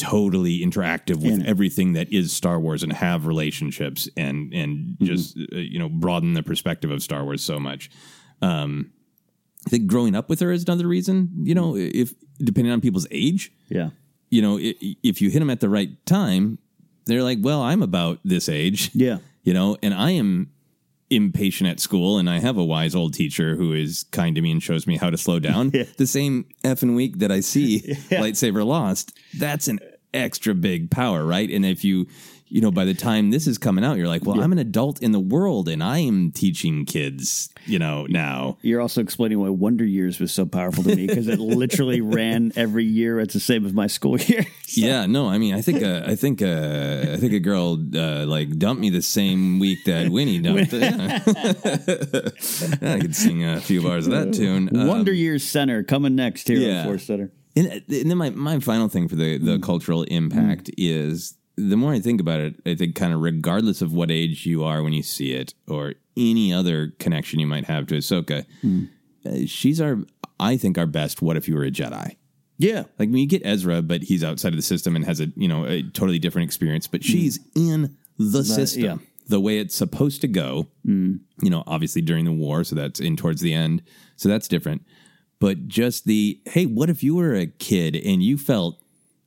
totally 0.00 0.60
interactive 0.60 1.16
with 1.22 1.46
everything 1.46 1.92
that 1.94 2.12
is 2.12 2.32
Star 2.32 2.58
Wars 2.58 2.82
and 2.82 2.92
have 2.92 3.26
relationships 3.26 4.08
and 4.16 4.52
and 4.54 4.96
just 5.02 5.36
uh, 5.52 5.56
you 5.56 5.78
know 5.78 5.88
broaden 5.88 6.34
the 6.34 6.42
perspective 6.42 6.90
of 6.90 7.02
Star 7.02 7.24
Wars 7.24 7.42
so 7.42 7.58
much. 7.58 7.90
Um, 8.42 8.92
I 9.66 9.70
think 9.70 9.86
growing 9.86 10.14
up 10.16 10.28
with 10.30 10.40
her 10.40 10.50
is 10.52 10.62
another 10.64 10.86
reason. 10.88 11.28
You 11.42 11.54
know, 11.54 11.76
if 11.76 12.14
depending 12.38 12.72
on 12.72 12.80
people's 12.80 13.06
age, 13.10 13.52
yeah, 13.68 13.90
you 14.30 14.40
know, 14.42 14.58
i- 14.58 14.74
if 15.02 15.20
you 15.20 15.28
hit 15.30 15.38
them 15.40 15.50
at 15.50 15.60
the 15.60 15.68
right 15.68 15.90
time, 16.06 16.58
they're 17.06 17.22
like, 17.22 17.38
well, 17.42 17.60
I'm 17.62 17.82
about 17.82 18.20
this 18.24 18.48
age. 18.48 18.90
yeah. 18.94 19.18
You 19.42 19.54
know, 19.54 19.76
and 19.82 19.94
I 19.94 20.10
am 20.12 20.50
impatient 21.08 21.68
at 21.68 21.80
school 21.80 22.18
and 22.18 22.30
I 22.30 22.38
have 22.38 22.56
a 22.56 22.64
wise 22.64 22.94
old 22.94 23.14
teacher 23.14 23.56
who 23.56 23.72
is 23.72 24.04
kind 24.12 24.34
to 24.36 24.40
me 24.42 24.52
and 24.52 24.62
shows 24.62 24.86
me 24.86 24.96
how 24.96 25.10
to 25.10 25.16
slow 25.16 25.40
down. 25.40 25.70
The 25.96 26.06
same 26.06 26.44
effing 26.62 26.94
week 26.94 27.18
that 27.18 27.32
I 27.32 27.40
see 27.40 27.80
lightsaber 28.10 28.64
lost, 28.64 29.18
that's 29.36 29.66
an 29.66 29.80
extra 30.12 30.54
big 30.54 30.90
power, 30.90 31.24
right? 31.24 31.48
And 31.50 31.64
if 31.64 31.84
you 31.84 32.06
you 32.50 32.60
know, 32.60 32.72
by 32.72 32.84
the 32.84 32.94
time 32.94 33.30
this 33.30 33.46
is 33.46 33.58
coming 33.58 33.84
out, 33.84 33.96
you're 33.96 34.08
like, 34.08 34.24
well, 34.24 34.40
I'm 34.40 34.50
an 34.50 34.58
adult 34.58 35.00
in 35.02 35.12
the 35.12 35.20
world 35.20 35.68
and 35.68 35.82
I 35.82 35.98
am 35.98 36.32
teaching 36.32 36.84
kids, 36.84 37.48
you 37.64 37.78
know, 37.78 38.06
now. 38.06 38.58
You're 38.62 38.80
also 38.80 39.00
explaining 39.00 39.38
why 39.38 39.50
Wonder 39.50 39.84
Years 39.84 40.18
was 40.18 40.32
so 40.32 40.44
powerful 40.44 40.82
to 40.82 40.94
me 40.94 41.06
because 41.06 41.28
it 41.28 41.38
literally 41.38 42.00
ran 42.00 42.52
every 42.56 42.84
year. 42.84 43.20
It's 43.20 43.34
the 43.34 43.40
same 43.40 43.64
as 43.64 43.72
my 43.72 43.86
school 43.86 44.18
year. 44.20 44.44
Yeah, 44.66 45.06
no, 45.06 45.28
I 45.28 45.38
mean, 45.38 45.54
I 45.54 45.62
think, 45.62 45.82
uh, 45.82 46.02
I 46.04 46.16
think, 46.16 46.42
uh, 46.42 47.12
I 47.12 47.16
think 47.16 47.32
a 47.32 47.38
girl 47.38 47.78
uh, 47.94 48.26
like 48.26 48.58
dumped 48.58 48.80
me 48.80 48.90
the 48.90 49.02
same 49.02 49.60
week 49.60 49.84
that 49.84 50.08
Winnie 50.10 50.40
dumped. 50.40 50.72
Yeah. 50.72 51.20
I 52.82 52.98
could 53.00 53.14
sing 53.14 53.44
a 53.44 53.60
few 53.60 53.80
bars 53.82 54.08
of 54.08 54.12
that 54.12 54.34
tune. 54.34 54.76
Um, 54.76 54.88
Wonder 54.88 55.12
Years 55.12 55.44
Center 55.44 55.84
coming 55.84 56.16
next 56.16 56.48
here 56.48 56.58
yeah. 56.58 56.80
on 56.80 56.86
Force 56.86 57.04
Center. 57.04 57.30
And, 57.56 57.66
and 57.66 58.10
then 58.10 58.16
my, 58.16 58.30
my 58.30 58.60
final 58.60 58.88
thing 58.88 59.08
for 59.08 59.16
the, 59.16 59.38
the 59.38 59.58
mm. 59.58 59.62
cultural 59.62 60.04
impact 60.04 60.66
mm. 60.66 60.74
is 60.76 61.36
the 61.56 61.76
more 61.76 61.92
I 61.92 62.00
think 62.00 62.20
about 62.20 62.40
it, 62.40 62.54
I 62.64 62.74
think 62.74 62.94
kind 62.94 63.12
of 63.12 63.20
regardless 63.20 63.82
of 63.82 63.92
what 63.92 64.10
age 64.10 64.46
you 64.46 64.64
are 64.64 64.82
when 64.82 64.92
you 64.92 65.02
see 65.02 65.32
it 65.32 65.54
or 65.68 65.94
any 66.16 66.52
other 66.52 66.92
connection 66.98 67.40
you 67.40 67.46
might 67.46 67.64
have 67.64 67.86
to 67.88 67.96
Ahsoka, 67.96 68.46
mm. 68.64 68.88
uh, 69.26 69.46
she's 69.46 69.80
our, 69.80 69.98
I 70.38 70.56
think, 70.56 70.78
our 70.78 70.86
best 70.86 71.22
What 71.22 71.36
If 71.36 71.48
You 71.48 71.56
Were 71.56 71.64
a 71.64 71.70
Jedi. 71.70 72.16
Yeah, 72.58 72.84
Like 72.98 73.08
when 73.08 73.16
you 73.16 73.26
get 73.26 73.40
Ezra, 73.42 73.80
but 73.80 74.02
he's 74.02 74.22
outside 74.22 74.52
of 74.52 74.56
the 74.56 74.62
system 74.62 74.94
and 74.94 75.02
has 75.06 75.18
a, 75.18 75.28
you 75.34 75.48
know, 75.48 75.64
a 75.64 75.82
totally 75.82 76.18
different 76.18 76.44
experience, 76.44 76.86
but 76.86 77.02
she's 77.02 77.40
in 77.56 77.96
the 78.18 78.44
system. 78.44 78.82
yeah. 78.82 78.96
The 79.28 79.40
way 79.40 79.58
it's 79.58 79.74
supposed 79.74 80.20
to 80.20 80.28
go, 80.28 80.66
you 81.40 81.48
know, 81.48 81.64
obviously 81.66 82.02
during 82.02 82.26
the 82.26 82.32
war, 82.32 82.64
so 82.64 82.74
that's 82.74 83.00
in 83.00 83.16
towards 83.16 83.40
the 83.40 83.54
end. 83.54 83.82
So 84.16 84.28
that's 84.28 84.46
different. 84.46 84.84
But 85.40 85.66
just 85.66 86.04
the, 86.04 86.38
hey, 86.44 86.66
what 86.66 86.90
if 86.90 87.02
you 87.02 87.14
were 87.16 87.34
a 87.34 87.46
kid 87.46 87.96
and 87.96 88.22
you 88.22 88.38
felt 88.38 88.78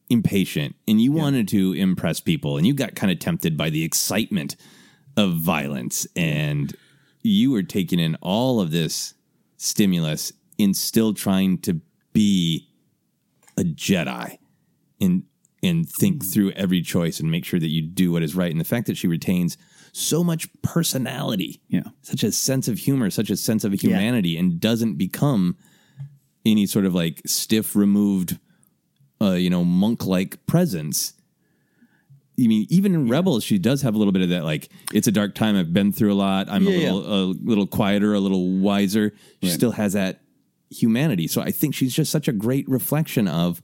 impatient 0.09 0.75
and 0.87 1.01
you 1.01 1.11
wanted 1.11 1.47
to 1.49 1.73
impress 1.73 2.19
people 2.19 2.55
and 2.57 2.67
you 2.67 2.73
got 2.73 2.95
kind 2.95 3.11
of 3.11 3.19
tempted 3.19 3.57
by 3.57 3.69
the 3.69 3.83
excitement 3.83 4.55
of 5.17 5.33
violence 5.33 6.05
and 6.15 6.75
you 7.23 7.51
were 7.51 7.63
taking 7.63 7.99
in 7.99 8.15
all 8.21 8.61
of 8.61 8.71
this 8.71 9.15
stimulus 9.57 10.31
and 10.59 10.77
still 10.77 11.13
trying 11.13 11.57
to 11.57 11.81
be 12.11 12.69
a 13.57 13.63
Jedi 13.63 14.37
and 15.01 15.23
and 15.63 15.89
think 15.89 16.23
mm. 16.23 16.33
through 16.33 16.51
every 16.51 16.81
choice 16.81 17.21
and 17.21 17.31
make 17.31 17.45
sure 17.45 17.59
that 17.59 17.69
you 17.69 17.81
do 17.81 18.11
what 18.11 18.21
is 18.21 18.35
right. 18.35 18.51
And 18.51 18.59
the 18.59 18.65
fact 18.65 18.85
that 18.87 18.97
she 18.97 19.07
retains 19.07 19.57
so 19.93 20.21
much 20.23 20.49
personality, 20.61 21.61
Yeah. 21.69 21.83
such 22.01 22.23
a 22.23 22.33
sense 22.33 22.67
of 22.67 22.79
humor, 22.79 23.09
such 23.09 23.29
a 23.29 23.37
sense 23.37 23.63
of 23.63 23.71
humanity, 23.73 24.37
and 24.37 24.59
doesn't 24.59 24.95
become 24.95 25.55
any 26.45 26.65
sort 26.65 26.85
of 26.85 26.93
like 26.93 27.21
stiff, 27.25 27.75
removed, 27.75 28.37
uh, 29.21 29.31
you 29.33 29.49
know, 29.49 29.63
monk 29.63 30.05
like 30.05 30.45
presence. 30.45 31.13
I 32.39 32.47
mean, 32.47 32.65
even 32.69 32.95
in 32.95 33.07
Rebels, 33.09 33.43
she 33.43 33.59
does 33.59 33.83
have 33.83 33.93
a 33.93 33.97
little 33.97 34.11
bit 34.11 34.23
of 34.23 34.29
that. 34.29 34.43
Like, 34.43 34.69
it's 34.91 35.07
a 35.07 35.11
dark 35.11 35.35
time. 35.35 35.55
I've 35.55 35.71
been 35.71 35.91
through 35.91 36.11
a 36.11 36.15
lot. 36.15 36.47
I'm 36.49 36.63
Yeah, 36.63 36.89
a 36.89 36.93
little, 36.93 37.13
a 37.13 37.19
little 37.43 37.67
quieter, 37.67 38.13
a 38.15 38.19
little 38.19 38.49
wiser. 38.57 39.13
She 39.43 39.49
still 39.49 39.71
has 39.71 39.93
that 39.93 40.21
humanity. 40.71 41.27
So 41.27 41.41
I 41.41 41.51
think 41.51 41.75
she's 41.75 41.93
just 41.93 42.11
such 42.11 42.27
a 42.27 42.31
great 42.31 42.67
reflection 42.67 43.27
of 43.27 43.61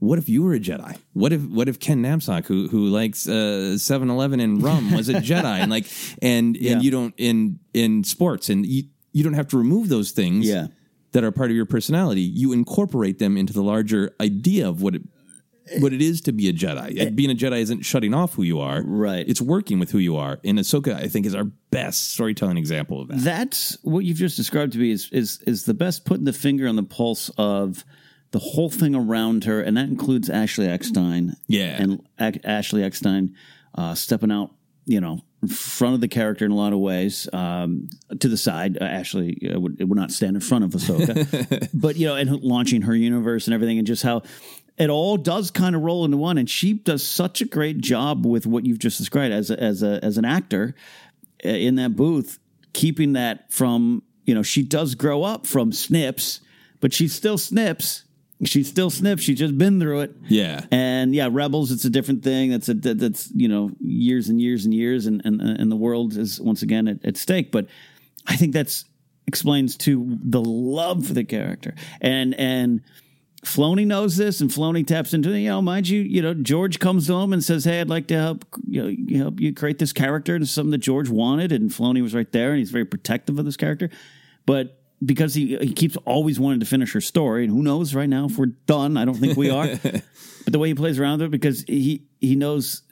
what 0.00 0.18
if 0.18 0.28
you 0.28 0.42
were 0.42 0.52
a 0.52 0.60
Jedi? 0.60 0.96
What 1.14 1.32
if 1.32 1.40
what 1.46 1.66
if 1.68 1.80
Ken 1.80 2.02
Napzok, 2.02 2.46
who 2.46 2.68
who 2.68 2.86
likes 2.86 3.26
uh 3.26 3.74
7-Eleven 3.76 4.38
and 4.38 4.62
rum, 4.62 4.92
was 4.94 5.08
a 5.08 5.14
Jedi 5.30 5.44
and 5.44 5.70
like 5.72 5.86
and 6.22 6.56
Yeah. 6.56 6.72
and 6.74 6.82
you 6.84 6.90
don't 6.92 7.14
in 7.16 7.58
in 7.74 8.04
sports 8.04 8.48
and 8.50 8.64
you 8.66 8.84
you 9.12 9.24
don't 9.24 9.32
have 9.32 9.48
to 9.48 9.58
remove 9.58 9.88
those 9.88 10.12
things 10.12 10.46
Yeah. 10.46 10.68
That 11.12 11.24
are 11.24 11.30
part 11.32 11.50
of 11.50 11.56
your 11.56 11.66
personality. 11.66 12.20
You 12.22 12.52
incorporate 12.52 13.18
them 13.18 13.36
into 13.36 13.52
the 13.52 13.62
larger 13.62 14.14
idea 14.20 14.68
of 14.68 14.82
what 14.82 14.94
it 14.94 15.02
what 15.80 15.92
it 15.92 16.00
is 16.00 16.22
to 16.22 16.32
be 16.32 16.48
a 16.48 16.52
Jedi. 16.52 17.14
Being 17.14 17.30
a 17.30 17.34
Jedi 17.34 17.60
isn't 17.60 17.84
shutting 17.84 18.14
off 18.14 18.34
who 18.34 18.42
you 18.42 18.58
are. 18.60 18.82
Right. 18.82 19.28
It's 19.28 19.40
working 19.42 19.78
with 19.78 19.90
who 19.90 19.98
you 19.98 20.16
are. 20.16 20.40
And 20.42 20.58
Ahsoka, 20.58 20.94
I 20.94 21.08
think, 21.08 21.26
is 21.26 21.34
our 21.34 21.44
best 21.70 22.12
storytelling 22.12 22.56
example 22.56 23.02
of 23.02 23.08
that. 23.08 23.18
That's 23.18 23.76
what 23.82 24.04
you've 24.04 24.16
just 24.16 24.36
described 24.36 24.72
to 24.72 24.78
me 24.78 24.90
is 24.92 25.10
is 25.12 25.42
is 25.46 25.64
the 25.64 25.74
best 25.74 26.04
putting 26.06 26.24
the 26.24 26.32
finger 26.32 26.66
on 26.68 26.76
the 26.76 26.82
pulse 26.82 27.30
of 27.36 27.84
the 28.30 28.38
whole 28.38 28.70
thing 28.70 28.94
around 28.94 29.44
her, 29.44 29.60
and 29.60 29.76
that 29.76 29.88
includes 29.88 30.28
Ashley 30.30 30.66
Eckstein. 30.66 31.34
Yeah. 31.46 31.82
and 31.82 32.02
A- 32.18 32.40
Ashley 32.46 32.82
Eckstein 32.82 33.34
uh, 33.74 33.94
stepping 33.94 34.30
out, 34.32 34.50
you 34.86 35.00
know, 35.00 35.20
in 35.42 35.48
front 35.48 35.94
of 35.94 36.00
the 36.00 36.08
character 36.08 36.44
in 36.44 36.50
a 36.50 36.56
lot 36.56 36.72
of 36.72 36.78
ways. 36.78 37.28
Um, 37.32 37.88
to 38.18 38.28
the 38.28 38.36
side, 38.36 38.78
uh, 38.80 38.84
Ashley 38.84 39.50
uh, 39.54 39.60
would, 39.60 39.78
would 39.78 39.98
not 39.98 40.10
stand 40.10 40.36
in 40.36 40.40
front 40.40 40.64
of 40.64 40.70
Ahsoka, 40.70 41.68
but 41.74 41.96
you 41.96 42.06
know, 42.06 42.16
and 42.16 42.30
launching 42.42 42.82
her 42.82 42.94
universe 42.94 43.46
and 43.46 43.54
everything, 43.54 43.78
and 43.78 43.86
just 43.86 44.02
how 44.02 44.22
it 44.76 44.90
all 44.90 45.16
does 45.16 45.50
kind 45.50 45.76
of 45.76 45.82
roll 45.82 46.04
into 46.04 46.16
one. 46.16 46.38
And 46.38 46.48
she 46.48 46.74
does 46.74 47.06
such 47.06 47.40
a 47.40 47.44
great 47.44 47.78
job 47.78 48.26
with 48.26 48.46
what 48.46 48.66
you've 48.66 48.78
just 48.78 48.98
described 48.98 49.32
as 49.32 49.50
a, 49.50 49.62
as 49.62 49.82
a 49.82 50.04
as 50.04 50.18
an 50.18 50.24
actor 50.24 50.74
uh, 51.44 51.48
in 51.48 51.76
that 51.76 51.96
booth, 51.96 52.38
keeping 52.72 53.12
that 53.12 53.52
from 53.52 54.02
you 54.24 54.34
know 54.34 54.42
she 54.42 54.62
does 54.62 54.94
grow 54.94 55.22
up 55.22 55.46
from 55.46 55.72
Snips, 55.72 56.40
but 56.80 56.92
she's 56.92 57.14
still 57.14 57.38
Snips. 57.38 58.04
She's 58.44 58.68
still 58.68 58.90
Snips. 58.90 59.22
She's 59.22 59.38
just 59.38 59.58
been 59.58 59.80
through 59.80 60.00
it. 60.00 60.16
Yeah. 60.28 60.64
And 60.70 61.12
yeah, 61.12 61.28
Rebels, 61.30 61.72
it's 61.72 61.84
a 61.84 61.90
different 61.90 62.22
thing. 62.22 62.50
That's 62.50 62.68
a 62.68 62.74
that, 62.74 62.98
that's 62.98 63.30
you 63.34 63.48
know 63.48 63.70
years 63.80 64.28
and 64.28 64.40
years 64.40 64.64
and 64.64 64.72
years, 64.72 65.06
and 65.06 65.20
and 65.24 65.40
and 65.40 65.72
the 65.72 65.76
world 65.76 66.16
is 66.16 66.40
once 66.40 66.62
again 66.62 66.86
at, 66.86 67.04
at 67.04 67.16
stake. 67.16 67.50
But 67.50 67.66
I 68.26 68.36
think 68.36 68.52
that's 68.52 68.84
explains 69.26 69.76
to 69.76 70.18
the 70.22 70.40
love 70.40 71.06
for 71.06 71.14
the 71.14 71.24
character 71.24 71.74
and 72.00 72.34
and. 72.34 72.82
Filoni 73.44 73.86
knows 73.86 74.16
this, 74.16 74.40
and 74.40 74.50
Filoni 74.50 74.84
taps 74.84 75.14
into 75.14 75.30
it. 75.30 75.38
You 75.38 75.50
know, 75.50 75.62
mind 75.62 75.88
you, 75.88 76.00
you 76.00 76.20
know 76.20 76.34
George 76.34 76.80
comes 76.80 77.06
to 77.06 77.14
him 77.14 77.32
and 77.32 77.42
says, 77.42 77.64
"Hey, 77.64 77.80
I'd 77.80 77.88
like 77.88 78.08
to 78.08 78.16
help 78.16 78.44
you 78.66 78.82
know 78.82 79.24
help 79.24 79.40
you 79.40 79.54
create 79.54 79.78
this 79.78 79.92
character." 79.92 80.34
And 80.34 80.42
it's 80.42 80.50
something 80.50 80.72
that 80.72 80.78
George 80.78 81.08
wanted, 81.08 81.52
and 81.52 81.70
Filoni 81.70 82.02
was 82.02 82.16
right 82.16 82.30
there, 82.32 82.50
and 82.50 82.58
he's 82.58 82.72
very 82.72 82.84
protective 82.84 83.38
of 83.38 83.44
this 83.44 83.56
character. 83.56 83.90
But 84.44 84.78
because 85.04 85.34
he 85.34 85.56
he 85.58 85.72
keeps 85.72 85.96
always 86.04 86.40
wanting 86.40 86.60
to 86.60 86.66
finish 86.66 86.92
her 86.92 87.00
story, 87.00 87.44
and 87.44 87.52
who 87.52 87.62
knows 87.62 87.94
right 87.94 88.08
now 88.08 88.26
if 88.26 88.38
we're 88.38 88.46
done? 88.46 88.96
I 88.96 89.04
don't 89.04 89.14
think 89.16 89.36
we 89.36 89.50
are. 89.50 89.66
but 89.82 90.52
the 90.52 90.58
way 90.58 90.68
he 90.68 90.74
plays 90.74 90.98
around 90.98 91.20
with 91.20 91.26
it, 91.26 91.30
because 91.30 91.62
he 91.62 92.04
he 92.20 92.34
knows 92.34 92.82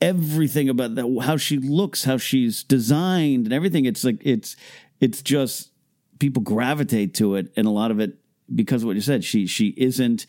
everything 0.00 0.68
about 0.68 0.94
that, 0.94 1.22
how 1.22 1.36
she 1.36 1.58
looks, 1.58 2.04
how 2.04 2.18
she's 2.18 2.62
designed, 2.62 3.46
and 3.46 3.52
everything. 3.52 3.84
It's 3.84 4.04
like 4.04 4.18
it's 4.20 4.56
it's 5.00 5.22
just 5.22 5.70
people 6.18 6.42
gravitate 6.42 7.14
to 7.14 7.34
it, 7.34 7.52
and 7.56 7.66
a 7.66 7.70
lot 7.70 7.90
of 7.90 8.00
it 8.00 8.16
because 8.54 8.82
of 8.82 8.86
what 8.86 8.96
you 8.96 9.02
said. 9.02 9.24
She 9.24 9.46
she 9.46 9.74
isn't 9.76 10.26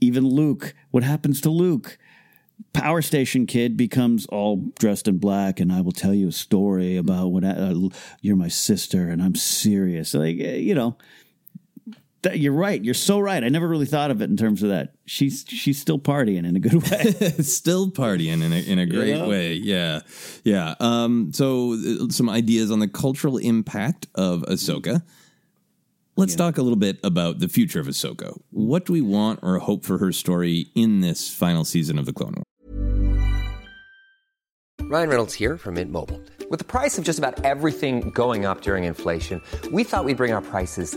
even 0.00 0.26
Luke. 0.26 0.74
What 0.90 1.02
happens 1.02 1.40
to 1.42 1.50
Luke? 1.50 1.98
Power 2.72 3.02
Station 3.02 3.46
Kid 3.46 3.76
becomes 3.76 4.26
all 4.26 4.72
dressed 4.78 5.06
in 5.08 5.18
black, 5.18 5.60
and 5.60 5.72
I 5.72 5.80
will 5.80 5.92
tell 5.92 6.12
you 6.14 6.28
a 6.28 6.32
story 6.32 6.96
about 6.96 7.28
what 7.28 7.44
uh, 7.44 7.74
you're 8.20 8.36
my 8.36 8.48
sister, 8.48 9.08
and 9.08 9.22
I'm 9.22 9.34
serious. 9.36 10.12
Like 10.14 10.38
uh, 10.40 10.56
you 10.58 10.74
know, 10.74 10.96
that, 12.22 12.38
you're 12.38 12.52
right. 12.52 12.82
You're 12.82 12.94
so 12.94 13.20
right. 13.20 13.44
I 13.44 13.48
never 13.48 13.68
really 13.68 13.86
thought 13.86 14.10
of 14.10 14.22
it 14.22 14.30
in 14.30 14.36
terms 14.36 14.62
of 14.62 14.70
that. 14.70 14.94
She's 15.06 15.44
she's 15.48 15.78
still 15.80 15.98
partying 15.98 16.44
in 16.46 16.56
a 16.56 16.60
good 16.60 16.74
way. 16.90 17.12
Still 17.42 17.90
partying 17.90 18.42
in 18.42 18.52
a, 18.52 18.56
in 18.56 18.78
a 18.78 18.86
great 18.86 19.10
Yeah. 19.16 19.26
way. 19.26 19.52
Yeah. 19.54 20.00
Yeah. 20.42 20.74
Um, 20.80 21.32
so, 21.32 21.74
uh, 21.74 22.08
some 22.10 22.28
ideas 22.30 22.70
on 22.70 22.78
the 22.80 22.88
cultural 22.88 23.36
impact 23.36 24.06
of 24.14 24.42
Ahsoka. 24.42 25.02
Let's 26.16 26.36
talk 26.36 26.58
a 26.58 26.62
little 26.62 26.76
bit 26.76 27.00
about 27.02 27.40
the 27.40 27.48
future 27.48 27.80
of 27.80 27.88
Ahsoka. 27.88 28.38
What 28.50 28.86
do 28.86 28.92
we 28.92 29.00
want 29.00 29.40
or 29.42 29.58
hope 29.58 29.84
for 29.84 29.98
her 29.98 30.12
story 30.12 30.66
in 30.76 31.00
this 31.00 31.28
final 31.28 31.64
season 31.64 31.98
of 31.98 32.06
the 32.06 32.12
Clone 32.12 32.34
Wars? 32.36 32.44
Ryan 34.88 35.08
Reynolds 35.08 35.34
here 35.34 35.56
from 35.58 35.74
Mint 35.74 35.90
Mobile. 35.90 36.20
With 36.50 36.60
the 36.60 36.64
price 36.64 36.98
of 36.98 37.04
just 37.04 37.18
about 37.18 37.44
everything 37.44 38.10
going 38.10 38.44
up 38.44 38.60
during 38.60 38.84
inflation, 38.84 39.40
we 39.72 39.82
thought 39.82 40.04
we'd 40.04 40.16
bring 40.16 40.32
our 40.32 40.42
prices 40.42 40.96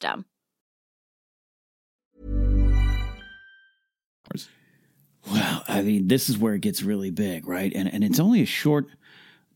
Well, 5.31 5.63
I 5.67 5.81
mean, 5.81 6.07
this 6.07 6.29
is 6.29 6.37
where 6.37 6.55
it 6.55 6.61
gets 6.61 6.81
really 6.81 7.11
big, 7.11 7.47
right? 7.47 7.71
And 7.75 7.91
and 7.93 8.03
it's 8.03 8.19
only 8.19 8.41
a 8.41 8.45
short 8.45 8.87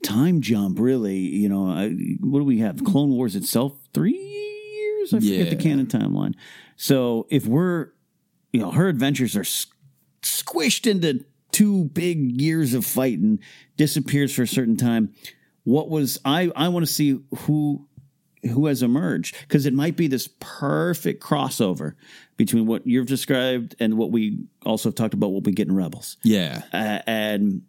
time 0.04 0.42
jump, 0.42 0.80
really. 0.80 1.18
You 1.18 1.50
know, 1.50 1.68
I, 1.68 1.90
what 2.20 2.40
do 2.40 2.46
we 2.46 2.60
have? 2.60 2.84
Clone 2.84 3.10
Wars 3.12 3.36
itself, 3.36 3.74
three 3.94 4.12
years. 4.18 5.14
I 5.14 5.20
forget 5.20 5.50
the 5.50 5.56
canon 5.56 5.88
timeline. 5.88 6.36
So 6.76 7.26
if 7.30 7.46
we're, 7.48 7.90
you 8.54 8.60
know, 8.60 8.72
her 8.72 8.88
adventures 8.88 9.36
are 9.36 9.42
s- 9.42 9.68
squished 10.22 10.90
into 10.90 11.26
two 11.52 11.86
big 11.86 12.40
years 12.40 12.74
of 12.74 12.86
fighting, 12.86 13.40
disappears 13.78 14.34
for 14.34 14.44
a 14.44 14.48
certain 14.48 14.78
time. 14.78 15.14
What 15.64 15.90
was 15.90 16.20
I? 16.24 16.52
I 16.56 16.68
want 16.68 16.86
to 16.86 16.92
see 16.94 17.20
who 17.40 17.88
who 18.48 18.68
has 18.68 18.84
emerged 18.84 19.36
because 19.42 19.66
it 19.66 19.74
might 19.74 19.96
be 19.96 20.08
this 20.08 20.30
perfect 20.40 21.24
crossover 21.24 21.94
between 22.38 22.66
what 22.66 22.86
you've 22.86 23.08
described 23.08 23.76
and 23.80 23.98
what 23.98 24.12
we 24.12 24.46
also 24.66 24.90
have 24.90 24.96
talked 24.96 25.14
about 25.14 25.32
what 25.32 25.44
we 25.44 25.52
get 25.52 25.68
in 25.68 25.76
Rebels. 25.76 26.18
Yeah. 26.24 26.64
Uh, 26.74 27.00
and 27.08 27.64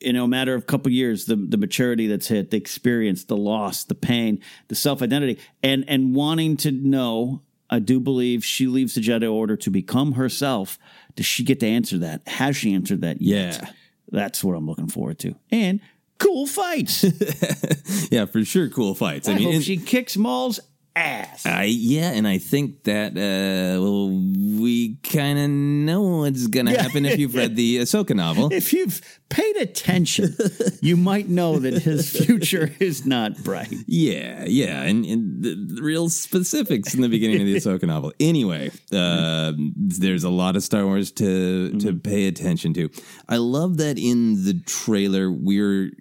in 0.00 0.16
a 0.16 0.26
matter 0.28 0.54
of 0.54 0.62
a 0.62 0.66
couple 0.66 0.90
years, 0.92 1.24
the 1.24 1.36
the 1.36 1.56
maturity 1.56 2.06
that's 2.06 2.28
hit, 2.28 2.50
the 2.50 2.56
experience, 2.56 3.24
the 3.24 3.36
loss, 3.36 3.84
the 3.84 3.94
pain, 3.94 4.40
the 4.68 4.74
self 4.74 5.02
identity, 5.02 5.38
and 5.62 5.84
and 5.88 6.14
wanting 6.14 6.56
to 6.58 6.70
know. 6.70 7.42
I 7.70 7.80
do 7.80 8.00
believe 8.00 8.46
she 8.46 8.66
leaves 8.66 8.94
the 8.94 9.02
Jedi 9.02 9.30
Order 9.30 9.54
to 9.58 9.70
become 9.70 10.12
herself. 10.12 10.78
Does 11.16 11.26
she 11.26 11.44
get 11.44 11.60
to 11.60 11.66
answer 11.66 11.98
that? 11.98 12.26
Has 12.26 12.56
she 12.56 12.72
answered 12.72 13.02
that 13.02 13.20
yet? 13.20 13.60
Yeah. 13.62 13.70
That's 14.10 14.42
what 14.42 14.54
I'm 14.54 14.66
looking 14.66 14.88
forward 14.88 15.18
to. 15.18 15.34
And 15.50 15.80
cool 16.18 16.46
fights. 16.46 17.04
yeah, 18.10 18.26
for 18.26 18.44
sure. 18.44 18.68
Cool 18.68 18.94
fights. 18.94 19.28
I, 19.28 19.32
I, 19.32 19.34
mean, 19.36 19.44
hope 19.44 19.54
and- 19.54 19.64
she 19.64 19.76
kicks 19.76 20.16
Maul's 20.16 20.60
ass. 20.98 21.46
I 21.46 21.64
yeah, 21.64 22.10
and 22.10 22.26
I 22.26 22.38
think 22.38 22.84
that 22.84 23.12
uh, 23.12 23.80
well, 23.80 24.08
we 24.08 24.96
kind 24.96 25.38
of 25.38 25.50
know 25.50 26.18
what's 26.20 26.46
gonna 26.46 26.80
happen 26.80 27.06
if 27.06 27.18
you've 27.18 27.34
read 27.34 27.56
the 27.56 27.78
Ahsoka 27.78 28.14
novel. 28.14 28.50
If 28.58 28.72
you've 28.72 29.00
paid 29.28 29.56
attention, 29.56 30.34
you 30.80 30.96
might 30.96 31.28
know 31.28 31.58
that 31.58 31.74
his 31.74 32.10
future 32.10 32.74
is 32.80 33.06
not 33.06 33.36
bright. 33.44 33.72
Yeah, 33.86 34.44
yeah, 34.46 34.82
and, 34.82 35.04
and 35.04 35.42
the, 35.42 35.54
the 35.74 35.82
real 35.82 36.08
specifics 36.08 36.94
in 36.94 37.02
the 37.02 37.08
beginning 37.08 37.40
of 37.40 37.46
the 37.46 37.54
Ahsoka 37.54 37.84
novel. 37.84 38.12
Anyway, 38.18 38.70
uh, 38.92 39.52
there's 39.76 40.24
a 40.24 40.30
lot 40.30 40.56
of 40.56 40.62
Star 40.62 40.84
Wars 40.84 41.12
to 41.12 41.78
to 41.78 41.94
pay 41.94 42.26
attention 42.26 42.74
to. 42.74 42.90
I 43.28 43.36
love 43.36 43.76
that 43.78 43.98
in 43.98 44.44
the 44.44 44.60
trailer 44.66 45.30
we're 45.30 45.92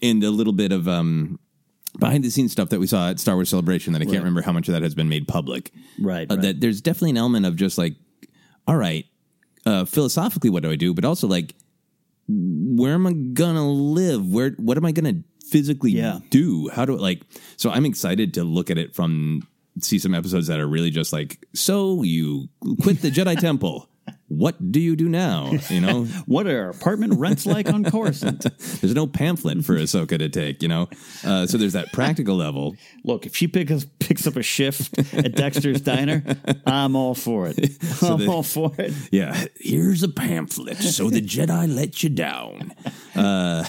in 0.00 0.22
a 0.22 0.30
little 0.30 0.52
bit 0.52 0.72
of 0.72 0.88
um 0.88 1.38
behind 1.98 2.24
the 2.24 2.30
scenes 2.30 2.52
stuff 2.52 2.68
that 2.70 2.80
we 2.80 2.86
saw 2.86 3.10
at 3.10 3.18
Star 3.20 3.34
Wars 3.34 3.48
Celebration 3.48 3.92
that 3.92 4.00
I 4.02 4.04
can't 4.04 4.14
Right. 4.16 4.18
remember 4.20 4.42
how 4.42 4.52
much 4.52 4.68
of 4.68 4.72
that 4.74 4.82
has 4.82 4.94
been 4.94 5.08
made 5.08 5.26
public. 5.28 5.72
Right, 5.98 6.30
Uh, 6.30 6.34
right. 6.36 6.42
That 6.42 6.60
there's 6.60 6.80
definitely 6.80 7.10
an 7.10 7.16
element 7.18 7.46
of 7.46 7.56
just 7.56 7.76
like, 7.78 7.96
all 8.66 8.76
right, 8.76 9.06
uh, 9.66 9.84
philosophically, 9.84 10.50
what 10.50 10.62
do 10.62 10.70
I 10.70 10.76
do? 10.76 10.94
But 10.94 11.04
also 11.04 11.26
like, 11.26 11.54
where 12.28 12.94
am 12.94 13.06
I 13.06 13.12
gonna 13.12 13.68
live? 13.68 14.32
Where 14.32 14.50
what 14.52 14.76
am 14.76 14.84
I 14.84 14.92
gonna 14.92 15.22
physically 15.48 15.90
Yeah. 15.92 16.20
do? 16.30 16.68
How 16.68 16.84
do 16.84 16.96
like? 16.96 17.22
So 17.56 17.70
I'm 17.70 17.84
excited 17.84 18.34
to 18.34 18.44
look 18.44 18.70
at 18.70 18.78
it 18.78 18.94
from 18.94 19.42
see 19.80 19.98
some 19.98 20.14
episodes 20.14 20.46
that 20.46 20.60
are 20.60 20.68
really 20.68 20.90
just 20.90 21.12
like, 21.12 21.44
so 21.54 22.02
you 22.04 22.48
quit 22.82 23.02
the 23.02 23.10
Jedi 23.10 23.36
Temple. 23.40 23.88
What 24.30 24.70
do 24.70 24.78
you 24.78 24.94
do 24.94 25.08
now? 25.08 25.50
You 25.68 25.80
know, 25.80 26.04
what 26.26 26.46
are 26.46 26.68
apartment 26.68 27.18
rents 27.18 27.46
like 27.46 27.68
on 27.68 27.82
Coruscant? 27.82 28.42
There's 28.80 28.94
no 28.94 29.08
pamphlet 29.08 29.64
for 29.64 29.74
Ahsoka 29.76 30.16
to 30.18 30.28
take. 30.28 30.62
You 30.62 30.68
know, 30.68 30.88
uh, 31.24 31.46
so 31.48 31.58
there's 31.58 31.72
that 31.72 31.92
practical 31.92 32.36
level. 32.36 32.76
Look, 33.02 33.26
if 33.26 33.34
she 33.34 33.48
picks 33.48 33.84
picks 33.98 34.28
up 34.28 34.36
a 34.36 34.42
shift 34.44 34.96
at 35.12 35.34
Dexter's 35.34 35.80
Diner, 35.80 36.22
I'm 36.64 36.94
all 36.94 37.16
for 37.16 37.48
it. 37.48 37.82
So 37.82 38.12
I'm 38.14 38.20
the- 38.20 38.28
all 38.28 38.44
for 38.44 38.72
it. 38.78 38.92
Yeah, 39.10 39.46
here's 39.58 40.04
a 40.04 40.08
pamphlet. 40.08 40.76
So 40.76 41.10
the 41.10 41.20
Jedi 41.20 41.74
let 41.74 42.04
you 42.04 42.10
down. 42.10 42.72
Uh, 43.16 43.64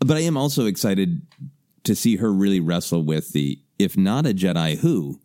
but 0.00 0.18
I 0.18 0.20
am 0.20 0.36
also 0.36 0.66
excited 0.66 1.22
to 1.84 1.96
see 1.96 2.16
her 2.16 2.30
really 2.30 2.60
wrestle 2.60 3.02
with 3.02 3.32
the 3.32 3.58
if 3.78 3.96
not 3.96 4.26
a 4.26 4.34
Jedi, 4.34 4.76
who? 4.76 5.18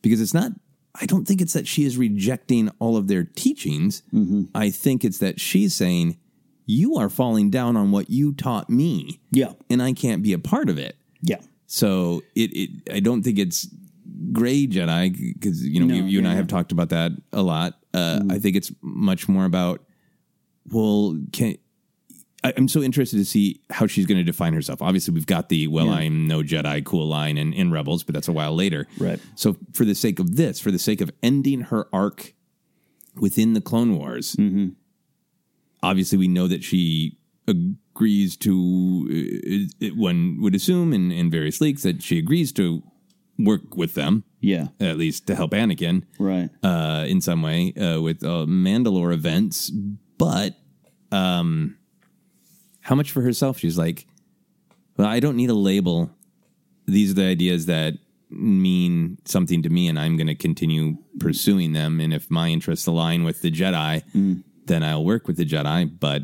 Because 0.00 0.22
it's 0.22 0.32
not. 0.32 0.52
I 1.00 1.06
don't 1.06 1.26
think 1.26 1.40
it's 1.40 1.52
that 1.52 1.66
she 1.66 1.84
is 1.84 1.96
rejecting 1.96 2.70
all 2.78 2.96
of 2.96 3.08
their 3.08 3.24
teachings. 3.24 4.02
I 4.54 4.70
think 4.70 5.04
it's 5.04 5.18
that 5.18 5.40
she's 5.40 5.74
saying, 5.74 6.18
"You 6.66 6.96
are 6.96 7.08
falling 7.08 7.50
down 7.50 7.76
on 7.76 7.90
what 7.90 8.10
you 8.10 8.32
taught 8.32 8.68
me." 8.68 9.20
Yeah, 9.30 9.52
and 9.70 9.82
I 9.82 9.92
can't 9.92 10.22
be 10.22 10.32
a 10.32 10.38
part 10.38 10.68
of 10.68 10.78
it. 10.78 10.96
Yeah. 11.22 11.40
So 11.66 12.22
it, 12.34 12.50
it 12.54 12.70
I 12.92 13.00
don't 13.00 13.22
think 13.22 13.38
it's 13.38 13.68
gray 14.32 14.66
Jedi 14.66 15.34
because 15.34 15.64
you 15.64 15.80
know 15.80 15.86
No, 15.86 15.94
you, 15.94 16.04
you 16.04 16.18
and 16.18 16.26
I 16.26 16.32
yeah. 16.32 16.36
have 16.36 16.48
talked 16.48 16.72
about 16.72 16.88
that 16.90 17.12
a 17.32 17.42
lot. 17.42 17.74
Uh, 17.94 18.20
I 18.30 18.38
think 18.38 18.56
it's 18.56 18.72
much 18.82 19.28
more 19.28 19.44
about 19.44 19.84
well, 20.70 21.18
can 21.32 21.56
I, 22.44 22.52
I'm 22.56 22.68
so 22.68 22.80
interested 22.82 23.16
to 23.18 23.24
see 23.24 23.60
how 23.70 23.86
she's 23.86 24.06
going 24.06 24.18
to 24.18 24.24
define 24.24 24.52
herself. 24.54 24.80
Obviously, 24.82 25.12
we've 25.14 25.26
got 25.26 25.48
the 25.48 25.66
well, 25.66 25.86
Yeah. 25.86 25.92
I'm 25.94 26.26
no 26.26 26.42
Jedi 26.42 26.84
cool 26.84 27.06
line 27.06 27.36
in, 27.38 27.52
in 27.52 27.70
Rebels, 27.72 28.02
but 28.04 28.14
that's 28.14 28.28
a 28.28 28.32
while 28.32 28.54
later. 28.54 28.86
Right. 28.98 29.18
So 29.34 29.56
for 29.72 29.84
the 29.84 29.94
sake 29.94 30.18
of 30.18 30.36
this, 30.36 30.60
for 30.60 30.70
the 30.70 30.78
sake 30.78 31.00
of 31.00 31.10
ending 31.22 31.62
her 31.62 31.88
arc 31.92 32.34
within 33.16 33.54
the 33.54 33.60
Clone 33.60 33.96
Wars, 33.98 34.36
Mm-hmm. 34.36 34.68
obviously 35.82 36.18
we 36.18 36.28
know 36.28 36.46
that 36.48 36.62
she 36.64 37.18
agrees 37.46 38.36
to 38.36 39.68
uh, 39.82 39.86
uh, 39.86 39.90
one 39.96 40.38
would 40.40 40.54
assume 40.54 40.92
in, 40.92 41.10
in 41.10 41.30
various 41.30 41.60
leaks 41.60 41.82
that 41.82 42.02
she 42.02 42.18
agrees 42.18 42.52
to 42.52 42.82
work 43.38 43.74
with 43.76 43.94
them 43.94 44.24
Yeah. 44.40 44.68
at 44.80 44.98
least 44.98 45.26
to 45.28 45.34
help 45.34 45.52
anakin 45.52 46.02
Right. 46.18 46.50
uh, 46.62 47.04
in 47.08 47.20
some 47.20 47.42
way 47.42 47.72
uh, 47.74 48.00
with 48.00 48.22
uh, 48.22 48.44
mandalore 48.46 49.12
events 49.14 49.70
but 50.18 50.56
um, 51.10 51.77
how 52.88 52.94
much 52.94 53.10
for 53.10 53.22
herself 53.22 53.58
she's 53.58 53.78
like 53.78 54.06
well 54.96 55.06
i 55.06 55.20
don't 55.20 55.36
need 55.36 55.50
a 55.50 55.54
label 55.54 56.10
these 56.86 57.10
are 57.12 57.14
the 57.14 57.24
ideas 57.24 57.66
that 57.66 57.94
mean 58.30 59.18
something 59.24 59.62
to 59.62 59.68
me 59.70 59.88
and 59.88 59.98
i'm 59.98 60.16
going 60.16 60.26
to 60.26 60.34
continue 60.34 60.96
pursuing 61.18 61.72
them 61.72 62.00
and 62.00 62.12
if 62.12 62.30
my 62.30 62.48
interests 62.48 62.86
align 62.86 63.24
with 63.24 63.40
the 63.42 63.50
jedi 63.50 64.02
mm. 64.14 64.42
then 64.66 64.82
i'll 64.82 65.04
work 65.04 65.26
with 65.26 65.36
the 65.36 65.46
jedi 65.46 65.90
but 65.98 66.22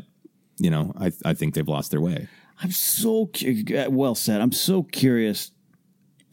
you 0.57 0.69
know 0.69 0.93
i, 0.99 1.11
I 1.23 1.33
think 1.33 1.53
they've 1.53 1.67
lost 1.67 1.91
their 1.91 2.01
way 2.01 2.27
I'm 2.61 2.71
so 2.71 3.27
cu- 3.27 3.65
uh, 3.75 3.89
well 3.89 4.15
said. 4.15 4.41
I'm 4.41 4.51
so 4.51 4.83
curious. 4.83 5.51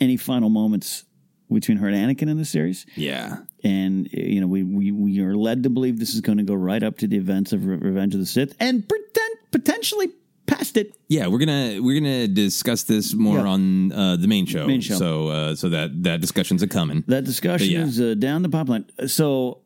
Any 0.00 0.16
final 0.16 0.50
moments 0.50 1.04
between 1.52 1.78
her 1.78 1.88
and 1.88 1.96
Anakin 1.96 2.30
in 2.30 2.38
the 2.38 2.44
series? 2.44 2.86
yeah 2.96 3.38
And 3.62 4.10
you 4.12 4.40
know, 4.40 4.46
we 4.46 4.62
we, 4.62 4.90
we 4.90 5.20
are 5.20 5.36
led 5.36 5.62
to 5.64 5.70
believe 5.70 5.98
this 5.98 6.14
is 6.14 6.20
going 6.20 6.38
to 6.38 6.44
go 6.44 6.54
right 6.54 6.82
up 6.82 6.98
to 6.98 7.06
the 7.06 7.16
events 7.16 7.52
of 7.52 7.66
Re- 7.66 7.76
Revenge 7.76 8.14
of 8.14 8.20
the 8.20 8.26
Sith, 8.26 8.54
and 8.58 8.88
pretend, 8.88 9.36
potentially 9.50 10.08
past 10.46 10.76
it. 10.76 10.96
Yeah, 11.08 11.26
we're 11.28 11.38
gonna 11.38 11.78
we're 11.80 11.98
gonna 12.00 12.28
discuss 12.28 12.82
this 12.84 13.14
more 13.14 13.38
Yeah. 13.38 13.46
on 13.48 13.92
uh, 13.92 14.16
the 14.16 14.28
main 14.28 14.46
show. 14.46 14.66
Main 14.66 14.80
show. 14.80 14.94
So 14.96 15.28
uh, 15.28 15.54
so 15.54 15.68
that 15.70 16.02
that 16.02 16.20
discussion's 16.20 16.62
a 16.62 16.66
coming. 16.68 17.04
That 17.08 17.24
discussion 17.24 17.66
But 17.68 17.72
yeah. 17.72 17.84
is 17.84 18.00
uh, 18.00 18.14
down 18.14 18.42
the 18.42 18.48
pipeline. 18.48 18.84
So, 19.06 19.58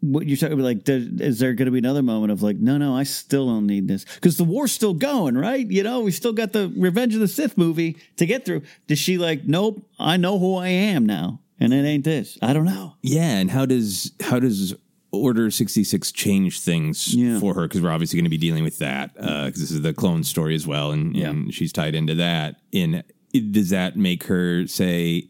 what 0.00 0.26
you're 0.26 0.36
talking 0.36 0.54
about, 0.54 0.64
like, 0.64 0.84
there, 0.84 1.00
is 1.20 1.38
there 1.38 1.52
going 1.54 1.66
to 1.66 1.70
be 1.72 1.78
another 1.78 2.02
moment 2.02 2.32
of 2.32 2.42
like, 2.42 2.56
no, 2.56 2.76
no, 2.76 2.96
I 2.96 3.04
still 3.04 3.46
don't 3.46 3.66
need 3.68 3.86
this 3.86 4.04
because 4.16 4.36
the 4.36 4.42
war's 4.44 4.72
still 4.72 4.94
going, 4.94 5.36
right? 5.36 5.64
You 5.70 5.84
know, 5.84 6.00
we 6.00 6.10
still 6.10 6.32
got 6.32 6.52
the 6.52 6.72
Revenge 6.76 7.14
of 7.14 7.20
the 7.20 7.28
Sith 7.28 7.56
movie 7.56 7.96
to 8.16 8.26
get 8.26 8.44
through. 8.44 8.62
Does 8.88 8.98
she 8.98 9.16
like, 9.18 9.44
nope, 9.44 9.88
I 10.00 10.16
know 10.16 10.38
who 10.40 10.56
I 10.56 10.68
am 10.68 11.06
now, 11.06 11.40
and 11.60 11.72
it 11.72 11.84
ain't 11.86 12.04
this. 12.04 12.36
I 12.42 12.52
don't 12.52 12.64
know. 12.64 12.96
Yeah, 13.02 13.38
and 13.38 13.48
how 13.50 13.64
does 13.64 14.10
how 14.20 14.40
does 14.40 14.74
Order 15.14 15.50
sixty 15.50 15.84
six 15.84 16.10
change 16.10 16.60
things 16.60 17.14
Yeah. 17.14 17.38
for 17.38 17.52
her? 17.54 17.62
Because 17.68 17.82
we're 17.82 17.90
obviously 17.92 18.16
going 18.16 18.24
to 18.24 18.30
be 18.30 18.38
dealing 18.38 18.64
with 18.64 18.78
that 18.78 19.12
because 19.14 19.60
this 19.60 19.70
is 19.70 19.82
the 19.82 19.92
clone 19.92 20.24
story 20.24 20.54
as 20.54 20.66
well, 20.66 20.90
and, 20.90 21.14
and 21.14 21.52
she's 21.52 21.70
tied 21.72 21.94
into 21.94 22.14
that. 22.14 22.56
And 22.72 23.04
it- 23.34 23.52
does 23.52 23.68
that 23.70 23.96
make 23.96 24.24
her 24.24 24.66
say, 24.66 25.28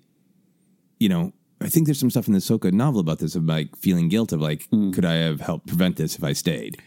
you 1.00 1.08
know? 1.08 1.32
I 1.60 1.68
think 1.68 1.86
there's 1.86 1.98
some 2.00 2.10
stuff 2.10 2.26
in 2.26 2.32
the 2.32 2.40
Ahsoka 2.40 2.72
novel 2.72 3.00
about 3.00 3.20
this 3.20 3.36
of 3.36 3.44
like 3.44 3.76
feeling 3.76 4.08
guilt 4.08 4.32
of 4.32 4.40
like, 4.40 4.64
Hmm. 4.70 4.90
could 4.92 5.04
I 5.04 5.14
have 5.14 5.40
helped 5.40 5.66
prevent 5.68 5.96
this 5.96 6.16
if 6.16 6.24
I 6.24 6.32
stayed? 6.32 6.80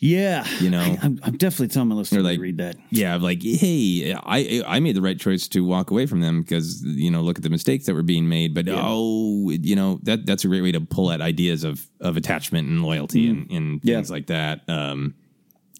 Yeah, 0.00 0.46
You 0.60 0.70
know? 0.70 0.78
I, 0.80 0.98
am 1.02 1.18
I'm 1.24 1.36
definitely 1.36 1.68
telling 1.68 1.88
my 1.88 1.96
listeners 1.96 2.22
like- 2.22 2.36
to 2.36 2.40
read 2.42 2.58
that. 2.58 2.76
Yeah, 2.90 3.16
like, 3.16 3.42
hey, 3.42 4.14
I 4.14 4.62
I 4.64 4.78
made 4.78 4.94
the 4.94 5.02
right 5.02 5.18
choice 5.18 5.48
to 5.48 5.64
walk 5.64 5.90
away 5.90 6.06
from 6.06 6.20
them 6.20 6.42
because 6.42 6.84
you 6.84 7.10
know 7.10 7.20
look 7.20 7.36
at 7.38 7.42
the 7.42 7.50
mistakes 7.50 7.86
that 7.86 7.94
were 7.94 8.04
being 8.04 8.28
made. 8.28 8.54
But 8.54 8.66
oh, 8.70 9.50
you 9.50 9.74
know 9.74 9.98
that 10.04 10.24
that's 10.24 10.44
a 10.44 10.48
great 10.48 10.62
way 10.62 10.70
to 10.72 10.80
pull 10.80 11.10
at 11.10 11.20
ideas 11.20 11.64
of 11.64 11.88
of 12.00 12.16
attachment 12.16 12.68
and 12.68 12.80
loyalty 12.82 13.28
and, 13.28 13.50
and 13.50 13.80
Yeah. 13.82 13.96
things 13.96 14.10
like 14.10 14.28
that. 14.28 14.60
Um, 14.68 15.14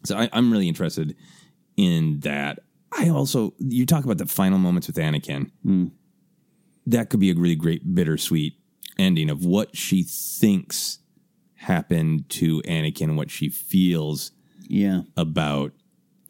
so 0.05 0.17
I, 0.19 0.29
I'm 0.33 0.51
really 0.51 0.67
interested 0.69 1.15
in 1.77 2.19
that. 2.21 2.59
I 2.91 3.11
also 3.11 3.55
you 3.59 3.87
talk 3.87 4.05
about 4.05 4.19
the 4.19 4.27
final 4.27 4.59
moments 4.59 4.89
with 4.89 4.97
Anakin. 4.97 5.51
That 6.87 7.11
could 7.11 7.21
be 7.21 7.31
a 7.31 7.35
really 7.35 7.55
great 7.57 7.95
bittersweet 7.95 8.55
ending 8.99 9.31
of 9.31 9.45
what 9.45 9.77
she 9.77 10.03
thinks 10.03 10.99
happened 11.59 12.29
to 12.31 12.63
Anakin, 12.63 13.17
what 13.17 13.31
she 13.31 13.49
feels 13.49 14.33
Yeah, 14.69 15.03
about 15.17 15.73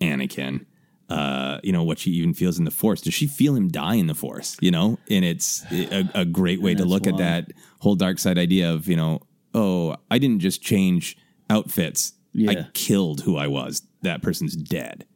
Anakin. 0.01 0.67
Uh, 1.09 1.59
you 1.63 1.73
know 1.73 1.83
what 1.85 1.99
she 1.99 2.11
even 2.11 2.35
feels 2.35 2.59
in 2.59 2.65
the 2.67 2.71
Force. 2.71 3.01
Does 3.01 3.15
she 3.15 3.27
feel 3.27 3.55
him 3.57 3.69
die 3.69 3.95
in 3.95 4.09
the 4.09 4.15
Force? 4.15 4.57
You 4.61 4.71
know, 4.71 4.99
and 5.11 5.25
it's 5.25 5.65
a, 5.73 6.09
a 6.15 6.25
great 6.27 6.61
way 6.61 6.75
to 6.75 6.85
look 6.85 7.07
at 7.07 7.17
that 7.17 7.53
whole 7.81 7.95
dark 7.95 8.19
side 8.19 8.37
idea 8.37 8.71
of 8.73 8.89
you 8.89 8.97
know, 8.97 9.21
oh, 9.55 9.97
I 10.11 10.19
didn't 10.19 10.41
just 10.41 10.61
change 10.63 11.17
outfits. 11.49 12.13
Yeah. 12.35 12.51
I 12.51 12.69
killed 12.75 13.23
who 13.23 13.37
I 13.39 13.47
was. 13.47 13.83
That 14.03 14.21
person's 14.23 14.55
dead. 14.55 15.07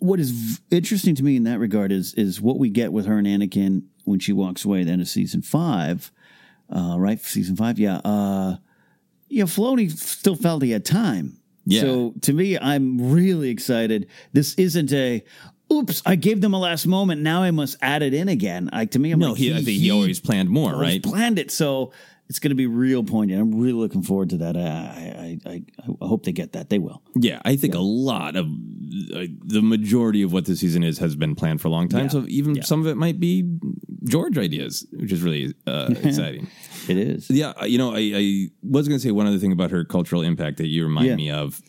what 0.00 0.18
is 0.20 0.30
v- 0.32 0.58
interesting 0.72 1.14
to 1.14 1.22
me 1.22 1.36
in 1.36 1.44
that 1.44 1.58
regard 1.60 1.92
is 1.92 2.12
is 2.14 2.40
what 2.40 2.58
we 2.58 2.68
get 2.68 2.92
with 2.92 3.06
her 3.06 3.16
and 3.16 3.26
Anakin 3.26 3.84
when 4.04 4.18
she 4.18 4.32
walks 4.32 4.64
away 4.64 4.80
at 4.80 4.86
the 4.86 4.92
end 4.92 5.00
of 5.00 5.08
season 5.08 5.42
five, 5.42 6.10
uh, 6.74 6.96
right? 6.98 7.20
Season 7.20 7.54
five, 7.56 7.78
yeah. 7.78 7.98
Uh, 8.04 8.56
yeah, 9.28 9.44
Filoni 9.44 9.90
still 9.90 10.36
felt 10.36 10.62
he 10.62 10.70
had 10.70 10.84
time. 10.84 11.38
Yeah. 11.66 11.80
So 11.80 12.14
to 12.22 12.32
me, 12.32 12.58
I'm 12.58 13.12
really 13.12 13.50
excited. 13.50 14.08
This 14.32 14.54
isn't 14.54 14.92
a. 14.92 15.24
Oops! 15.72 16.02
I 16.04 16.16
gave 16.16 16.42
them 16.42 16.52
a 16.52 16.58
last 16.58 16.86
moment. 16.86 17.22
Now 17.22 17.42
I 17.42 17.50
must 17.50 17.76
add 17.80 18.02
it 18.02 18.12
in 18.12 18.28
again. 18.28 18.68
Like 18.70 18.90
to 18.92 18.98
me, 18.98 19.12
I'm 19.12 19.18
no, 19.18 19.30
like, 19.30 19.38
he, 19.38 19.50
I 19.50 19.56
think 19.56 19.80
he, 19.80 19.90
always 19.90 20.20
planned 20.20 20.50
more, 20.50 20.74
always 20.74 20.94
right? 20.94 21.02
Planned 21.02 21.38
it, 21.38 21.50
so 21.50 21.92
it's 22.28 22.38
going 22.38 22.50
to 22.50 22.54
be 22.56 22.66
real 22.66 23.04
poignant. 23.04 23.40
I'm 23.40 23.60
really 23.60 23.72
looking 23.74 24.02
forward 24.02 24.30
to 24.30 24.36
that. 24.38 24.56
I 24.56 25.38
I, 25.46 25.50
I, 25.50 25.62
I 26.02 26.06
hope 26.06 26.24
they 26.24 26.32
get 26.32 26.52
that. 26.52 26.70
They 26.70 26.78
will. 26.78 27.02
Yeah, 27.14 27.40
I 27.44 27.56
think 27.56 27.74
a 27.74 27.80
lot 27.80 28.34
of 28.36 28.46
uh, 28.46 29.24
the 29.44 29.60
majority 29.62 30.22
of 30.22 30.32
what 30.32 30.46
the 30.46 30.56
season 30.56 30.82
is 30.84 30.98
has 30.98 31.16
been 31.16 31.34
planned 31.34 31.60
for 31.60 31.68
a 31.68 31.70
long 31.70 31.88
time. 31.88 32.04
Yeah. 32.04 32.08
So 32.08 32.24
even 32.28 32.62
some 32.62 32.80
of 32.80 32.86
it 32.86 32.96
might 32.96 33.20
be 33.20 33.44
George 34.04 34.38
ideas, 34.38 34.86
which 34.92 35.12
is 35.12 35.22
really 35.22 35.54
uh, 35.66 35.90
exciting. 36.02 36.48
It 36.88 36.96
is. 36.98 37.30
Yeah, 37.30 37.52
you 37.64 37.78
know, 37.78 37.94
I, 37.94 38.12
I 38.14 38.46
was 38.62 38.88
going 38.88 38.98
to 38.98 39.02
say 39.02 39.10
one 39.10 39.26
other 39.26 39.38
thing 39.38 39.52
about 39.52 39.70
her 39.70 39.84
cultural 39.84 40.22
impact 40.22 40.58
that 40.58 40.66
you 40.68 40.84
remind 40.84 41.06
Yeah. 41.08 41.16
me 41.16 41.30
of. 41.30 41.60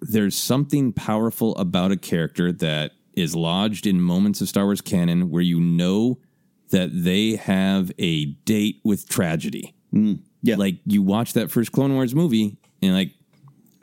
There's 0.00 0.36
something 0.36 0.92
powerful 0.92 1.56
about 1.56 1.90
a 1.90 1.96
character 1.96 2.52
that 2.52 2.92
is 3.14 3.34
lodged 3.34 3.86
in 3.86 4.00
moments 4.00 4.40
of 4.42 4.48
Star 4.48 4.64
Wars 4.64 4.80
canon 4.82 5.30
where 5.30 5.42
you 5.42 5.58
know 5.58 6.18
that 6.70 6.90
they 6.92 7.36
have 7.36 7.92
a 7.98 8.26
date 8.26 8.80
with 8.84 9.08
tragedy. 9.08 9.74
Mm, 9.94 10.20
yeah. 10.42 10.56
Like 10.56 10.76
you 10.84 11.02
watch 11.02 11.32
that 11.34 11.50
first 11.50 11.72
Clone 11.72 11.94
Wars 11.94 12.14
movie 12.14 12.56
and 12.82 12.94
like 12.94 13.12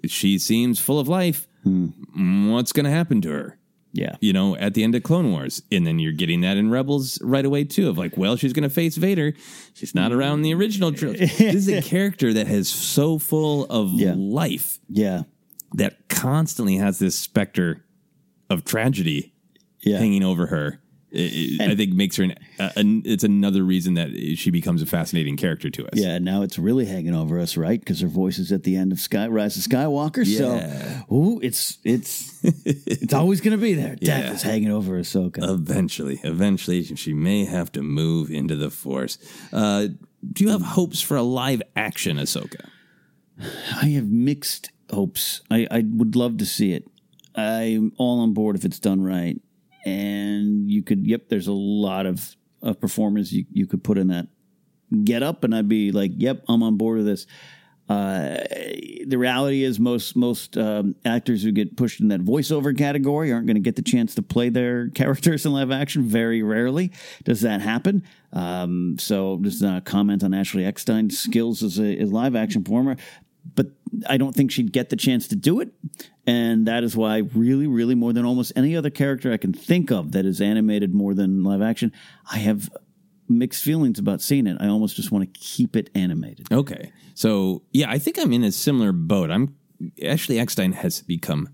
she 0.06 0.38
seems 0.38 0.80
full 0.80 1.00
of 1.00 1.08
life. 1.08 1.48
Mm, 1.66 2.52
What's 2.52 2.74
going 2.74 2.86
to 2.86 2.92
happen 2.92 3.22
to 3.22 3.30
her? 3.32 3.58
Yeah. 3.94 4.16
You 4.22 4.34
know, 4.34 4.58
at 4.58 4.74
the 4.74 4.84
end 4.84 4.96
of 4.96 5.04
Clone 5.04 5.32
Wars. 5.32 5.62
And 5.72 5.86
then 5.88 6.00
you're 6.00 6.12
getting 6.14 6.42
that 6.42 6.58
in 6.58 6.72
Rebels 6.72 7.22
right 7.22 7.46
away, 7.46 7.64
too, 7.64 7.88
of 7.90 7.98
like, 7.98 8.18
well, 8.18 8.36
she's 8.36 8.52
going 8.52 8.64
to 8.64 8.70
face 8.70 8.98
Vader. 8.98 9.34
She's 9.76 9.94
not 9.94 10.12
around 10.12 10.42
the 10.42 10.54
original 10.56 10.92
trilogy. 10.92 11.26
this 11.28 11.40
is 11.56 11.70
a 11.70 11.82
character 11.82 12.34
that 12.34 12.48
is 12.50 12.68
so 12.68 13.20
full 13.20 13.66
of 13.68 13.94
Yeah. 13.94 14.16
life 14.18 14.80
Yeah. 14.90 15.24
that 15.74 16.10
constantly 16.10 16.78
has 16.78 16.98
this 17.00 17.16
specter 17.18 17.86
of 18.50 18.66
tragedy 18.66 19.34
Yeah. 19.84 20.00
hanging 20.00 20.24
over 20.24 20.48
her. 20.48 20.82
It- 21.14 21.62
it- 21.62 21.72
I 21.72 21.76
think 21.76 21.94
makes 21.94 22.16
her 22.18 22.24
an, 22.24 22.36
an- 22.76 23.04
it's 23.06 23.24
another 23.24 23.64
reason 23.64 23.94
that 23.94 24.10
she 24.36 24.50
becomes 24.52 24.82
a 24.82 24.86
fascinating 24.86 25.38
character 25.38 25.70
to 25.70 25.84
us. 25.86 25.92
Yeah, 25.94 26.18
now 26.18 26.42
it's 26.42 26.58
really 26.58 26.86
hanging 26.86 27.14
over 27.14 27.40
us, 27.40 27.56
right? 27.56 27.80
Because 27.80 28.02
her 28.02 28.08
voice 28.08 28.40
is 28.40 28.52
at 28.52 28.64
the 28.64 28.76
end 28.76 28.92
of 28.92 29.00
Sky 29.00 29.28
Rise 29.28 29.56
of 29.56 29.64
Skywalker. 29.64 30.24
Yeah. 30.26 30.38
So, 31.08 31.16
ooh, 31.16 31.40
it's 31.44 31.78
it's 31.84 32.44
it's 32.44 33.14
always 33.14 33.42
going 33.42 33.56
to 33.58 33.62
be 33.62 33.74
there. 33.76 33.96
Death 33.96 34.24
Yeah. 34.26 34.34
is 34.34 34.42
hanging 34.42 34.72
over 34.72 35.00
Ahsoka. 35.00 35.48
Eventually, 35.48 36.20
eventually, 36.24 36.84
she 36.84 37.14
may 37.14 37.46
have 37.46 37.72
to 37.74 37.84
move 37.84 38.32
into 38.32 38.56
the 38.56 38.70
Force. 38.72 39.18
Uh, 39.54 39.88
do 40.32 40.44
you 40.44 40.50
have 40.50 40.62
hopes 40.62 41.00
for 41.02 41.16
a 41.18 41.22
live 41.24 41.62
action 41.76 42.18
Ahsoka? 42.18 42.66
I 43.82 43.88
have 43.90 44.10
mixed 44.10 44.72
hopes. 44.92 45.42
I, 45.52 45.68
I 45.70 45.84
would 45.88 46.16
love 46.16 46.38
to 46.38 46.46
see 46.46 46.74
it. 46.74 46.88
I'm 47.36 47.92
all 47.98 48.20
on 48.22 48.34
board 48.34 48.56
if 48.56 48.64
it's 48.64 48.80
done 48.80 49.02
right. 49.02 49.42
And 49.86 50.70
you 50.70 50.84
could, 50.84 51.06
yep, 51.06 51.30
there's 51.30 51.48
a 51.48 51.54
lot 51.54 52.06
of, 52.06 52.36
of 52.62 52.80
performers 52.80 53.34
you, 53.34 53.46
you 53.52 53.68
could 53.68 53.84
put 53.84 53.98
in 53.98 54.08
that 54.08 54.28
get 55.04 55.24
up, 55.24 55.44
and 55.44 55.56
I'd 55.56 55.68
be 55.68 55.92
like, 55.92 56.12
yep, 56.16 56.44
I'm 56.48 56.64
on 56.64 56.78
board 56.78 56.98
with 56.98 57.06
this. 57.08 57.26
Uh, 57.90 58.38
the 59.06 59.18
reality 59.18 59.64
is 59.64 59.78
most 59.78 60.16
most 60.16 60.56
um, 60.58 60.96
actors 61.04 61.44
who 61.44 61.52
get 61.52 61.76
pushed 61.76 62.00
in 62.00 62.08
that 62.08 62.22
voiceover 62.22 62.76
category 62.76 63.32
aren't 63.32 63.46
going 63.46 63.56
to 63.56 63.62
get 63.62 63.76
the 63.76 63.82
chance 63.82 64.16
to 64.16 64.22
play 64.22 64.48
their 64.48 64.90
characters 64.96 65.46
in 65.46 65.52
live 65.52 65.70
action. 65.70 66.04
Very 66.04 66.42
rarely 66.42 66.94
does 67.26 67.42
that 67.42 67.60
happen. 67.60 68.04
Um, 68.32 68.96
so 69.00 69.38
just 69.42 69.62
a 69.62 69.82
comment 69.84 70.24
on 70.24 70.34
Ashley 70.34 70.64
Eckstein's 70.64 71.20
skills 71.20 71.62
as 71.62 71.78
a 71.78 71.98
as 71.98 72.10
live 72.10 72.38
action 72.38 72.64
performer, 72.64 72.96
but 73.56 73.68
I 74.08 74.18
don't 74.18 74.34
think 74.36 74.52
she'd 74.52 74.72
get 74.72 74.90
the 74.90 74.96
chance 74.96 75.28
to 75.30 75.36
do 75.36 75.60
it. 75.60 75.70
And 76.26 76.66
that 76.68 76.84
is 76.84 76.96
why, 76.96 77.18
really, 77.18 77.68
really, 77.68 77.96
more 77.96 78.14
than 78.14 78.26
almost 78.26 78.54
any 78.56 78.76
other 78.76 78.90
character 78.90 79.32
I 79.34 79.38
can 79.38 79.54
think 79.54 79.92
of 79.92 80.14
that 80.14 80.26
is 80.26 80.40
animated 80.42 80.94
more 80.94 81.14
than 81.14 81.44
live 81.44 81.62
action, 81.62 81.92
I 82.32 82.38
have 82.38 82.70
mixed 83.28 83.64
feelings 83.64 84.00
about 84.00 84.22
seeing 84.22 84.48
it. 84.48 84.58
I 84.60 84.68
almost 84.68 84.96
just 84.96 85.12
want 85.12 85.32
to 85.34 85.40
keep 85.40 85.76
it 85.76 85.90
animated. 85.96 86.48
Okay, 86.52 86.92
so 87.14 87.64
yeah, 87.72 87.90
I 87.90 88.00
think 88.00 88.18
I'm 88.20 88.32
in 88.34 88.44
a 88.44 88.52
similar 88.52 88.92
boat. 88.92 89.30
I'm 89.32 89.56
Ashley 90.04 90.40
Eckstein 90.40 90.72
has 90.74 91.02
become 91.02 91.50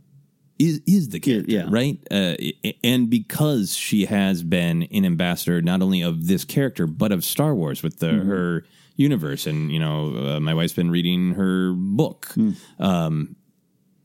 is 0.59 0.81
is 0.85 1.09
the 1.09 1.19
character, 1.19 1.51
yeah. 1.51 1.65
right? 1.69 1.97
Uh, 2.11 2.35
and 2.83 3.09
because 3.09 3.73
she 3.75 4.05
has 4.05 4.43
been 4.43 4.83
an 4.91 5.05
ambassador 5.05 5.61
not 5.61 5.81
only 5.81 6.01
of 6.01 6.27
this 6.27 6.43
character 6.45 6.85
but 6.85 7.11
of 7.11 7.23
Star 7.23 7.55
Wars 7.55 7.81
with 7.81 7.99
the 7.99 8.07
Mhm. 8.07 8.25
her 8.27 8.65
universe, 8.99 9.47
and 9.47 9.71
you 9.71 9.79
know, 9.79 10.15
uh, 10.35 10.39
my 10.39 10.53
wife's 10.53 10.73
been 10.73 10.91
reading 10.91 11.33
her 11.33 11.73
book. 11.73 12.33
Um, 12.79 13.35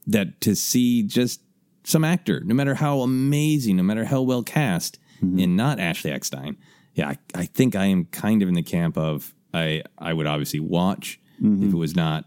that 0.07 0.41
to 0.43 0.55
see 0.55 1.03
just 1.03 1.41
some 1.85 2.05
actor, 2.05 2.41
no 2.45 2.55
matter 2.55 2.75
how 2.75 3.01
amazing, 3.01 3.77
no 3.77 3.83
matter 3.83 4.05
how 4.05 4.23
well 4.23 4.43
cast, 4.43 4.99
and 5.21 5.57
not 5.57 5.79
Ashley 5.81 6.11
Eckstein. 6.11 6.57
Yeah, 6.95 7.09
I, 7.11 7.19
I 7.35 7.45
think 7.47 7.75
I 7.75 7.87
am 7.87 8.05
kind 8.07 8.43
of 8.43 8.49
in 8.49 8.55
the 8.55 8.63
camp 8.63 8.97
of 8.99 9.35
I 9.53 9.83
I 9.99 10.13
would 10.13 10.27
obviously 10.27 10.61
watch 10.61 11.19
if 11.43 11.73
it 11.73 11.77
was 11.77 11.97
not 11.97 12.27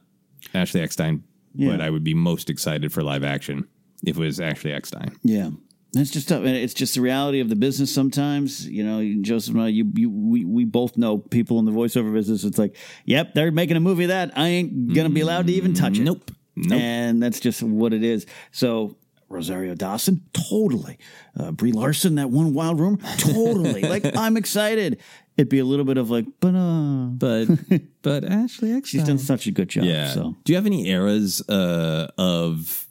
Ashley 0.53 0.82
Eckstein, 0.82 1.24
Yeah. 1.55 1.72
but 1.72 1.82
I 1.82 1.89
would 1.89 2.03
be 2.03 2.13
most 2.13 2.49
excited 2.49 2.91
for 2.91 3.01
live 3.03 3.24
action 3.24 3.68
if 4.05 4.18
it 4.18 4.20
was 4.20 4.39
Ashley 4.39 4.72
Eckstein. 4.74 5.15
Yeah. 5.24 5.51
It's 5.98 6.12
just 6.12 6.30
tough. 6.30 6.43
It's 6.43 6.74
just 6.74 6.95
the 6.95 7.02
reality 7.02 7.39
of 7.39 7.50
the 7.50 7.56
business. 7.56 7.93
Sometimes, 7.93 8.68
you 8.68 8.84
know, 8.84 9.22
Joseph 9.22 9.54
and 9.54 9.64
I, 9.64 9.68
you, 9.70 9.91
you, 9.95 10.10
we, 10.10 10.45
we 10.45 10.66
both 10.66 10.98
know 10.98 11.18
people 11.18 11.60
in 11.60 11.66
the 11.66 11.72
voiceover 11.72 12.14
business. 12.14 12.43
It's 12.43 12.58
like, 12.58 12.76
yep, 13.06 13.34
they're 13.34 13.52
making 13.52 13.78
a 13.78 13.80
movie 13.82 14.04
of 14.06 14.10
that. 14.10 14.32
I 14.38 14.48
ain't 14.48 14.93
gonna 14.93 15.10
be 15.10 15.22
allowed 15.22 15.48
to 15.48 15.54
even 15.54 15.74
touch 15.74 15.98
it. 16.00 16.04
Nope. 16.04 16.32
Nope. 16.56 16.80
And 16.80 17.22
that's 17.22 17.39
just 17.39 17.62
what 17.62 17.93
it 17.93 18.04
is. 18.04 18.26
So 18.52 18.98
Rosario 19.30 19.76
Dawson, 19.76 20.22
totally. 20.34 20.98
Uh, 21.38 21.52
Brie 21.52 21.72
Larson, 21.72 22.16
that 22.16 22.30
one 22.30 22.54
wild 22.54 22.80
room, 22.80 22.98
totally. 23.18 23.82
like 23.84 24.16
I'm 24.16 24.38
excited. 24.38 25.00
It'd 25.36 25.50
be 25.50 25.60
a 25.60 25.66
little 25.66 25.86
bit 25.86 25.98
of 25.98 26.10
like, 26.10 26.26
but 26.39 26.56
uh, 26.56 27.08
But 27.12 27.48
but 28.02 28.24
Ashley 28.24 28.72
Eckstein, 28.72 29.00
she's 29.02 29.04
done 29.08 29.20
such 29.20 29.45
a 29.45 29.52
good 29.52 29.70
job. 29.70 29.84
yeah. 29.84 30.08
So 30.08 30.36
Do 30.43 30.52
you 30.54 30.56
have 30.56 30.66
any 30.66 30.88
eras 30.88 31.48
uh, 31.48 32.08
of 32.18 32.87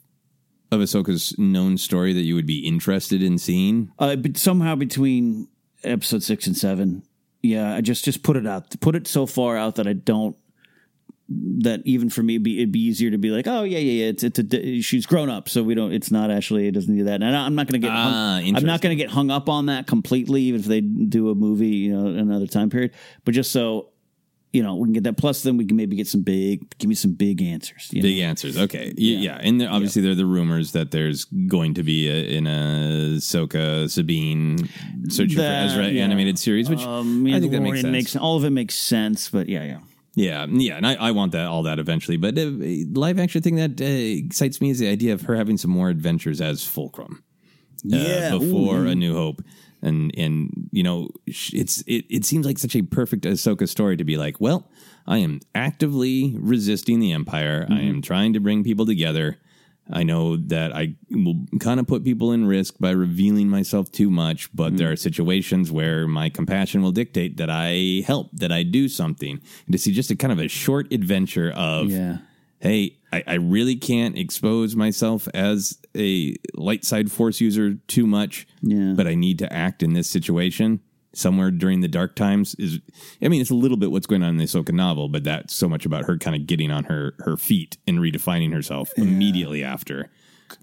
of 0.71 0.79
Ahsoka's 0.79 1.37
known 1.37 1.77
story 1.77 2.13
that 2.13 2.21
you 2.21 2.35
would 2.35 2.45
be 2.45 2.65
interested 2.65 3.21
in 3.23 3.37
seeing? 3.37 3.91
uh, 3.99 4.15
but 4.15 4.37
somehow 4.37 4.75
between 4.75 5.47
episode 5.83 6.23
six 6.23 6.47
and 6.47 6.57
seven, 6.57 7.03
yeah, 7.41 7.73
I 7.73 7.81
just 7.81 8.03
just 8.03 8.23
put 8.23 8.35
it 8.35 8.47
out, 8.47 8.79
put 8.79 8.95
it 8.95 9.07
so 9.07 9.25
far 9.25 9.57
out 9.57 9.75
that 9.75 9.87
I 9.87 9.93
don't. 9.93 10.35
That 11.29 11.81
even 11.83 12.09
for 12.09 12.23
me, 12.23 12.35
it'd 12.35 12.43
be, 12.43 12.57
it'd 12.59 12.71
be 12.71 12.79
easier 12.79 13.11
to 13.11 13.17
be 13.17 13.31
like, 13.31 13.47
oh 13.47 13.63
yeah, 13.63 13.79
yeah, 13.79 14.03
yeah. 14.03 14.09
It's 14.11 14.23
it's 14.23 14.39
a 14.39 14.81
she's 14.81 15.05
grown 15.05 15.29
up, 15.29 15.49
so 15.49 15.61
we 15.61 15.75
don't. 15.75 15.91
It's 15.91 16.09
not 16.09 16.31
actually. 16.31 16.67
It 16.67 16.71
doesn't 16.71 16.95
do 16.95 17.03
that. 17.03 17.21
And 17.21 17.35
I'm 17.35 17.53
not 17.53 17.67
going 17.67 17.81
to 17.81 17.85
get. 17.85 17.93
Ah, 17.93 18.39
hung, 18.41 18.55
I'm 18.55 18.63
not 18.63 18.79
going 18.79 18.97
to 18.97 19.03
get 19.03 19.11
hung 19.11 19.29
up 19.29 19.49
on 19.49 19.65
that 19.65 19.87
completely, 19.87 20.43
even 20.43 20.61
if 20.61 20.67
they 20.67 20.79
do 20.79 21.29
a 21.29 21.35
movie, 21.35 21.67
you 21.67 21.93
know, 21.93 22.07
another 22.07 22.47
time 22.47 22.69
period. 22.69 22.93
But 23.25 23.33
just 23.33 23.51
so 23.51 23.89
you 24.53 24.63
know, 24.63 24.75
we 24.75 24.85
can 24.85 24.93
get 24.93 25.03
that. 25.03 25.17
Plus, 25.17 25.43
then 25.43 25.57
we 25.57 25.65
can 25.65 25.75
maybe 25.77 25.95
get 25.95 26.07
some 26.07 26.21
big. 26.21 26.77
Give 26.79 26.87
me 26.89 26.95
some 26.95 27.13
big 27.13 27.41
answers. 27.41 27.89
you 27.91 28.01
know? 28.01 28.07
Big 28.07 28.19
answers. 28.19 28.57
Okay. 28.57 28.93
Yeah. 28.97 29.17
yeah. 29.19 29.39
And 29.41 29.59
there, 29.61 29.69
obviously, 29.69 30.01
there 30.01 30.11
are 30.11 30.15
the 30.15 30.25
rumors 30.25 30.71
that 30.71 30.91
there's 30.91 31.25
going 31.25 31.73
to 31.75 31.83
be 31.83 32.07
a, 32.09 32.37
in 32.37 32.47
a 32.47 33.17
Ahsoka 33.17 33.89
Sabine 33.89 34.69
searching 35.09 35.37
That, 35.37 35.71
for 35.71 35.81
Ezra 35.81 35.89
yeah. 35.89 36.03
animated 36.03 36.39
series, 36.39 36.69
which 36.69 36.79
Um, 36.79 37.25
I 37.27 37.39
think 37.39 37.51
that 37.51 37.61
makes 37.61 37.81
sense. 37.81 37.91
makes 37.91 38.15
all 38.15 38.37
of 38.37 38.43
it 38.45 38.51
makes 38.51 38.75
sense. 38.75 39.29
But 39.29 39.49
yeah, 39.49 39.63
yeah. 39.63 39.79
Yeah, 40.15 40.47
yeah, 40.49 40.77
and 40.77 40.87
I, 40.87 40.95
I 40.95 41.11
want 41.11 41.33
that 41.33 41.45
all 41.45 41.61
that 41.63 41.77
eventually. 41.77 42.17
But 42.17 42.35
uh, 42.39 42.49
live 42.99 43.19
action 43.19 43.43
thing 43.43 43.57
that 43.57 43.79
uh, 43.79 43.85
excites 43.85 44.59
me 44.61 44.71
is 44.71 44.79
the 44.79 44.87
idea 44.87 45.13
of 45.13 45.21
her 45.23 45.35
having 45.35 45.57
some 45.57 45.69
more 45.69 45.89
adventures 45.89 46.41
as 46.41 46.63
Fulcrum. 46.65 47.23
uh, 47.85 47.95
Yeah, 47.97 48.31
before 48.31 48.77
ooh. 48.85 48.87
A 48.87 48.95
New 48.95 49.13
Hope, 49.13 49.43
and 49.87 50.11
and 50.17 50.69
you 50.71 50.83
know 50.83 51.09
it's 51.27 51.81
it, 51.87 52.05
it 52.09 52.25
seems 52.25 52.45
like 52.45 52.59
such 52.59 52.75
a 52.75 52.81
perfect 52.83 53.23
Ahsoka 53.25 53.67
story 53.67 53.97
to 53.97 54.03
be 54.03 54.17
like, 54.17 54.39
well, 54.39 54.69
I 55.07 55.17
am 55.19 55.39
actively 55.55 56.35
resisting 56.37 56.99
the 56.99 57.11
Empire. 57.13 57.65
I 57.69 57.73
Mm-hmm. 57.73 57.89
am 57.89 58.01
trying 58.01 58.33
to 58.33 58.39
bring 58.39 58.63
people 58.63 58.85
together. 58.85 59.37
I 59.89 60.03
know 60.03 60.35
that 60.35 60.75
I 60.75 60.95
will 61.09 61.45
kind 61.61 61.79
of 61.79 61.87
put 61.87 62.03
people 62.03 62.33
in 62.33 62.45
risk 62.45 62.75
by 62.77 62.91
revealing 62.91 63.47
myself 63.47 63.89
too 63.89 64.09
much, 64.09 64.49
but 64.53 64.67
Mm-hmm. 64.67 64.77
there 64.77 64.91
are 64.91 64.97
situations 64.97 65.71
where 65.71 66.07
my 66.07 66.29
compassion 66.29 66.81
will 66.81 66.91
dictate 66.91 67.37
that 67.37 67.49
I 67.49 68.03
help, 68.05 68.27
that 68.33 68.51
I 68.51 68.63
do 68.63 68.89
something. 68.89 69.39
And 69.65 69.71
to 69.71 69.77
see 69.77 69.93
just 69.93 70.11
a 70.11 70.15
kind 70.17 70.33
of 70.33 70.39
a 70.39 70.49
short 70.49 70.91
adventure 70.91 71.51
of, 71.55 71.89
Yeah. 71.89 72.17
hey, 72.59 72.97
I, 73.13 73.23
I 73.25 73.33
really 73.35 73.77
can't 73.77 74.17
expose 74.17 74.75
myself 74.75 75.29
as 75.33 75.77
a 75.97 76.35
light 76.55 76.85
side 76.85 77.11
force 77.11 77.41
user 77.41 77.75
too 77.87 78.05
much, 78.07 78.47
Yeah. 78.61 78.93
but 78.95 79.07
I 79.07 79.15
need 79.15 79.39
to 79.39 79.51
act 79.51 79.81
in 79.83 79.93
this 79.93 80.09
situation 80.09 80.79
somewhere 81.13 81.49
during 81.49 81.81
the 81.81 81.87
dark 81.87 82.15
times 82.15 82.53
is 82.59 82.79
I 83.23 83.27
mean 83.27 83.41
it's 83.41 83.49
a 83.49 83.55
little 83.55 83.77
bit 83.77 83.89
what's 83.89 84.05
going 84.05 84.21
on 84.21 84.29
in 84.29 84.37
the 84.37 84.43
Ahsoka 84.43 84.71
novel, 84.73 85.09
but 85.09 85.23
that's 85.23 85.53
so 85.55 85.67
much 85.67 85.85
about 85.85 86.05
her 86.05 86.17
kind 86.17 86.35
of 86.35 86.45
getting 86.45 86.69
on 86.71 86.83
her 86.85 87.15
her 87.19 87.37
feet 87.37 87.77
and 87.87 87.99
redefining 87.99 88.53
herself 88.53 88.91
immediately 88.97 89.63
after. 89.63 90.11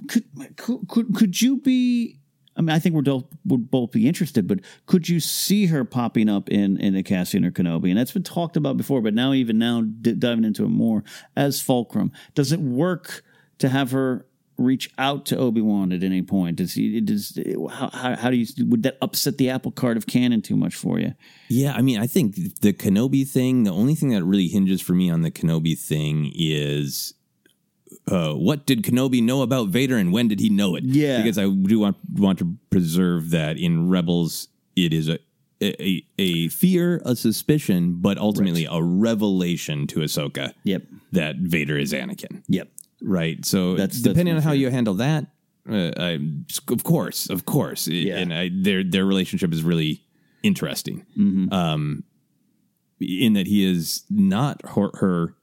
Could, 0.06 0.24
could 0.56 0.88
could 0.88 1.14
could 1.14 1.42
you 1.42 1.56
be? 1.56 2.20
I 2.56 2.60
mean, 2.60 2.70
I 2.70 2.78
think 2.78 2.94
we're 2.94 3.02
both 3.02 3.24
would 3.46 3.68
both 3.68 3.90
be 3.90 4.06
interested, 4.06 4.46
but 4.46 4.60
could 4.86 5.08
you 5.08 5.18
see 5.18 5.66
her 5.66 5.84
popping 5.84 6.28
up 6.28 6.48
in 6.50 6.76
in 6.78 6.94
a 6.94 7.02
Cassian 7.02 7.44
or 7.44 7.50
Kenobi? 7.50 7.88
And 7.90 7.98
that's 7.98 8.12
been 8.12 8.22
talked 8.22 8.56
about 8.56 8.76
before, 8.76 9.02
but 9.02 9.12
now 9.12 9.32
even 9.32 9.58
now 9.58 9.80
d- 9.82 10.12
diving 10.14 10.44
into 10.44 10.64
it 10.64 10.68
more 10.68 11.02
as 11.34 11.60
Fulcrum, 11.60 12.12
does 12.36 12.52
it 12.52 12.60
work 12.60 13.24
to 13.58 13.68
have 13.68 13.90
her 13.90 14.24
reach 14.56 14.90
out 14.98 15.26
to 15.26 15.36
Obi 15.36 15.60
Wan 15.60 15.92
at 15.92 16.02
any 16.02 16.22
point? 16.22 16.56
Does 16.56 16.74
he? 16.74 17.00
Does 17.00 17.38
how, 17.70 17.90
how 17.90 18.16
how 18.16 18.30
do 18.30 18.36
you 18.36 18.46
would 18.66 18.82
that 18.84 18.98
upset 19.02 19.38
the 19.38 19.50
apple 19.50 19.70
cart 19.70 19.96
of 19.96 20.06
canon 20.06 20.42
too 20.42 20.56
much 20.56 20.74
for 20.74 20.98
you? 20.98 21.14
Yeah, 21.48 21.74
I 21.74 21.82
mean, 21.82 21.98
I 21.98 22.06
think 22.06 22.34
the 22.60 22.72
Kenobi 22.72 23.26
thing, 23.28 23.64
the 23.64 23.72
only 23.72 23.94
thing 23.94 24.10
that 24.10 24.24
really 24.24 24.48
hinges 24.48 24.80
for 24.80 24.92
me 24.94 25.10
on 25.10 25.22
the 25.22 25.30
Kenobi 25.30 25.78
thing 25.78 26.30
is 26.34 27.14
uh, 28.08 28.34
what 28.34 28.66
did 28.66 28.82
Kenobi 28.82 29.22
know 29.22 29.42
about 29.42 29.68
Vader 29.68 29.96
and 29.96 30.12
when 30.12 30.28
did 30.28 30.40
he 30.40 30.48
know 30.50 30.74
it? 30.76 30.84
Yeah. 30.84 31.18
Because 31.18 31.38
I 31.38 31.48
do 31.48 31.78
want, 31.80 31.96
want 32.12 32.38
to 32.40 32.56
preserve 32.70 33.30
that 33.30 33.56
in 33.56 33.88
Rebels, 33.88 34.48
it 34.76 34.92
is 34.92 35.08
a, 35.08 35.18
a, 35.62 36.04
a 36.18 36.48
fear, 36.48 37.00
a 37.04 37.16
suspicion, 37.16 37.96
but 38.00 38.18
ultimately 38.18 38.66
a 38.70 38.82
revelation 38.82 39.86
to 39.88 40.00
Ahsoka 40.00 40.52
Yep. 40.64 40.82
that 41.12 41.36
Vader 41.36 41.78
is 41.78 41.92
Anakin. 41.92 42.42
Yep. 42.48 42.68
Right. 43.06 43.44
So 43.44 43.74
That's- 43.76 43.96
that's 43.96 44.02
depending 44.02 44.34
my 44.34 44.38
on 44.38 44.42
how 44.44 44.52
you 44.52 44.70
handle 44.70 44.94
that, 44.94 45.26
uh, 45.68 45.92
I, 45.96 46.18
of 46.68 46.84
course, 46.84 47.28
of 47.30 47.44
course, 47.44 47.86
Yeah. 47.88 48.16
and 48.18 48.32
I, 48.34 48.50
their 48.52 48.82
their 48.82 49.04
relationship 49.06 49.52
is 49.52 49.62
really 49.62 50.02
interesting. 50.42 51.04
Mm-hmm. 51.18 51.52
Um, 51.52 52.04
in 53.00 53.34
that 53.34 53.46
he 53.46 53.64
is 53.64 54.04
not 54.10 54.60
her, 54.70 54.90
her, 54.94 55.34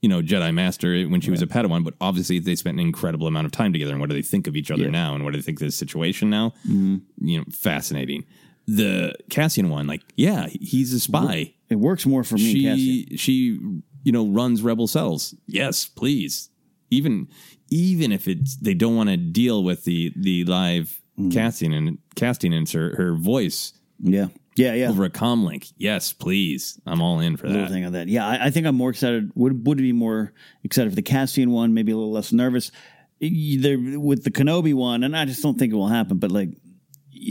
you 0.00 0.08
know, 0.08 0.22
Jedi 0.22 0.52
Master 0.54 1.04
when 1.08 1.20
she 1.20 1.30
was 1.30 1.42
a 1.42 1.46
Padawan, 1.46 1.82
but 1.84 1.94
obviously 2.00 2.38
they 2.38 2.54
spent 2.54 2.74
an 2.78 2.86
incredible 2.86 3.26
amount 3.26 3.46
of 3.46 3.52
time 3.52 3.72
together. 3.72 3.92
And 3.92 4.00
what 4.00 4.08
do 4.10 4.14
they 4.14 4.22
think 4.22 4.46
of 4.46 4.56
each 4.56 4.70
other 4.70 4.84
Yeah. 4.84 4.90
now? 4.90 5.14
And 5.14 5.24
what 5.24 5.32
do 5.32 5.38
they 5.38 5.42
think 5.42 5.60
of 5.60 5.66
the 5.66 5.72
situation 5.72 6.30
now? 6.30 6.52
Mhm. 6.68 7.02
You 7.20 7.38
know, 7.38 7.44
fascinating. 7.50 8.24
The 8.66 9.14
Cassian 9.28 9.68
one, 9.68 9.86
like, 9.86 10.02
yeah, 10.16 10.46
he's 10.48 10.92
a 10.94 11.00
spy. 11.00 11.52
It 11.68 11.76
works 11.78 12.06
more 12.06 12.24
for 12.24 12.36
me. 12.36 12.52
She 12.52 12.62
Cassian. 13.04 13.16
she 13.18 13.58
you 14.04 14.12
know 14.12 14.26
runs 14.28 14.62
rebel 14.62 14.86
cells. 14.86 15.34
Yes, 15.46 15.86
please. 15.86 16.50
Even 16.90 17.28
even 17.70 18.12
if 18.12 18.28
it's 18.28 18.56
they 18.56 18.74
don't 18.74 18.96
want 18.96 19.08
to 19.10 19.16
deal 19.16 19.62
with 19.64 19.84
the 19.84 20.12
the 20.16 20.44
live 20.44 21.00
Mm. 21.16 21.32
casting 21.32 21.72
and 21.72 21.98
casting 22.16 22.52
and 22.52 22.68
her 22.70 22.96
her 22.96 23.14
voice 23.14 23.72
Yeah. 24.02 24.26
Yeah. 24.56 24.74
Yeah. 24.74 24.90
over 24.90 25.04
a 25.04 25.10
comm 25.10 25.44
link. 25.44 25.68
Yes, 25.78 26.12
please. 26.12 26.80
I'm 26.86 27.00
all 27.00 27.20
in 27.20 27.36
for 27.36 27.46
little 27.46 27.62
that. 27.62 27.70
thing 27.70 27.84
on 27.84 27.92
that. 27.92 28.08
Yeah, 28.08 28.26
I, 28.26 28.46
I 28.46 28.50
think 28.50 28.66
I'm 28.66 28.74
more 28.74 28.90
excited. 28.90 29.30
Would 29.36 29.64
would 29.64 29.78
be 29.78 29.92
more 29.92 30.32
excited 30.64 30.90
for 30.90 30.96
the 30.96 31.02
Cassian 31.02 31.52
one? 31.52 31.72
Maybe 31.72 31.92
a 31.92 31.96
little 31.96 32.10
less 32.10 32.32
nervous. 32.32 32.72
Either 33.20 33.78
with 33.98 34.24
the 34.24 34.30
Kenobi 34.32 34.74
one, 34.74 35.04
and 35.04 35.16
I 35.16 35.24
just 35.24 35.40
don't 35.40 35.56
think 35.56 35.72
it 35.72 35.76
will 35.76 35.86
happen. 35.86 36.18
But 36.18 36.32
like 36.32 36.50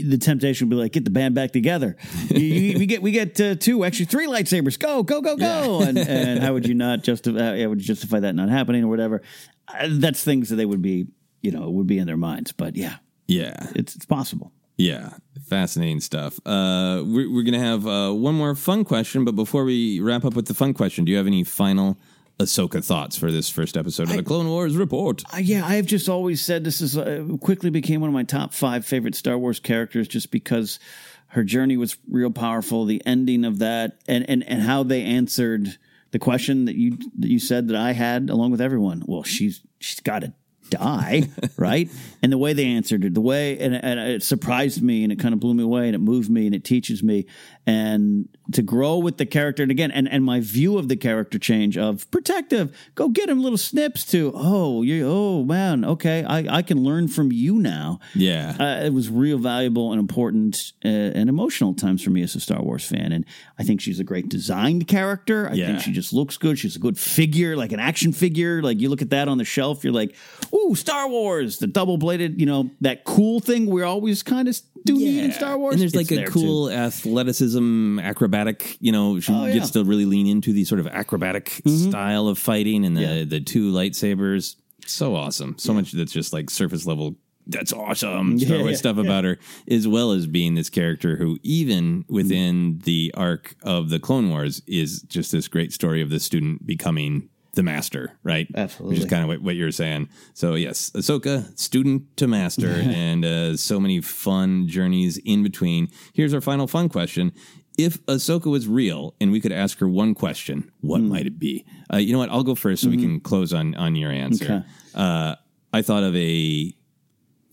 the 0.02 0.18
temptation 0.18 0.68
would 0.68 0.74
be 0.76 0.80
like, 0.82 0.92
get 0.92 1.04
the 1.04 1.10
band 1.10 1.34
back 1.34 1.52
together. 1.52 1.96
You- 2.28 2.38
you- 2.40 2.78
we 2.78 2.86
get 2.86 3.02
we 3.02 3.10
get 3.12 3.40
uh, 3.40 3.54
two, 3.54 3.84
actually 3.84 4.06
three 4.06 4.26
lightsabers. 4.26 4.78
Go 4.78 5.02
go 5.02 5.20
go 5.20 5.36
go! 5.36 5.80
And, 5.82 5.98
and 5.98 6.42
how 6.42 6.52
would 6.52 6.66
you 6.66 6.74
not 6.74 7.02
justify? 7.04 7.60
How 7.62 7.68
would 7.68 7.80
you 7.80 7.86
justify 7.86 8.20
that 8.20 8.34
not 8.34 8.48
happening 8.48 8.84
or 8.84 8.88
whatever? 8.88 9.22
Uh, 9.68 9.88
that's 9.90 10.22
things 10.24 10.48
that 10.50 10.56
they 10.56 10.66
would 10.66 10.82
be, 10.82 11.06
you 11.42 11.50
know, 11.50 11.70
would 11.70 11.86
be 11.86 11.98
in 11.98 12.06
their 12.06 12.16
minds. 12.16 12.52
But 12.52 12.76
yeah, 12.76 12.96
Yeah. 13.26 13.70
it's 13.74 13.94
it's 13.96 14.06
possible. 14.06 14.52
Yeah, 14.76 15.10
fascinating 15.48 16.00
stuff. 16.00 16.38
Uh, 16.44 17.02
we're 17.06 17.30
we're 17.32 17.44
gonna 17.44 17.60
have 17.60 17.86
uh, 17.86 18.12
one 18.12 18.34
more 18.34 18.54
fun 18.56 18.84
question, 18.84 19.24
but 19.24 19.36
before 19.36 19.64
we 19.64 20.00
wrap 20.00 20.24
up 20.24 20.34
with 20.34 20.46
the 20.46 20.54
fun 20.54 20.74
question, 20.74 21.04
do 21.04 21.12
you 21.12 21.18
have 21.18 21.28
any 21.28 21.44
final 21.44 21.96
Ahsoka 22.38 22.84
thoughts 22.84 23.16
for 23.16 23.30
this 23.30 23.48
first 23.48 23.76
episode 23.76 24.10
of 24.10 24.16
the 24.16 24.22
Clone 24.22 24.48
Wars 24.48 24.76
report? 24.76 25.22
Uh, 25.32 25.38
yeah, 25.38 25.64
I 25.64 25.74
have 25.76 25.86
just 25.86 26.08
always 26.08 26.42
said 26.42 26.64
this 26.64 26.80
is 26.80 26.98
uh, 26.98 27.24
quickly 27.40 27.70
became 27.70 28.00
one 28.00 28.08
of 28.08 28.14
my 28.14 28.24
top 28.24 28.52
five 28.52 28.84
favorite 28.84 29.14
Star 29.14 29.38
Wars 29.38 29.60
characters, 29.60 30.08
just 30.08 30.30
because 30.30 30.80
her 31.28 31.44
journey 31.44 31.76
was 31.76 31.96
real 32.08 32.30
powerful. 32.30 32.84
The 32.86 33.02
ending 33.06 33.44
of 33.44 33.60
that, 33.60 34.00
and 34.08 34.28
and 34.28 34.42
and 34.48 34.62
how 34.62 34.82
they 34.82 35.02
answered 35.02 35.78
the 36.10 36.18
question 36.18 36.64
that 36.64 36.76
you 36.76 36.98
that 37.18 37.28
you 37.28 37.38
said 37.38 37.68
that 37.68 37.76
I 37.76 37.92
had, 37.92 38.30
along 38.30 38.50
with 38.50 38.60
everyone. 38.60 39.04
Well, 39.06 39.22
she's 39.22 39.62
she's 39.78 40.00
got 40.00 40.22
to 40.22 40.32
die, 40.70 41.28
right? 41.56 41.88
And 42.22 42.32
the 42.32 42.38
way 42.38 42.52
they 42.52 42.66
answered 42.66 43.04
it, 43.04 43.14
the 43.14 43.20
way, 43.20 43.58
and, 43.58 43.74
and 43.74 44.00
it 44.00 44.22
surprised 44.22 44.82
me, 44.82 45.02
and 45.02 45.12
it 45.12 45.18
kind 45.18 45.34
of 45.34 45.40
blew 45.40 45.54
me 45.54 45.62
away, 45.62 45.86
and 45.86 45.94
it 45.94 46.00
moved 46.00 46.30
me, 46.30 46.46
and 46.46 46.54
it 46.54 46.64
teaches 46.64 47.02
me, 47.02 47.26
and 47.66 48.28
to 48.52 48.60
grow 48.62 48.98
with 48.98 49.16
the 49.16 49.24
character, 49.26 49.62
and 49.62 49.70
again, 49.72 49.90
and 49.90 50.06
and 50.08 50.22
my 50.24 50.40
view 50.40 50.76
of 50.76 50.88
the 50.88 50.96
character 50.96 51.38
change 51.38 51.78
of 51.78 52.10
protective, 52.10 52.76
go 52.94 53.08
get 53.08 53.28
him 53.30 53.42
little 53.42 53.56
snips 53.56 54.04
to, 54.06 54.32
oh, 54.34 54.82
you, 54.82 55.06
oh 55.08 55.44
man, 55.44 55.84
okay, 55.84 56.24
I 56.24 56.58
I 56.58 56.62
can 56.62 56.82
learn 56.84 57.08
from 57.08 57.32
you 57.32 57.58
now. 57.58 58.00
Yeah. 58.14 58.54
Uh, 58.60 58.84
it 58.84 58.92
was 58.92 59.08
real 59.08 59.38
valuable 59.38 59.92
and 59.92 59.98
important 60.00 60.72
uh, 60.84 60.88
and 60.88 61.28
emotional 61.30 61.72
times 61.74 62.02
for 62.02 62.10
me 62.10 62.22
as 62.22 62.34
a 62.34 62.40
Star 62.40 62.62
Wars 62.62 62.84
fan. 62.84 63.12
And 63.12 63.24
I 63.58 63.62
think 63.64 63.80
she's 63.80 63.98
a 63.98 64.04
great 64.04 64.28
designed 64.28 64.86
character. 64.86 65.48
I 65.48 65.54
Yeah. 65.54 65.66
think 65.68 65.80
she 65.80 65.92
just 65.92 66.12
looks 66.12 66.36
good. 66.36 66.58
She's 66.58 66.76
a 66.76 66.78
good 66.80 66.98
figure, 66.98 67.56
like 67.56 67.72
an 67.72 67.80
action 67.80 68.12
figure. 68.12 68.62
Like 68.62 68.78
you 68.80 68.90
look 68.90 69.00
at 69.02 69.10
that 69.10 69.26
on 69.28 69.38
the 69.38 69.44
shelf, 69.44 69.84
you're 69.84 69.92
like, 69.92 70.14
ooh, 70.54 70.74
Star 70.74 71.08
Wars, 71.08 71.58
the 71.58 71.66
double 71.66 71.96
bladed, 71.96 72.38
you 72.38 72.46
know, 72.46 72.70
that 72.82 73.04
cool 73.04 73.40
thing 73.40 73.66
we're 73.66 73.84
always 73.84 74.22
kind 74.22 74.48
of 74.48 74.60
do 74.84 74.94
need 74.94 75.24
in 75.24 75.32
Star 75.32 75.56
Wars. 75.58 75.74
And 75.74 75.80
there's 75.80 75.94
It's 75.94 75.96
like 76.10 76.12
a 76.12 76.16
there, 76.22 76.26
cool 76.26 76.68
too. 76.68 76.74
athleticism, 76.74 77.98
acrobatic. 78.00 78.76
You 78.80 78.92
know, 78.92 79.20
she 79.20 79.32
Oh, 79.32 79.46
yeah. 79.46 79.54
gets 79.54 79.70
to 79.70 79.84
really 79.84 80.04
lean 80.04 80.26
into 80.26 80.52
the 80.52 80.64
sort 80.64 80.80
of 80.80 80.86
acrobatic 80.86 81.46
mm-hmm. 81.64 81.90
style 81.90 82.28
of 82.28 82.38
fighting 82.38 82.84
and 82.84 82.96
the 82.96 83.00
Yeah. 83.02 83.24
the 83.24 83.40
two 83.40 83.72
lightsabers. 83.72 84.56
So 84.86 85.14
awesome. 85.16 85.56
So 85.58 85.72
much 85.72 85.92
that's 85.92 86.12
just 86.12 86.32
like 86.32 86.50
surface 86.50 86.86
level. 86.86 87.16
That's 87.46 87.72
awesome. 87.72 88.38
Star 88.38 88.56
Yeah, 88.56 88.62
Wars 88.62 88.72
yeah, 88.72 88.76
stuff 88.78 88.96
about 88.98 89.24
her, 89.24 89.38
as 89.68 89.86
well 89.88 90.12
as 90.12 90.26
being 90.26 90.54
this 90.54 90.70
character 90.70 91.16
who, 91.16 91.38
even 91.42 92.04
within 92.08 92.80
the 92.84 93.12
arc 93.16 93.54
of 93.62 93.90
the 93.90 93.98
Clone 93.98 94.30
Wars, 94.30 94.62
is 94.66 95.02
just 95.02 95.30
this 95.32 95.48
great 95.48 95.72
story 95.72 96.00
of 96.00 96.08
the 96.10 96.20
student 96.20 96.66
becoming 96.66 97.28
the 97.54 97.62
master, 97.62 98.12
right? 98.22 98.46
Absolutely. 98.54 98.94
Which 98.96 99.04
is 99.04 99.10
kind 99.10 99.22
of 99.22 99.28
what, 99.28 99.42
what 99.42 99.54
you're 99.56 99.70
saying. 99.72 100.08
So 100.34 100.54
yes, 100.54 100.90
Ahsoka, 100.94 101.58
student 101.58 102.16
to 102.18 102.26
master, 102.26 102.68
and 102.72 103.24
uh, 103.24 103.56
so 103.56 103.80
many 103.80 104.00
fun 104.00 104.68
journeys 104.68 105.18
in 105.18 105.42
between. 105.42 105.88
Here's 106.12 106.34
our 106.34 106.40
final 106.40 106.66
fun 106.66 106.88
question: 106.88 107.32
If 107.78 108.04
Ahsoka 108.06 108.50
was 108.50 108.68
real 108.68 109.14
and 109.20 109.32
we 109.32 109.40
could 109.40 109.52
ask 109.52 109.78
her 109.78 109.88
one 109.88 110.14
question, 110.14 110.70
what 110.80 111.00
Hmm. 111.00 111.08
might 111.08 111.26
it 111.26 111.38
be? 111.38 111.64
Uh, 111.92 111.96
you 111.98 112.12
know 112.12 112.18
what? 112.18 112.30
I'll 112.30 112.44
go 112.44 112.54
first 112.54 112.82
so 112.82 112.88
we 112.90 112.96
can 112.96 113.20
close 113.20 113.52
on 113.52 113.74
on 113.76 113.94
your 113.96 114.10
answer. 114.10 114.44
Okay. 114.44 114.62
Uh, 114.94 115.34
I 115.72 115.82
thought 115.82 116.02
of 116.04 116.14
a 116.16 116.72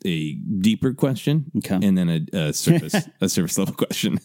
a 0.03 0.33
deeper 0.33 0.93
question 0.93 1.51
Okay. 1.57 1.75
and 1.75 1.95
then 1.95 2.09
a, 2.09 2.37
a 2.37 2.53
surface 2.53 2.95
a 3.21 3.29
surface 3.29 3.57
level 3.57 3.75
question. 3.75 4.19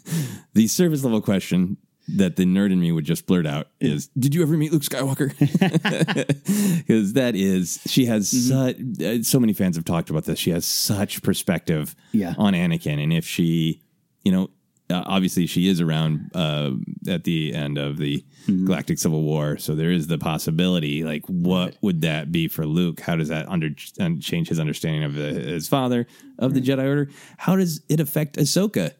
The 0.54 0.66
surface 0.68 1.04
level 1.04 1.20
question 1.20 1.76
that 2.08 2.36
the 2.36 2.44
nerd 2.44 2.72
in 2.72 2.78
me 2.80 2.92
would 2.92 3.04
just 3.04 3.26
blurt 3.26 3.46
out 3.46 3.68
is, 3.80 4.08
"Did 4.18 4.34
you 4.34 4.42
ever 4.42 4.56
meet 4.56 4.72
Luke 4.72 4.82
Skywalker?" 4.82 5.32
Because 6.78 7.12
that 7.14 7.34
is 7.34 7.80
she 7.86 8.06
has 8.06 8.32
Mm-hmm. 8.32 8.94
such 8.94 9.02
uh, 9.04 9.22
so 9.22 9.40
many 9.40 9.52
fans 9.52 9.76
have 9.76 9.84
talked 9.84 10.10
about 10.10 10.24
this. 10.24 10.38
She 10.38 10.50
has 10.50 10.64
such 10.64 11.22
perspective 11.22 11.94
Yeah. 12.12 12.34
on 12.38 12.52
Anakin, 12.54 13.02
and 13.02 13.12
if 13.12 13.26
she, 13.26 13.82
you 14.24 14.32
know. 14.32 14.50
Uh, 14.88 15.02
obviously, 15.04 15.48
she 15.48 15.66
is 15.66 15.80
around 15.80 16.30
uh, 16.32 16.70
at 17.08 17.24
the 17.24 17.52
end 17.52 17.76
of 17.76 17.96
the 17.96 18.24
Mm-hmm. 18.46 18.66
Galactic 18.66 18.96
Civil 18.98 19.22
War, 19.24 19.58
so 19.58 19.74
there 19.74 19.90
is 19.90 20.06
the 20.06 20.18
possibility. 20.18 21.02
Like, 21.02 21.26
what 21.26 21.76
would 21.82 22.02
that 22.02 22.30
be 22.30 22.46
for 22.46 22.64
Luke? 22.64 23.00
How 23.00 23.16
does 23.16 23.26
that 23.30 23.48
under 23.48 23.70
change 23.70 24.48
his 24.48 24.60
understanding 24.60 25.02
of 25.02 25.14
the, 25.14 25.32
his 25.32 25.66
father 25.66 26.06
of 26.38 26.54
the 26.54 26.60
Jedi 26.60 26.86
Order? 26.86 27.10
How 27.38 27.56
does 27.56 27.80
it 27.88 27.98
affect 27.98 28.36
Ahsoka 28.36 28.92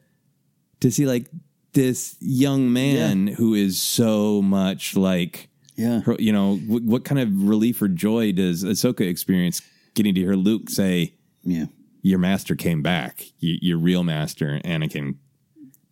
to 0.80 0.90
see 0.90 1.06
like 1.06 1.30
this 1.76 2.16
young 2.20 2.72
man 2.72 3.26
who 3.28 3.54
is 3.54 3.80
so 3.80 4.42
much 4.42 4.96
like 4.96 5.48
yeah. 5.76 6.00
her, 6.00 6.16
you 6.18 6.32
know 6.32 6.56
what, 6.56 6.82
what 6.82 7.04
kind 7.04 7.20
of 7.20 7.28
relief 7.48 7.80
or 7.80 7.88
joy 7.88 8.32
does 8.32 8.64
Ahsoka 8.64 9.02
experience 9.08 9.62
getting 9.94 10.14
to 10.14 10.20
hear 10.20 10.34
Luke 10.34 10.68
say 10.70 11.14
yeah. 11.44 11.66
Your 12.02 12.18
master 12.18 12.54
came 12.56 12.82
back. 12.82 13.20
Y- 13.42 13.58
your 13.62 13.78
real 13.78 14.02
master 14.04 14.60
Anakin 14.64 15.16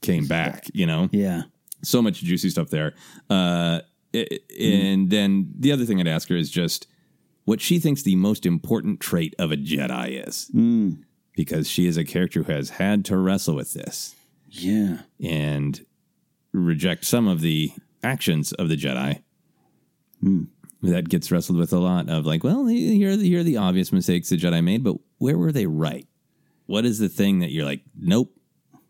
came 0.00 0.26
back. 0.26 0.64
you 0.72 0.86
know? 0.86 1.08
Yeah. 1.12 1.42
So 1.82 2.00
much 2.02 2.20
juicy 2.20 2.50
stuff 2.50 2.70
there. 2.70 2.94
Uh 3.30 3.80
i- 4.14 4.38
and 4.60 5.10
then 5.10 5.52
the 5.58 5.70
other 5.72 5.84
thing 5.84 6.00
I'd 6.00 6.08
ask 6.08 6.28
her 6.28 6.36
is 6.36 6.50
just 6.50 6.86
what 7.44 7.60
she 7.60 7.78
thinks 7.78 8.02
the 8.02 8.16
most 8.16 8.46
important 8.46 9.00
trait 9.00 9.34
of 9.38 9.52
a 9.52 9.56
Jedi 9.56 10.26
is. 10.26 10.50
Mm. 10.54 11.04
because 11.36 11.68
she 11.68 11.86
is 11.86 11.96
a 11.96 12.04
character 12.04 12.42
who 12.44 12.52
has 12.52 12.70
had 12.70 13.04
to 13.06 13.16
wrestle 13.18 13.54
with 13.56 13.74
this 13.74 14.14
yeah 14.62 14.98
and 15.20 15.84
reject 16.52 17.04
some 17.04 17.26
of 17.26 17.40
the 17.40 17.72
actions 18.02 18.52
of 18.52 18.68
the 18.68 18.76
Jedi. 18.76 19.22
Hmm. 20.20 20.44
That 20.82 21.08
gets 21.08 21.30
wrestled 21.30 21.58
with 21.58 21.72
a 21.72 21.78
lot 21.78 22.10
of 22.10 22.26
like, 22.26 22.44
well, 22.44 22.66
here 22.66 23.12
are 23.12 23.16
the, 23.16 23.26
here 23.26 23.40
are 23.40 23.44
the 23.44 23.56
obvious 23.56 23.90
mistakes 23.90 24.28
the 24.28 24.36
Jedi 24.36 24.62
made, 24.62 24.84
but 24.84 24.96
where 25.16 25.38
were 25.38 25.50
they 25.50 25.66
right? 25.66 26.06
What 26.66 26.84
is 26.84 26.98
the 26.98 27.08
thing 27.08 27.38
that 27.38 27.52
you're 27.52 27.64
like, 27.64 27.80
nope, 27.98 28.34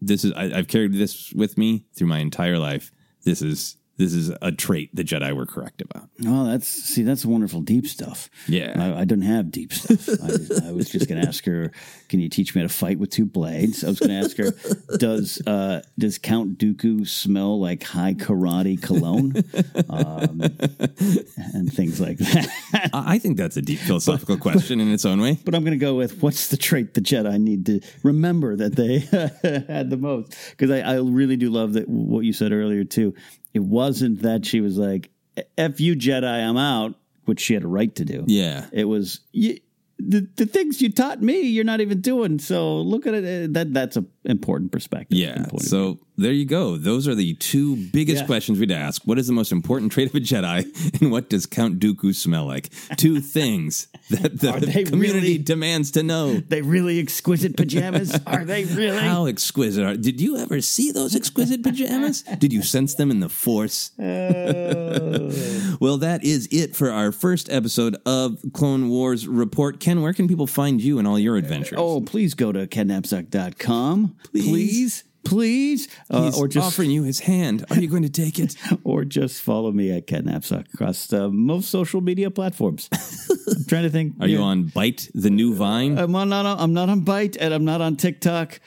this 0.02 0.24
is 0.24 0.32
I, 0.32 0.58
I've 0.58 0.68
carried 0.68 0.92
this 0.94 1.32
with 1.32 1.56
me 1.56 1.86
through 1.94 2.08
my 2.08 2.18
entire 2.18 2.58
life. 2.58 2.90
This 3.22 3.42
is 3.42 3.76
this 3.96 4.12
is 4.12 4.32
a 4.42 4.50
trait 4.50 4.94
the 4.94 5.04
Jedi 5.04 5.34
were 5.34 5.46
correct 5.46 5.80
about. 5.80 6.08
Oh, 6.26 6.46
that's 6.46 6.66
see, 6.66 7.02
that's 7.02 7.24
wonderful 7.24 7.60
deep 7.60 7.86
stuff. 7.86 8.28
Yeah. 8.48 8.74
I, 8.76 9.00
I 9.00 9.04
don't 9.04 9.22
have 9.22 9.50
deep 9.50 9.72
stuff. 9.72 10.08
I, 10.22 10.68
I 10.68 10.72
was 10.72 10.88
just 10.88 11.08
going 11.08 11.20
to 11.20 11.28
ask 11.28 11.44
her, 11.44 11.70
"Can 12.08 12.20
you 12.20 12.28
teach 12.28 12.54
me 12.54 12.60
how 12.60 12.66
to 12.66 12.72
fight 12.72 12.98
with 12.98 13.10
two 13.10 13.24
blades?" 13.24 13.84
I 13.84 13.88
was 13.88 14.00
going 14.00 14.10
to 14.10 14.16
ask 14.16 14.36
her, 14.38 14.96
"Does 14.98 15.40
uh, 15.46 15.82
does 15.98 16.18
Count 16.18 16.58
Dooku 16.58 17.06
smell 17.06 17.60
like 17.60 17.84
Hai 17.84 18.14
Karate 18.14 18.80
cologne?" 18.80 19.34
Um, 19.88 20.40
and 21.54 21.72
things 21.72 22.00
like 22.00 22.18
that. 22.18 22.90
I 22.92 23.18
think 23.18 23.36
that's 23.36 23.56
a 23.56 23.62
deep 23.62 23.78
philosophical 23.78 24.36
question 24.38 24.80
in 24.80 24.92
its 24.92 25.04
own 25.04 25.20
way. 25.20 25.38
But 25.44 25.54
I'm 25.54 25.62
going 25.62 25.78
to 25.78 25.84
go 25.84 25.94
with 25.94 26.22
what's 26.22 26.48
the 26.48 26.56
trait 26.56 26.94
the 26.94 27.00
Jedi 27.00 27.40
need 27.40 27.66
to 27.66 27.80
remember 28.02 28.56
that 28.56 28.76
they 28.76 28.98
had 29.72 29.90
the 29.90 29.96
most? 29.96 30.34
Because 30.50 30.70
I, 30.70 30.80
I 30.80 30.96
really 30.96 31.36
do 31.36 31.50
love 31.50 31.74
that 31.74 31.88
what 31.88 32.20
you 32.20 32.32
said 32.32 32.52
earlier 32.52 32.84
too. 32.84 33.14
It 33.54 33.62
wasn't 33.62 34.22
that 34.22 34.44
she 34.44 34.60
was 34.60 34.76
like, 34.76 35.10
"F 35.56 35.80
you 35.80 35.96
Jedi, 35.96 36.24
I'm 36.24 36.56
out," 36.56 36.94
which 37.24 37.40
she 37.40 37.54
had 37.54 37.62
a 37.62 37.68
right 37.68 37.94
to 37.94 38.04
do. 38.04 38.24
Yeah. 38.26 38.66
It 38.72 38.84
was 38.84 39.20
you, 39.32 39.58
the 39.98 40.28
the 40.36 40.46
things 40.46 40.82
you 40.82 40.90
taught 40.90 41.22
me, 41.22 41.40
you're 41.42 41.64
not 41.64 41.80
even 41.80 42.00
doing. 42.00 42.38
So 42.38 42.78
look 42.78 43.06
at 43.06 43.14
it. 43.14 43.52
That 43.54 43.72
that's 43.72 43.96
a 43.96 44.04
important 44.24 44.72
perspective. 44.72 45.16
Yeah. 45.18 45.46
So 45.58 45.98
there 46.16 46.32
you 46.32 46.44
go. 46.44 46.76
Those 46.76 47.08
are 47.08 47.14
the 47.14 47.34
two 47.34 47.76
biggest 47.76 48.22
Yeah. 48.22 48.26
questions 48.26 48.58
we'd 48.58 48.70
ask. 48.70 49.02
What 49.04 49.18
is 49.18 49.26
the 49.26 49.32
most 49.32 49.50
important 49.52 49.92
trait 49.92 50.08
of 50.08 50.14
a 50.14 50.20
Jedi, 50.20 51.00
and 51.00 51.10
what 51.10 51.28
does 51.28 51.46
Count 51.46 51.78
Dooku 51.80 52.14
smell 52.14 52.46
like? 52.46 52.70
Two 52.96 53.20
things 53.34 53.88
that 54.10 54.38
the 54.40 54.84
community 54.88 55.20
really- 55.32 55.38
demands 55.38 55.90
to 55.92 56.02
know. 56.02 56.34
They 56.34 56.62
really 56.62 56.98
exquisite 57.00 57.56
pajamas? 57.56 58.18
Are 58.26 58.44
they 58.44 58.64
really? 58.80 58.96
How 58.98 59.26
exquisite 59.26 59.84
are? 59.84 59.96
Did 59.96 60.20
you 60.20 60.36
ever 60.36 60.60
see 60.60 60.90
those 60.92 61.14
exquisite 61.16 61.62
pajamas? 61.62 62.22
Did 62.38 62.52
you 62.52 62.62
sense 62.62 62.94
them 62.94 63.10
in 63.10 63.20
the 63.20 63.28
Force? 63.28 63.90
Oh. 63.98 65.76
well, 65.80 65.98
that 65.98 66.22
is 66.24 66.48
it 66.52 66.76
for 66.76 66.90
our 66.90 67.10
first 67.12 67.50
episode 67.50 67.96
of 68.06 68.38
Clone 68.52 68.88
Wars 68.88 69.26
Report. 69.26 69.80
Ken, 69.80 70.00
where 70.02 70.12
can 70.12 70.28
people 70.28 70.46
find 70.46 70.80
you 70.80 70.98
and 70.98 71.08
all 71.08 71.18
your 71.18 71.36
adventures? 71.36 71.78
Oh, 71.80 72.00
please 72.00 72.34
go 72.34 72.52
to 72.52 72.66
kennapzok.com. 72.66 74.13
Please. 74.32 75.04
Please. 75.24 75.88
Uh, 76.10 76.32
or 76.36 76.48
just 76.48 76.66
offering 76.66 76.90
you 76.90 77.02
his 77.02 77.20
hand. 77.20 77.64
Are 77.70 77.80
you 77.80 77.88
going 77.88 78.02
to 78.02 78.10
take 78.10 78.38
it? 78.38 78.56
or 78.84 79.04
just 79.04 79.42
follow 79.42 79.72
me 79.72 79.90
at 79.90 80.06
kennapzok 80.06 80.72
across 80.74 81.12
uh, 81.12 81.30
most 81.30 81.70
social 81.70 82.00
media 82.02 82.30
platforms. 82.30 82.88
I'm 82.92 83.64
trying 83.68 83.84
to 83.84 83.90
think. 83.90 84.14
Are 84.20 84.28
you 84.28 84.42
on 84.42 84.64
Byte 84.64 85.10
the 85.14 85.30
New 85.30 85.54
Vine? 85.54 85.98
I'm 85.98 86.14
on, 86.14 86.28
not 86.28 86.44
on, 86.44 86.60
I'm 86.60 86.74
not 86.74 86.90
on 86.90 87.02
Byte, 87.02 87.38
and 87.40 87.54
I'm 87.54 87.64
not 87.64 87.80
on 87.80 87.96
TikTok. 87.96 88.60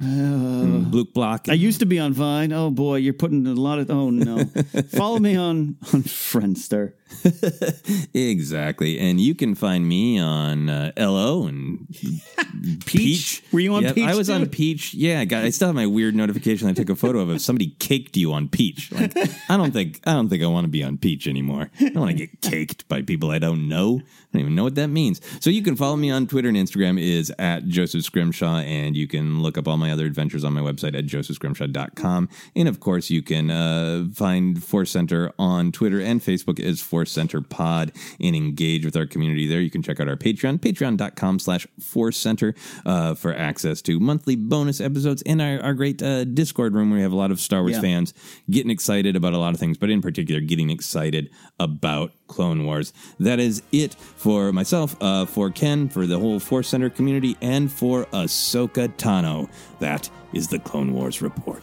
Uh, 0.00 0.06
Luke 0.06 1.12
Block. 1.12 1.48
I 1.48 1.54
used 1.54 1.80
to 1.80 1.86
be 1.86 1.98
on 1.98 2.12
Vine. 2.12 2.52
Oh 2.52 2.70
boy, 2.70 2.96
you're 2.96 3.12
putting 3.12 3.46
a 3.46 3.54
lot 3.54 3.80
of. 3.80 3.90
Oh 3.90 4.10
no. 4.10 4.44
Follow 4.90 5.18
me 5.18 5.34
on 5.36 5.76
on 5.92 6.02
Friendster. 6.04 6.92
Exactly. 8.14 8.98
And 8.98 9.20
you 9.20 9.34
can 9.34 9.54
find 9.54 9.86
me 9.88 10.18
on 10.18 10.68
uh, 10.68 10.92
Ello 10.96 11.46
and 11.46 11.86
Peach. 12.86 13.42
Were 13.52 13.60
you 13.60 13.74
on 13.74 13.82
Yep, 13.82 13.94
Peach 13.94 14.04
I 14.04 14.14
was 14.14 14.30
on 14.30 14.46
Peach. 14.46 14.94
Yeah, 14.94 15.20
I, 15.20 15.24
got, 15.24 15.44
I 15.44 15.50
still 15.50 15.68
have 15.68 15.74
my 15.74 15.86
weird 15.86 16.14
notification. 16.14 16.68
I 16.68 16.72
took 16.72 16.90
a 16.90 16.96
photo 16.96 17.20
of 17.20 17.30
it. 17.30 17.40
Somebody 17.40 17.68
caked 17.78 18.16
you 18.16 18.32
on 18.32 18.48
Peach. 18.48 18.90
Like, 18.92 19.16
I 19.48 19.56
don't 19.56 19.72
think 19.72 20.00
I 20.06 20.12
don't 20.12 20.28
think 20.28 20.42
I 20.42 20.46
want 20.46 20.64
to 20.64 20.68
be 20.68 20.82
on 20.82 20.98
Peach 20.98 21.26
anymore. 21.26 21.70
I 21.80 21.88
don't 21.88 22.00
want 22.00 22.10
to 22.10 22.26
get 22.26 22.40
caked 22.40 22.88
by 22.88 23.02
people 23.02 23.30
I 23.30 23.38
don't 23.38 23.68
know. 23.68 24.00
I 24.00 24.30
don't 24.32 24.42
even 24.42 24.54
know 24.54 24.64
what 24.64 24.74
that 24.74 24.88
means. 24.88 25.20
So 25.40 25.48
you 25.48 25.62
can 25.62 25.76
follow 25.76 25.96
me 25.96 26.10
on 26.10 26.26
Twitter 26.26 26.48
and 26.48 26.56
Instagram 26.56 27.00
is 27.00 27.32
at 27.38 27.66
Joseph 27.66 28.04
Scrimshaw, 28.04 28.58
and 28.58 28.94
you 28.96 29.06
can 29.06 29.42
look 29.42 29.56
up 29.56 29.66
all 29.66 29.78
my 29.78 29.90
other 29.90 30.04
adventures 30.04 30.44
on 30.44 30.52
my 30.52 30.60
website 30.60 30.96
at 30.96 31.06
josephscrimshaw.com. 31.06 32.28
And 32.54 32.68
of 32.68 32.80
course, 32.80 33.08
you 33.08 33.22
can 33.22 33.50
uh, 33.50 34.06
find 34.12 34.62
Force 34.62 34.90
Center 34.90 35.32
on 35.38 35.72
Twitter 35.72 36.00
and 36.00 36.20
Facebook 36.20 36.60
as 36.60 36.80
Force 36.98 37.12
Center 37.12 37.40
Pod 37.40 37.92
and 38.20 38.34
engage 38.34 38.84
with 38.84 38.96
our 38.96 39.06
community 39.06 39.46
there. 39.46 39.60
You 39.60 39.70
can 39.70 39.82
check 39.82 40.00
out 40.00 40.08
our 40.08 40.16
Patreon, 40.16 40.58
patreon.com 40.58 41.38
slash 41.38 41.64
Force 41.80 42.16
Center 42.16 42.56
uh, 42.84 43.14
for 43.14 43.32
access 43.32 43.80
to 43.82 44.00
monthly 44.00 44.34
bonus 44.34 44.80
episodes 44.80 45.22
and 45.22 45.40
our, 45.40 45.60
our 45.60 45.74
great 45.74 46.02
uh, 46.02 46.24
Discord 46.24 46.74
room 46.74 46.90
where 46.90 46.96
we 46.96 47.02
have 47.04 47.12
a 47.12 47.16
lot 47.16 47.30
of 47.30 47.38
Star 47.38 47.60
Wars 47.60 47.74
Yeah. 47.76 47.82
fans 47.82 48.14
getting 48.50 48.72
excited 48.72 49.14
about 49.14 49.32
a 49.32 49.38
lot 49.38 49.54
of 49.54 49.60
things, 49.60 49.78
but 49.78 49.90
in 49.90 50.02
particular, 50.02 50.40
getting 50.40 50.70
excited 50.70 51.30
about 51.60 52.10
Clone 52.26 52.64
Wars. 52.66 52.92
That 53.20 53.38
is 53.38 53.62
it 53.70 53.94
for 53.94 54.52
myself, 54.52 54.96
uh, 55.00 55.24
for 55.24 55.50
Ken, 55.50 55.88
for 55.88 56.04
the 56.04 56.18
whole 56.18 56.40
Force 56.40 56.66
Center 56.66 56.90
community, 56.90 57.36
and 57.40 57.70
for 57.70 58.06
Ahsoka 58.06 58.88
Tano. 58.96 59.48
That 59.78 60.10
is 60.32 60.48
the 60.48 60.58
Clone 60.58 60.92
Wars 60.94 61.22
Report. 61.22 61.62